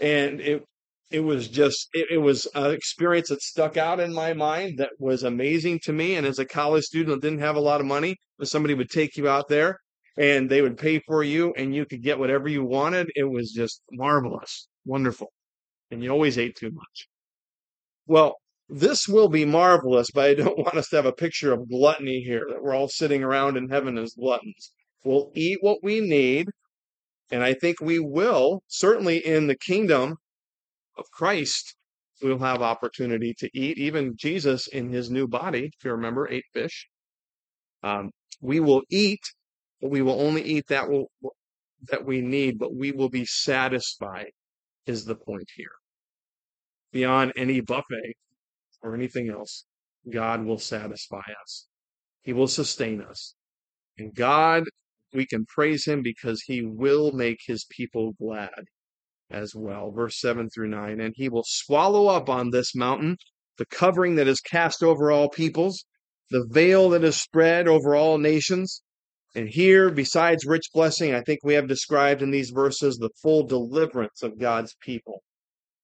And 0.00 0.40
it 0.40 0.64
it 1.10 1.20
was 1.20 1.48
just 1.48 1.88
it, 1.94 2.06
it 2.10 2.18
was 2.18 2.46
an 2.54 2.70
experience 2.72 3.28
that 3.30 3.42
stuck 3.42 3.76
out 3.76 4.00
in 4.00 4.12
my 4.14 4.32
mind 4.34 4.78
that 4.78 4.90
was 4.98 5.22
amazing 5.24 5.80
to 5.84 5.92
me. 5.92 6.16
And 6.16 6.26
as 6.26 6.38
a 6.38 6.44
college 6.46 6.84
student 6.84 7.20
that 7.20 7.26
didn't 7.28 7.42
have 7.44 7.56
a 7.56 7.60
lot 7.60 7.80
of 7.80 7.86
money, 7.86 8.16
but 8.38 8.48
somebody 8.48 8.74
would 8.74 8.90
take 8.90 9.16
you 9.16 9.28
out 9.28 9.48
there 9.48 9.78
and 10.16 10.50
they 10.50 10.62
would 10.62 10.78
pay 10.78 11.00
for 11.00 11.22
you, 11.24 11.52
and 11.56 11.74
you 11.74 11.86
could 11.86 12.02
get 12.02 12.18
whatever 12.18 12.48
you 12.48 12.64
wanted, 12.64 13.10
it 13.16 13.24
was 13.24 13.52
just 13.52 13.82
marvelous, 13.92 14.68
wonderful 14.84 15.32
and 15.90 16.02
you 16.02 16.10
always 16.10 16.38
ate 16.38 16.56
too 16.56 16.70
much. 16.70 17.08
Well, 18.06 18.39
this 18.70 19.08
will 19.08 19.28
be 19.28 19.44
marvelous, 19.44 20.10
but 20.10 20.30
I 20.30 20.34
don't 20.34 20.58
want 20.58 20.76
us 20.76 20.88
to 20.90 20.96
have 20.96 21.06
a 21.06 21.12
picture 21.12 21.52
of 21.52 21.68
gluttony 21.68 22.20
here, 22.20 22.46
that 22.48 22.62
we're 22.62 22.74
all 22.74 22.88
sitting 22.88 23.22
around 23.22 23.56
in 23.56 23.68
heaven 23.68 23.98
as 23.98 24.14
gluttons. 24.14 24.72
We'll 25.04 25.30
eat 25.34 25.58
what 25.60 25.82
we 25.82 26.00
need, 26.00 26.48
and 27.30 27.42
I 27.42 27.54
think 27.54 27.80
we 27.80 27.98
will, 27.98 28.62
certainly 28.68 29.18
in 29.18 29.46
the 29.46 29.56
kingdom 29.56 30.16
of 30.96 31.10
Christ, 31.10 31.74
we'll 32.22 32.38
have 32.38 32.62
opportunity 32.62 33.34
to 33.38 33.50
eat. 33.54 33.78
Even 33.78 34.16
Jesus 34.16 34.66
in 34.68 34.90
his 34.90 35.10
new 35.10 35.26
body, 35.26 35.70
if 35.76 35.84
you 35.84 35.92
remember, 35.92 36.28
ate 36.28 36.44
fish. 36.52 36.86
Um, 37.82 38.10
we 38.42 38.60
will 38.60 38.82
eat, 38.90 39.22
but 39.80 39.90
we 39.90 40.02
will 40.02 40.20
only 40.20 40.42
eat 40.42 40.66
that 40.68 40.88
will, 40.88 41.10
that 41.88 42.04
we 42.04 42.20
need, 42.20 42.58
but 42.58 42.74
we 42.74 42.92
will 42.92 43.08
be 43.08 43.24
satisfied, 43.24 44.32
is 44.86 45.04
the 45.06 45.14
point 45.14 45.48
here 45.56 45.72
beyond 46.92 47.32
any 47.36 47.60
buffet 47.60 48.16
or 48.82 48.94
anything 48.94 49.28
else, 49.28 49.64
God 50.12 50.44
will 50.44 50.58
satisfy 50.58 51.22
us. 51.42 51.66
He 52.22 52.32
will 52.32 52.48
sustain 52.48 53.00
us. 53.02 53.34
And 53.98 54.14
God, 54.14 54.64
we 55.12 55.26
can 55.26 55.46
praise 55.46 55.84
him 55.84 56.02
because 56.02 56.42
he 56.42 56.62
will 56.62 57.12
make 57.12 57.38
his 57.46 57.66
people 57.70 58.12
glad 58.12 58.64
as 59.30 59.54
well. 59.54 59.90
Verse 59.90 60.18
7 60.20 60.48
through 60.50 60.68
9. 60.68 61.00
And 61.00 61.14
he 61.16 61.28
will 61.28 61.44
swallow 61.46 62.06
up 62.06 62.28
on 62.28 62.50
this 62.50 62.74
mountain 62.74 63.16
the 63.58 63.66
covering 63.66 64.14
that 64.14 64.28
is 64.28 64.40
cast 64.40 64.82
over 64.82 65.10
all 65.10 65.28
peoples, 65.28 65.84
the 66.30 66.46
veil 66.48 66.88
that 66.90 67.04
is 67.04 67.20
spread 67.20 67.68
over 67.68 67.94
all 67.94 68.16
nations. 68.16 68.82
And 69.34 69.48
here, 69.48 69.90
besides 69.90 70.46
rich 70.46 70.70
blessing, 70.72 71.14
I 71.14 71.20
think 71.20 71.40
we 71.44 71.54
have 71.54 71.68
described 71.68 72.22
in 72.22 72.30
these 72.30 72.50
verses 72.50 72.96
the 72.96 73.10
full 73.22 73.46
deliverance 73.46 74.22
of 74.22 74.38
God's 74.38 74.74
people 74.80 75.22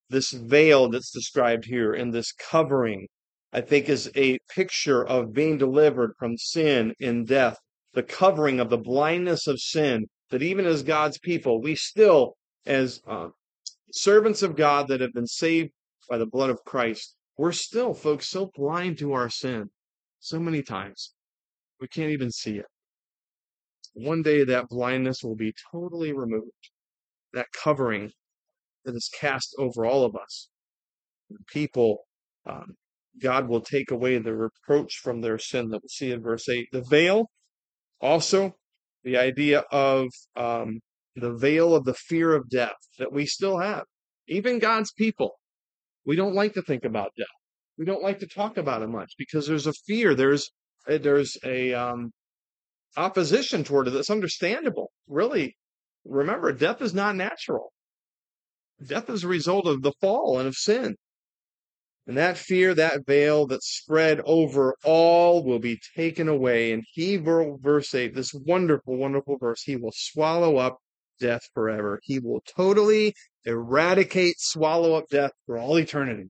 this 0.08 0.30
veil 0.30 0.88
that's 0.88 1.10
described 1.10 1.64
here 1.64 1.92
and 1.92 2.12
this 2.12 2.32
covering, 2.32 3.08
I 3.52 3.60
think, 3.60 3.88
is 3.88 4.10
a 4.16 4.38
picture 4.54 5.04
of 5.04 5.32
being 5.32 5.58
delivered 5.58 6.12
from 6.18 6.36
sin 6.36 6.94
and 7.00 7.26
death, 7.26 7.58
the 7.92 8.02
covering 8.02 8.60
of 8.60 8.70
the 8.70 8.78
blindness 8.78 9.46
of 9.46 9.60
sin, 9.60 10.06
that 10.30 10.42
even 10.42 10.66
as 10.66 10.82
God's 10.82 11.18
people, 11.18 11.60
we 11.60 11.74
still, 11.74 12.36
as 12.66 13.00
uh, 13.06 13.28
servants 13.92 14.42
of 14.42 14.56
God 14.56 14.88
that 14.88 15.00
have 15.00 15.12
been 15.12 15.26
saved 15.26 15.70
by 16.08 16.18
the 16.18 16.26
blood 16.26 16.50
of 16.50 16.64
Christ, 16.64 17.14
we're 17.38 17.52
still, 17.52 17.94
folks, 17.94 18.28
so 18.28 18.50
blind 18.54 18.98
to 18.98 19.12
our 19.12 19.28
sin 19.28 19.70
so 20.20 20.38
many 20.38 20.62
times. 20.62 21.12
We 21.80 21.88
can't 21.88 22.10
even 22.10 22.30
see 22.30 22.58
it. 22.58 22.66
One 23.94 24.22
day 24.22 24.44
that 24.44 24.68
blindness 24.68 25.22
will 25.22 25.36
be 25.36 25.54
totally 25.72 26.12
removed. 26.12 26.50
That 27.32 27.46
covering 27.52 28.12
that 28.86 28.96
is 28.96 29.10
cast 29.20 29.54
over 29.58 29.84
all 29.84 30.04
of 30.04 30.16
us. 30.16 30.48
People, 31.48 31.98
um, 32.48 32.76
God 33.20 33.48
will 33.48 33.60
take 33.60 33.90
away 33.90 34.18
the 34.18 34.34
reproach 34.34 35.00
from 35.02 35.20
their 35.20 35.38
sin 35.38 35.68
that 35.70 35.82
we 35.82 35.88
see 35.88 36.12
in 36.12 36.22
verse 36.22 36.48
8. 36.48 36.68
The 36.72 36.84
veil, 36.88 37.28
also, 38.00 38.54
the 39.04 39.18
idea 39.18 39.64
of 39.70 40.08
um, 40.36 40.80
the 41.16 41.34
veil 41.34 41.74
of 41.74 41.84
the 41.84 41.94
fear 41.94 42.34
of 42.34 42.48
death 42.48 42.76
that 42.98 43.12
we 43.12 43.26
still 43.26 43.58
have. 43.58 43.84
Even 44.28 44.58
God's 44.58 44.92
people, 44.92 45.32
we 46.04 46.16
don't 46.16 46.34
like 46.34 46.54
to 46.54 46.62
think 46.62 46.84
about 46.84 47.10
death. 47.16 47.26
We 47.78 47.84
don't 47.84 48.02
like 48.02 48.20
to 48.20 48.26
talk 48.26 48.56
about 48.56 48.82
it 48.82 48.88
much 48.88 49.12
because 49.18 49.46
there's 49.46 49.66
a 49.66 49.72
fear. 49.86 50.14
There's 50.14 50.50
there's 50.86 51.36
a 51.44 51.74
um, 51.74 52.12
opposition 52.96 53.64
toward 53.64 53.88
it 53.88 53.90
that's 53.90 54.10
understandable. 54.10 54.90
Really, 55.08 55.56
remember, 56.04 56.52
death 56.52 56.80
is 56.80 56.94
not 56.94 57.16
natural. 57.16 57.72
Death 58.84 59.08
is 59.10 59.24
a 59.24 59.28
result 59.28 59.66
of 59.66 59.82
the 59.82 59.92
fall 60.00 60.38
and 60.38 60.48
of 60.48 60.54
sin. 60.54 60.96
And 62.06 62.16
that 62.16 62.38
fear, 62.38 62.72
that 62.74 63.04
veil 63.04 63.46
that 63.48 63.64
spread 63.64 64.20
over 64.24 64.76
all 64.84 65.42
will 65.44 65.58
be 65.58 65.80
taken 65.96 66.28
away. 66.28 66.72
And 66.72 66.84
he, 66.92 67.16
verse 67.16 67.94
8, 67.94 68.14
this 68.14 68.32
wonderful, 68.32 68.96
wonderful 68.96 69.38
verse, 69.38 69.62
he 69.62 69.76
will 69.76 69.92
swallow 69.94 70.58
up 70.58 70.78
death 71.18 71.42
forever. 71.52 71.98
He 72.04 72.20
will 72.20 72.42
totally 72.56 73.14
eradicate, 73.44 74.38
swallow 74.38 74.94
up 74.94 75.08
death 75.10 75.32
for 75.46 75.58
all 75.58 75.78
eternity. 75.78 76.28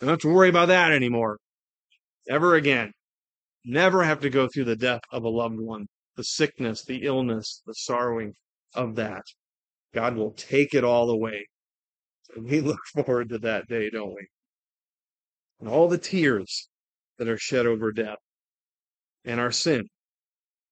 Don't 0.00 0.10
have 0.10 0.18
to 0.20 0.34
worry 0.34 0.48
about 0.48 0.68
that 0.68 0.92
anymore. 0.92 1.38
Ever 2.28 2.56
again. 2.56 2.92
Never 3.64 4.02
have 4.02 4.20
to 4.20 4.30
go 4.30 4.48
through 4.48 4.64
the 4.64 4.76
death 4.76 5.02
of 5.12 5.22
a 5.22 5.28
loved 5.28 5.60
one, 5.60 5.86
the 6.16 6.24
sickness, 6.24 6.84
the 6.84 7.04
illness, 7.04 7.62
the 7.64 7.74
sorrowing 7.74 8.34
of 8.74 8.96
that. 8.96 9.22
God 9.94 10.16
will 10.16 10.32
take 10.32 10.74
it 10.74 10.84
all 10.84 11.10
away. 11.10 11.48
And 12.34 12.48
we 12.48 12.60
look 12.62 12.80
forward 12.94 13.28
to 13.30 13.38
that 13.40 13.68
day, 13.68 13.90
don't 13.90 14.14
we? 14.14 14.26
And 15.60 15.68
all 15.68 15.88
the 15.88 15.98
tears 15.98 16.68
that 17.18 17.28
are 17.28 17.38
shed 17.38 17.66
over 17.66 17.92
death 17.92 18.18
and 19.24 19.38
our 19.38 19.52
sin 19.52 19.88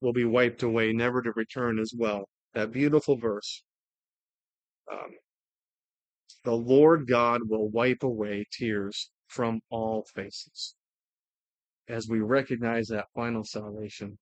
will 0.00 0.12
be 0.12 0.24
wiped 0.24 0.62
away, 0.62 0.92
never 0.92 1.22
to 1.22 1.32
return 1.32 1.78
as 1.78 1.92
well. 1.96 2.28
That 2.54 2.72
beautiful 2.72 3.16
verse. 3.16 3.62
Um, 4.90 5.10
the 6.44 6.56
Lord 6.56 7.06
God 7.06 7.42
will 7.48 7.68
wipe 7.68 8.02
away 8.02 8.46
tears 8.50 9.10
from 9.28 9.60
all 9.70 10.04
faces. 10.14 10.74
As 11.88 12.08
we 12.08 12.20
recognize 12.20 12.88
that 12.88 13.06
final 13.14 13.44
salvation, 13.44 14.18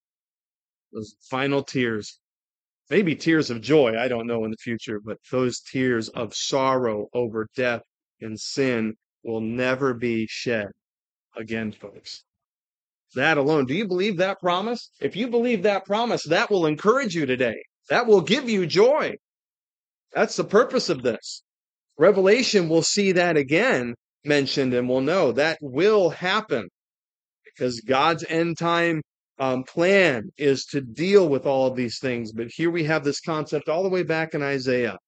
those 0.92 1.14
final 1.30 1.62
tears, 1.62 2.18
maybe 2.90 3.14
tears 3.14 3.50
of 3.50 3.60
joy, 3.60 3.96
I 3.98 4.08
don't 4.08 4.26
know 4.26 4.44
in 4.44 4.50
the 4.50 4.56
future, 4.56 5.00
but 5.04 5.18
those 5.30 5.60
tears 5.60 6.08
of 6.08 6.34
sorrow 6.34 7.08
over 7.12 7.48
death 7.56 7.82
and 8.20 8.38
sin 8.38 8.94
will 9.22 9.40
never 9.40 9.94
be 9.94 10.26
shed 10.28 10.68
again, 11.36 11.72
folks. 11.72 12.24
That 13.14 13.38
alone. 13.38 13.66
Do 13.66 13.74
you 13.74 13.86
believe 13.86 14.18
that 14.18 14.38
promise? 14.40 14.90
If 15.00 15.16
you 15.16 15.28
believe 15.28 15.62
that 15.62 15.86
promise, 15.86 16.24
that 16.24 16.50
will 16.50 16.66
encourage 16.66 17.14
you 17.14 17.26
today. 17.26 17.62
That 17.88 18.06
will 18.06 18.20
give 18.20 18.50
you 18.50 18.66
joy. 18.66 19.14
That's 20.12 20.36
the 20.36 20.44
purpose 20.44 20.88
of 20.88 21.02
this. 21.02 21.42
Revelation 21.98 22.68
will 22.68 22.82
see 22.82 23.12
that 23.12 23.36
again 23.36 23.94
mentioned 24.24 24.74
and 24.74 24.88
we'll 24.88 25.00
know 25.00 25.32
that 25.32 25.58
will 25.60 26.10
happen 26.10 26.68
because 27.44 27.80
God's 27.80 28.24
end 28.28 28.58
time 28.58 29.02
um, 29.38 29.64
plan 29.64 30.30
is 30.36 30.64
to 30.66 30.80
deal 30.80 31.28
with 31.28 31.46
all 31.46 31.66
of 31.66 31.76
these 31.76 31.98
things. 31.98 32.32
But 32.32 32.48
here 32.48 32.70
we 32.70 32.84
have 32.84 33.04
this 33.04 33.20
concept 33.20 33.68
all 33.68 33.82
the 33.82 33.88
way 33.88 34.02
back 34.02 34.34
in 34.34 34.42
Isaiah 34.42 34.98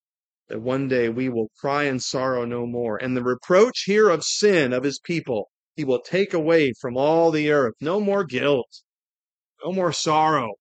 that 0.49 0.61
one 0.61 0.89
day 0.89 1.09
we 1.09 1.29
will 1.29 1.49
cry 1.61 1.85
and 1.85 2.03
sorrow 2.03 2.45
no 2.45 2.67
more. 2.67 2.97
And 2.99 3.17
the 3.17 3.23
reproach 3.23 3.85
here 3.87 4.09
of 4.09 4.25
sin 4.25 4.73
of 4.73 4.85
his 4.85 4.99
people, 5.01 5.49
he 5.77 5.85
will 5.85 6.01
take 6.01 6.35
away 6.35 6.73
from 6.81 6.97
all 6.97 7.31
the 7.31 7.51
earth. 7.53 7.75
No 7.81 8.01
more 8.01 8.25
guilt, 8.25 8.69
no 9.65 9.73
more 9.73 9.93
sorrow, 9.93 10.53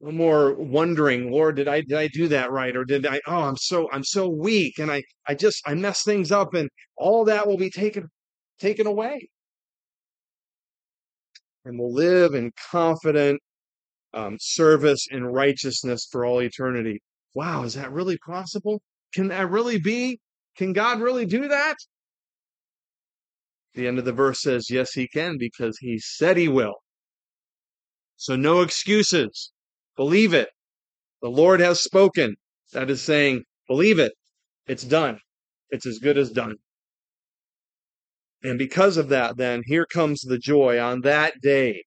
no 0.00 0.12
more 0.12 0.54
wondering, 0.54 1.30
Lord, 1.30 1.56
did 1.56 1.68
I 1.68 1.82
did 1.82 1.94
I 1.98 2.08
do 2.08 2.28
that 2.28 2.50
right? 2.52 2.76
Or 2.76 2.84
did 2.84 3.06
I 3.06 3.20
oh 3.26 3.42
I'm 3.42 3.56
so 3.56 3.90
I'm 3.92 4.04
so 4.04 4.28
weak 4.28 4.78
and 4.78 4.90
I 4.90 5.02
I 5.26 5.34
just 5.34 5.62
I 5.66 5.74
mess 5.74 6.02
things 6.04 6.32
up 6.32 6.54
and 6.54 6.70
all 6.96 7.24
that 7.26 7.46
will 7.46 7.58
be 7.58 7.70
taken 7.70 8.08
taken 8.60 8.86
away. 8.86 9.28
And 11.64 11.78
we'll 11.78 11.92
live 11.92 12.34
in 12.34 12.52
confident 12.70 13.40
um, 14.14 14.36
service 14.40 15.06
and 15.10 15.32
righteousness 15.32 16.08
for 16.10 16.24
all 16.24 16.40
eternity. 16.40 17.00
Wow, 17.34 17.62
is 17.62 17.74
that 17.74 17.92
really 17.92 18.18
possible? 18.18 18.80
Can 19.14 19.28
that 19.28 19.50
really 19.50 19.78
be? 19.78 20.18
Can 20.56 20.72
God 20.72 21.00
really 21.00 21.26
do 21.26 21.48
that? 21.48 21.76
The 23.74 23.86
end 23.86 23.98
of 23.98 24.04
the 24.04 24.12
verse 24.12 24.42
says, 24.42 24.70
yes, 24.70 24.92
he 24.92 25.06
can 25.06 25.38
because 25.38 25.78
he 25.78 25.98
said 25.98 26.36
he 26.36 26.48
will. 26.48 26.74
So 28.16 28.36
no 28.36 28.62
excuses. 28.62 29.52
Believe 29.96 30.34
it. 30.34 30.48
The 31.22 31.28
Lord 31.28 31.60
has 31.60 31.82
spoken. 31.82 32.34
That 32.72 32.90
is 32.90 33.00
saying, 33.02 33.44
believe 33.68 33.98
it. 33.98 34.12
It's 34.66 34.84
done. 34.84 35.18
It's 35.70 35.86
as 35.86 35.98
good 35.98 36.18
as 36.18 36.30
done. 36.30 36.56
And 38.42 38.58
because 38.58 38.96
of 38.96 39.08
that, 39.08 39.36
then, 39.36 39.62
here 39.66 39.86
comes 39.86 40.22
the 40.22 40.38
joy 40.38 40.80
on 40.80 41.02
that 41.02 41.40
day 41.42 41.84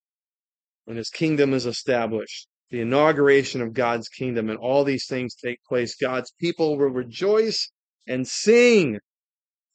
when 0.86 0.98
his 0.98 1.10
kingdom 1.10 1.54
is 1.54 1.66
established, 1.66 2.48
the 2.70 2.82
inauguration 2.82 3.62
of 3.62 3.74
God's 3.74 4.08
kingdom, 4.10 4.50
and 4.50 4.60
all 4.60 4.84
these 4.84 5.08
things 5.08 5.36
take 5.36 5.60
place. 5.68 5.96
God's 5.96 6.32
people 6.40 6.78
will 6.78 6.90
rejoice 6.90 7.72
and 8.08 8.28
sing. 8.28 9.00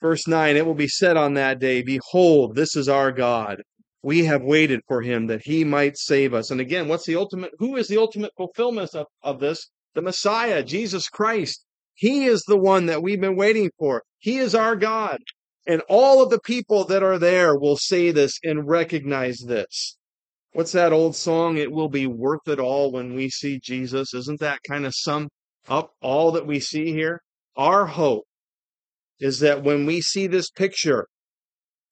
Verse 0.01 0.29
9, 0.29 0.57
it 0.57 0.65
will 0.65 0.75
be 0.75 0.87
said 0.87 1.17
on 1.17 1.35
that 1.35 1.59
day, 1.59 1.83
Behold, 1.83 2.55
this 2.55 2.77
is 2.77 2.89
our 2.89 3.11
God 3.11 3.63
we 4.03 4.25
have 4.25 4.43
waited 4.43 4.81
for 4.87 5.03
him 5.03 5.27
that 5.27 5.43
he 5.43 5.65
might 5.65 5.97
save 5.97 6.33
us. 6.33 6.51
And 6.51 6.61
again, 6.61 6.89
what's 6.89 7.07
the 7.07 7.17
ultimate? 7.17 7.51
Who 7.59 7.77
is 7.77 7.89
the 7.89 7.99
ultimate 7.99 8.33
fulfillment 8.37 8.95
of, 8.95 9.07
of 9.23 9.41
this? 9.41 9.69
The 9.95 10.03
Messiah, 10.03 10.63
Jesus 10.63 11.09
Christ. 11.09 11.65
He 11.95 12.27
is 12.27 12.45
the 12.47 12.57
one 12.57 12.87
that 12.87 13.03
we've 13.03 13.21
been 13.21 13.37
waiting 13.37 13.71
for. 13.79 14.05
He 14.19 14.39
is 14.39 14.55
our 14.55 14.77
God. 14.77 15.19
And 15.69 15.83
all 15.89 16.23
of 16.23 16.31
the 16.31 16.41
people 16.41 16.85
that 16.87 17.03
are 17.05 17.19
there 17.19 17.55
will 17.57 17.77
say 17.77 18.11
this 18.11 18.41
and 18.43 18.67
recognize 18.67 19.39
this. 19.47 19.97
What's 20.53 20.73
that 20.73 20.93
old 20.93 21.15
song? 21.15 21.59
It 21.59 21.71
will 21.71 21.91
be 21.91 22.07
worth 22.07 22.49
it 22.49 22.59
all 22.59 22.91
when 22.91 23.15
we 23.15 23.29
see 23.29 23.61
Jesus. 23.63 24.15
Isn't 24.15 24.41
that 24.41 24.61
kind 24.67 24.87
of 24.87 24.95
sum 24.97 25.29
up 25.69 25.93
all 26.03 26.33
that 26.33 26.47
we 26.47 26.59
see 26.59 26.93
here? 26.93 27.21
Our 27.57 27.87
hope 27.87 28.25
is 29.21 29.39
that 29.41 29.63
when 29.63 29.87
we 29.87 30.01
see 30.01 30.27
this 30.27 30.51
picture 30.51 31.07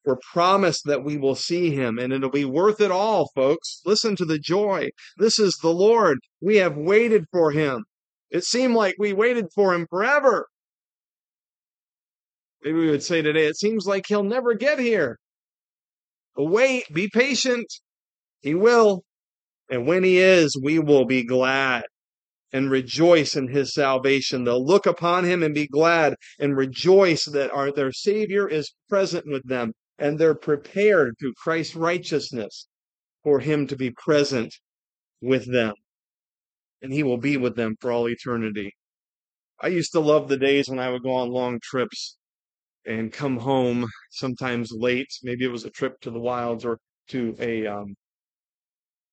we're 0.07 0.17
promised 0.33 0.83
that 0.87 1.03
we 1.05 1.17
will 1.17 1.35
see 1.35 1.75
him 1.75 1.99
and 1.99 2.13
it'll 2.13 2.31
be 2.31 2.45
worth 2.45 2.81
it 2.81 2.93
all, 2.93 3.29
folks. 3.35 3.83
Listen 3.85 4.15
to 4.17 4.25
the 4.25 4.39
joy. 4.39 4.89
This 5.19 5.41
is 5.41 5.59
the 5.61 5.73
Lord. 5.73 6.19
We 6.41 6.57
have 6.57 6.77
waited 6.77 7.25
for 7.33 7.51
him. 7.51 7.85
It 8.31 8.45
seemed 8.45 8.75
like 8.75 8.95
we 8.99 9.13
waited 9.13 9.47
for 9.53 9.75
him 9.75 9.87
forever. 9.91 10.47
Maybe 12.67 12.81
we 12.81 12.91
would 12.91 13.05
say 13.05 13.23
today, 13.23 13.47
it 13.47 13.57
seems 13.57 13.87
like 13.87 14.07
he'll 14.09 14.25
never 14.25 14.53
get 14.55 14.81
here. 14.81 15.21
But 16.35 16.47
wait, 16.47 16.93
be 16.93 17.09
patient. 17.09 17.73
He 18.41 18.57
will. 18.57 19.05
And 19.71 19.87
when 19.87 20.03
he 20.03 20.19
is, 20.19 20.61
we 20.61 20.81
will 20.81 21.05
be 21.05 21.23
glad 21.23 21.85
and 22.53 22.69
rejoice 22.69 23.37
in 23.37 23.47
his 23.47 23.73
salvation. 23.73 24.43
They'll 24.43 24.67
look 24.67 24.85
upon 24.85 25.25
him 25.25 25.45
and 25.45 25.55
be 25.55 25.69
glad 25.69 26.17
and 26.41 26.57
rejoice 26.57 27.27
that 27.27 27.53
our, 27.53 27.71
their 27.71 27.93
Savior 27.93 28.49
is 28.49 28.75
present 28.89 29.27
with 29.29 29.47
them 29.47 29.73
and 29.97 30.19
they're 30.19 30.35
prepared 30.35 31.15
through 31.21 31.35
Christ's 31.35 31.77
righteousness 31.77 32.67
for 33.23 33.39
him 33.39 33.69
to 33.69 33.77
be 33.77 33.93
present 33.93 34.53
with 35.23 35.53
them. 35.53 35.75
And 36.83 36.93
he 36.93 37.05
will 37.05 37.19
be 37.19 37.37
with 37.37 37.55
them 37.55 37.77
for 37.81 37.93
all 37.93 38.09
eternity. 38.09 38.73
I 39.63 39.69
used 39.69 39.93
to 39.93 40.01
love 40.01 40.27
the 40.27 40.37
days 40.37 40.69
when 40.69 40.81
I 40.81 40.91
would 40.91 41.05
go 41.05 41.15
on 41.15 41.31
long 41.31 41.61
trips 41.63 42.17
and 42.87 43.13
come 43.13 43.37
home 43.37 43.87
sometimes 44.11 44.71
late. 44.73 45.09
Maybe 45.23 45.45
it 45.45 45.53
was 45.53 45.65
a 45.65 45.71
trip 45.71 46.01
to 46.03 46.11
the 46.11 46.21
wilds 46.21 46.65
or 46.65 46.79
to 47.09 47.35
a 47.41 47.67
um, 47.67 47.95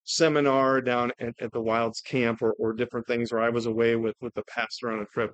seminar 0.04 0.82
down 0.82 1.12
at, 1.20 1.34
at, 1.40 1.52
the 1.52 1.62
wilds 1.62 2.02
camp 2.02 2.42
or, 2.42 2.54
or 2.60 2.74
different 2.74 3.08
things 3.08 3.32
where 3.32 3.42
I 3.42 3.50
was 3.50 3.66
away 3.66 3.96
with, 3.96 4.16
with 4.22 4.34
the 4.34 4.44
pastor 4.50 4.92
on 4.92 5.00
a 5.00 5.06
trip 5.06 5.32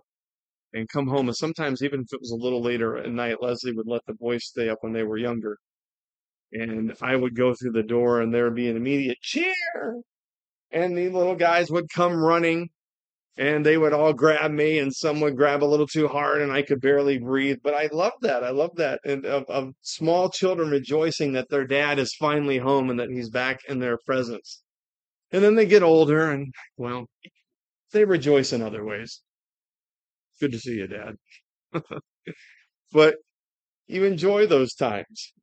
and 0.74 0.88
come 0.90 1.08
home. 1.08 1.28
And 1.28 1.36
sometimes, 1.36 1.82
even 1.82 2.02
if 2.02 2.14
it 2.14 2.22
was 2.22 2.32
a 2.32 2.44
little 2.44 2.62
later 2.62 2.98
at 2.98 3.12
night, 3.12 3.42
Leslie 3.42 3.74
would 3.74 3.88
let 3.88 4.06
the 4.06 4.14
boys 4.14 4.46
stay 4.46 4.70
up 4.70 4.80
when 4.82 4.94
they 4.94 5.04
were 5.04 5.18
younger. 5.18 5.58
And 6.52 6.94
I 7.02 7.16
would 7.16 7.36
go 7.36 7.54
through 7.54 7.74
the 7.74 7.84
door, 7.84 8.22
and 8.22 8.34
there 8.34 8.46
would 8.46 8.56
be 8.56 8.70
an 8.70 8.78
immediate 8.78 9.20
cheer. 9.22 10.02
And 10.72 10.98
the 10.98 11.10
little 11.10 11.36
guys 11.36 11.70
would 11.72 11.90
come 11.94 12.16
running, 12.16 12.70
and 13.40 13.66
they 13.66 13.78
would 13.78 13.94
all 13.94 14.12
grab 14.12 14.52
me, 14.52 14.80
and 14.80 14.94
some 14.94 15.22
would 15.22 15.38
grab 15.38 15.64
a 15.64 15.66
little 15.66 15.88
too 15.88 16.10
hard, 16.10 16.42
and 16.42 16.52
I 16.52 16.62
could 16.62 16.82
barely 16.82 17.18
breathe. 17.18 17.60
But 17.64 17.74
I 17.74 17.88
love 17.94 18.12
that. 18.22 18.44
I 18.44 18.50
love 18.50 18.76
that. 18.76 19.00
And 19.06 19.26
of, 19.26 19.46
of 19.46 19.74
small 19.82 20.30
children 20.30 20.70
rejoicing 20.70 21.32
that 21.34 21.48
their 21.50 21.66
dad 21.66 22.00
is 22.00 22.14
finally 22.20 22.58
home 22.58 22.90
and 22.90 23.00
that 23.00 23.10
he's 23.10 23.30
back 23.30 23.62
in 23.70 23.80
their 23.80 23.98
presence. 24.06 24.62
And 25.32 25.42
then 25.42 25.56
they 25.56 25.66
get 25.66 25.84
older, 25.84 26.30
and 26.30 26.54
well, 26.76 27.06
they 27.94 28.04
rejoice 28.04 28.52
in 28.52 28.62
other 28.62 28.84
ways. 28.84 29.22
Good 30.42 30.52
to 30.52 30.60
see 30.60 30.76
you, 30.76 30.88
Dad. 30.88 31.16
but 32.92 33.16
you 33.88 34.04
enjoy 34.04 34.48
those 34.48 34.74
times. 34.74 35.34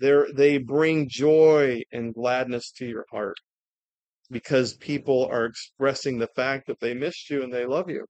They're, 0.00 0.26
they 0.34 0.58
bring 0.58 1.08
joy 1.08 1.82
and 1.92 2.12
gladness 2.12 2.72
to 2.78 2.86
your 2.86 3.04
heart 3.12 3.36
because 4.30 4.74
people 4.74 5.26
are 5.30 5.44
expressing 5.46 6.18
the 6.18 6.28
fact 6.28 6.66
that 6.66 6.80
they 6.80 6.94
missed 6.94 7.30
you 7.30 7.42
and 7.42 7.52
they 7.52 7.66
love 7.66 7.90
you. 7.90 8.06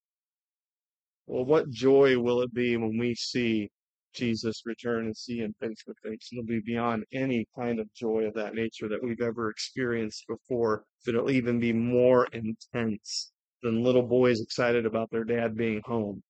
Well, 1.26 1.44
what 1.44 1.70
joy 1.70 2.18
will 2.18 2.42
it 2.42 2.52
be 2.52 2.76
when 2.76 2.98
we 2.98 3.14
see 3.14 3.70
Jesus 4.14 4.62
return 4.66 5.06
and 5.06 5.16
see 5.16 5.38
him 5.38 5.54
face 5.60 5.82
to 5.84 5.94
face? 6.02 6.28
It'll 6.32 6.44
be 6.44 6.60
beyond 6.60 7.04
any 7.12 7.46
kind 7.56 7.78
of 7.78 7.92
joy 7.94 8.24
of 8.24 8.34
that 8.34 8.54
nature 8.54 8.88
that 8.88 9.02
we've 9.02 9.20
ever 9.20 9.48
experienced 9.50 10.24
before. 10.28 10.84
It'll 11.06 11.30
even 11.30 11.60
be 11.60 11.72
more 11.72 12.26
intense 12.32 13.32
than 13.62 13.84
little 13.84 14.02
boys 14.02 14.40
excited 14.40 14.86
about 14.86 15.10
their 15.10 15.24
dad 15.24 15.56
being 15.56 15.82
home. 15.84 16.22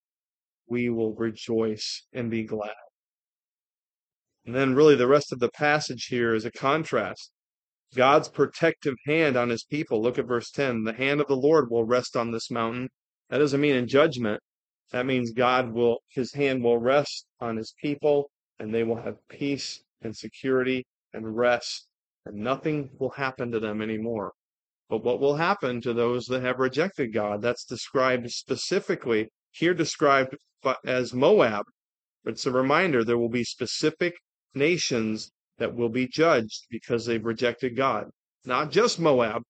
we 0.66 0.88
will 0.88 1.14
rejoice 1.14 2.06
and 2.12 2.30
be 2.30 2.44
glad. 2.44 2.74
And 4.46 4.54
then, 4.54 4.74
really, 4.74 4.96
the 4.96 5.08
rest 5.08 5.32
of 5.32 5.40
the 5.40 5.50
passage 5.50 6.06
here 6.06 6.34
is 6.34 6.44
a 6.44 6.50
contrast. 6.52 7.30
God's 7.94 8.28
protective 8.28 8.94
hand 9.06 9.36
on 9.36 9.48
his 9.48 9.64
people. 9.64 10.00
Look 10.00 10.18
at 10.18 10.26
verse 10.26 10.50
10. 10.50 10.84
The 10.84 10.92
hand 10.92 11.20
of 11.20 11.26
the 11.26 11.36
Lord 11.36 11.70
will 11.70 11.84
rest 11.84 12.16
on 12.16 12.30
this 12.30 12.50
mountain. 12.50 12.88
That 13.28 13.38
doesn't 13.38 13.60
mean 13.60 13.74
in 13.74 13.88
judgment. 13.88 14.40
That 14.92 15.06
means 15.06 15.32
God 15.32 15.72
will, 15.72 15.98
his 16.08 16.32
hand 16.34 16.62
will 16.62 16.78
rest 16.78 17.26
on 17.40 17.56
his 17.56 17.74
people 17.80 18.30
and 18.58 18.74
they 18.74 18.84
will 18.84 19.00
have 19.02 19.16
peace 19.28 19.82
and 20.02 20.16
security 20.16 20.86
and 21.12 21.36
rest 21.36 21.88
and 22.26 22.36
nothing 22.36 22.90
will 22.98 23.10
happen 23.10 23.50
to 23.52 23.60
them 23.60 23.80
anymore. 23.80 24.32
But 24.88 25.04
what 25.04 25.20
will 25.20 25.36
happen 25.36 25.80
to 25.82 25.92
those 25.92 26.26
that 26.26 26.42
have 26.42 26.58
rejected 26.58 27.12
God? 27.12 27.42
That's 27.42 27.64
described 27.64 28.30
specifically, 28.30 29.30
here 29.52 29.74
described 29.74 30.36
as 30.84 31.14
Moab. 31.14 31.64
It's 32.24 32.46
a 32.46 32.50
reminder 32.50 33.04
there 33.04 33.18
will 33.18 33.30
be 33.30 33.44
specific 33.44 34.14
nations 34.54 35.30
that 35.60 35.76
will 35.76 35.88
be 35.88 36.08
judged 36.08 36.66
because 36.70 37.06
they've 37.06 37.24
rejected 37.24 37.76
God. 37.76 38.10
Not 38.44 38.72
just 38.72 38.98
Moab, 38.98 39.42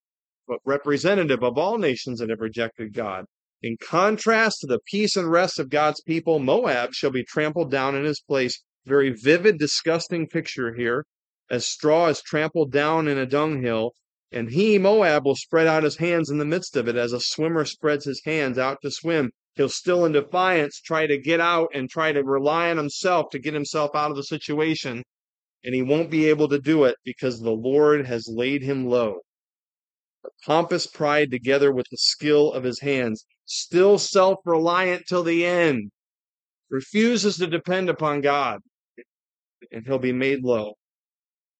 but 0.47 0.59
representative 0.65 1.43
of 1.43 1.57
all 1.57 1.77
nations 1.77 2.19
that 2.19 2.29
have 2.29 2.41
rejected 2.41 2.93
God. 2.93 3.25
In 3.63 3.77
contrast 3.77 4.59
to 4.59 4.67
the 4.67 4.79
peace 4.85 5.15
and 5.15 5.31
rest 5.31 5.57
of 5.57 5.69
God's 5.69 6.01
people, 6.01 6.39
Moab 6.39 6.93
shall 6.93 7.11
be 7.11 7.23
trampled 7.23 7.71
down 7.71 7.95
in 7.95 8.03
his 8.03 8.19
place. 8.19 8.61
Very 8.85 9.11
vivid, 9.11 9.57
disgusting 9.57 10.27
picture 10.27 10.73
here. 10.73 11.05
As 11.49 11.65
straw 11.65 12.07
is 12.07 12.21
trampled 12.21 12.71
down 12.71 13.07
in 13.07 13.17
a 13.17 13.25
dunghill, 13.25 13.93
and 14.31 14.49
he, 14.49 14.77
Moab, 14.77 15.25
will 15.25 15.35
spread 15.35 15.67
out 15.67 15.83
his 15.83 15.97
hands 15.97 16.29
in 16.29 16.37
the 16.37 16.45
midst 16.45 16.75
of 16.75 16.87
it 16.87 16.95
as 16.95 17.13
a 17.13 17.19
swimmer 17.19 17.65
spreads 17.65 18.05
his 18.05 18.21
hands 18.25 18.57
out 18.57 18.79
to 18.81 18.91
swim. 18.91 19.31
He'll 19.55 19.69
still, 19.69 20.05
in 20.05 20.13
defiance, 20.13 20.81
try 20.81 21.07
to 21.07 21.17
get 21.17 21.39
out 21.39 21.69
and 21.73 21.89
try 21.89 22.11
to 22.11 22.23
rely 22.23 22.69
on 22.71 22.77
himself 22.77 23.29
to 23.31 23.39
get 23.39 23.53
himself 23.53 23.91
out 23.95 24.09
of 24.09 24.17
the 24.17 24.23
situation. 24.23 25.03
And 25.63 25.75
he 25.75 25.81
won't 25.81 26.09
be 26.09 26.27
able 26.27 26.47
to 26.49 26.59
do 26.59 26.85
it 26.85 26.95
because 27.03 27.39
the 27.39 27.51
Lord 27.51 28.05
has 28.07 28.27
laid 28.27 28.63
him 28.63 28.87
low. 28.87 29.19
The 30.23 30.31
pompous 30.45 30.87
pride 30.87 31.31
together 31.31 31.71
with 31.71 31.87
the 31.89 31.97
skill 31.97 32.51
of 32.53 32.63
his 32.63 32.79
hands, 32.79 33.25
still 33.45 33.97
self 33.97 34.39
reliant 34.45 35.05
till 35.07 35.23
the 35.23 35.45
end, 35.45 35.91
refuses 36.69 37.37
to 37.37 37.47
depend 37.47 37.89
upon 37.89 38.21
God, 38.21 38.59
and 39.71 39.85
he'll 39.85 39.99
be 39.99 40.13
made 40.13 40.43
low. 40.43 40.73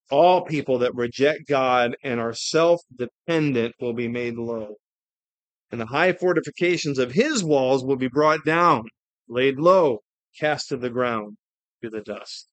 All 0.10 0.45
people 0.45 0.80
that 0.80 0.93
reject 0.95 1.47
God 1.47 1.95
and 2.04 2.20
are 2.20 2.34
self 2.34 2.82
dependent 2.95 3.76
will 3.80 3.93
be 3.93 4.08
made 4.08 4.36
low. 4.36 4.76
And 5.72 5.80
the 5.80 5.86
high 5.86 6.14
fortifications 6.14 6.99
of 6.99 7.14
his 7.14 7.43
walls 7.43 7.84
will 7.84 7.95
be 7.95 8.10
brought 8.10 8.43
down, 8.45 8.84
laid 9.28 9.58
low, 9.58 9.99
cast 10.39 10.70
to 10.70 10.78
the 10.78 10.89
ground, 10.89 11.38
to 11.82 11.89
the 11.89 12.02
dust. 12.02 12.51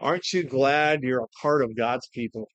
Aren't 0.00 0.32
you 0.32 0.44
glad 0.44 1.02
you're 1.02 1.24
a 1.24 1.40
part 1.40 1.62
of 1.62 1.76
God's 1.76 2.08
people? 2.12 2.48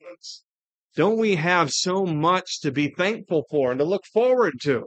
Don't 0.95 1.17
we 1.17 1.35
have 1.35 1.71
so 1.71 2.05
much 2.05 2.61
to 2.61 2.71
be 2.71 2.93
thankful 2.97 3.45
for 3.49 3.71
and 3.71 3.79
to 3.79 3.85
look 3.85 4.05
forward 4.13 4.55
to? 4.63 4.85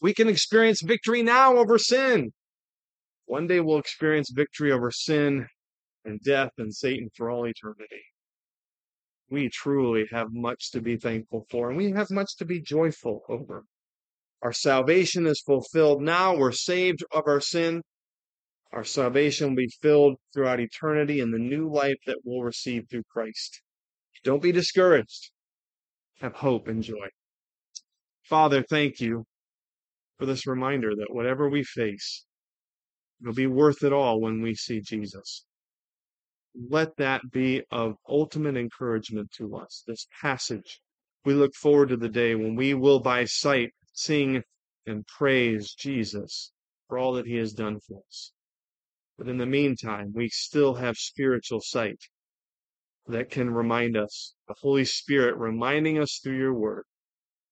We 0.00 0.14
can 0.14 0.28
experience 0.28 0.82
victory 0.82 1.22
now 1.22 1.56
over 1.56 1.78
sin. 1.78 2.32
One 3.26 3.46
day 3.46 3.60
we'll 3.60 3.78
experience 3.78 4.30
victory 4.34 4.70
over 4.70 4.90
sin 4.90 5.46
and 6.04 6.20
death 6.20 6.52
and 6.58 6.74
Satan 6.74 7.08
for 7.16 7.30
all 7.30 7.46
eternity 7.46 8.02
we 9.34 9.48
truly 9.48 10.06
have 10.12 10.28
much 10.32 10.70
to 10.72 10.80
be 10.80 10.96
thankful 10.96 11.46
for, 11.50 11.68
and 11.68 11.76
we 11.76 11.90
have 11.90 12.10
much 12.10 12.36
to 12.36 12.44
be 12.44 12.60
joyful 12.60 13.22
over. 13.28 13.64
Our 14.42 14.52
salvation 14.52 15.26
is 15.26 15.42
fulfilled 15.44 16.02
now. 16.02 16.36
We're 16.36 16.52
saved 16.52 17.02
of 17.12 17.24
our 17.26 17.40
sin. 17.40 17.82
Our 18.74 18.84
salvation 18.84 19.48
will 19.48 19.56
be 19.56 19.72
filled 19.80 20.16
throughout 20.34 20.60
eternity 20.60 21.20
in 21.20 21.30
the 21.30 21.38
new 21.38 21.72
life 21.72 21.96
that 22.06 22.18
we'll 22.24 22.42
receive 22.42 22.84
through 22.90 23.04
Christ. 23.10 23.62
Don't 24.22 24.42
be 24.42 24.52
discouraged. 24.52 25.30
Have 26.20 26.34
hope 26.34 26.68
and 26.68 26.82
joy. 26.82 27.08
Father, 28.24 28.62
thank 28.62 29.00
you 29.00 29.24
for 30.18 30.26
this 30.26 30.46
reminder 30.46 30.94
that 30.94 31.14
whatever 31.14 31.48
we 31.48 31.64
face, 31.64 32.26
it'll 33.22 33.32
be 33.32 33.46
worth 33.46 33.82
it 33.82 33.92
all 33.92 34.20
when 34.20 34.42
we 34.42 34.54
see 34.54 34.82
Jesus 34.82 35.46
let 36.54 36.96
that 36.96 37.32
be 37.32 37.62
of 37.72 37.96
ultimate 38.08 38.56
encouragement 38.56 39.30
to 39.32 39.56
us, 39.56 39.82
this 39.86 40.06
passage. 40.20 40.80
We 41.24 41.34
look 41.34 41.54
forward 41.54 41.88
to 41.88 41.96
the 41.96 42.08
day 42.08 42.34
when 42.34 42.54
we 42.54 42.74
will, 42.74 43.00
by 43.00 43.24
sight, 43.24 43.72
sing 43.92 44.42
and 44.86 45.06
praise 45.06 45.74
Jesus 45.74 46.52
for 46.88 46.98
all 46.98 47.14
that 47.14 47.26
he 47.26 47.36
has 47.36 47.52
done 47.52 47.80
for 47.80 48.02
us. 48.06 48.32
But 49.16 49.28
in 49.28 49.38
the 49.38 49.46
meantime, 49.46 50.12
we 50.12 50.28
still 50.28 50.74
have 50.74 50.96
spiritual 50.96 51.60
sight 51.60 52.00
that 53.06 53.30
can 53.30 53.50
remind 53.50 53.96
us, 53.96 54.34
the 54.48 54.54
Holy 54.60 54.84
Spirit 54.84 55.36
reminding 55.36 55.98
us 55.98 56.18
through 56.18 56.36
your 56.36 56.54
word, 56.54 56.84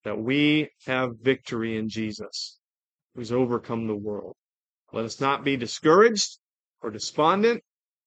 that 0.02 0.18
we 0.18 0.70
have 0.86 1.20
victory 1.20 1.76
in 1.76 1.88
Jesus, 1.88 2.58
who's 3.14 3.30
overcome 3.30 3.86
the 3.86 3.94
world. 3.94 4.34
Let 4.92 5.04
us 5.04 5.20
not 5.20 5.44
be 5.44 5.56
discouraged 5.56 6.38
or 6.80 6.90
despondent, 6.90 7.62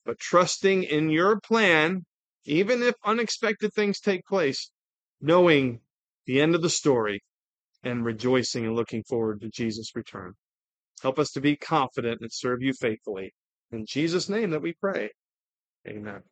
but 0.06 0.20
trusting 0.20 0.84
in 0.84 1.10
your 1.10 1.40
plan, 1.40 2.06
even 2.44 2.84
if 2.84 2.96
unexpected 3.06 3.74
things 3.74 4.00
take 4.00 4.26
place, 4.26 4.70
knowing 5.22 5.80
the 6.26 6.42
end 6.42 6.56
of 6.56 6.62
the 6.62 6.70
story 6.70 7.24
and 7.84 8.04
rejoicing 8.04 8.66
and 8.66 8.76
looking 8.76 9.04
forward 9.04 9.40
to 9.42 9.50
Jesus' 9.50 9.96
return. 9.96 10.34
Help 11.02 11.20
us 11.20 11.32
to 11.32 11.42
be 11.42 11.56
confident 11.56 12.20
and 12.22 12.32
serve 12.34 12.62
you 12.62 12.74
faithfully. 12.74 13.34
In 13.76 13.86
Jesus' 13.86 14.30
name 14.30 14.52
that 14.52 14.62
we 14.62 14.72
pray. 14.74 15.12
Amen. 15.88 16.24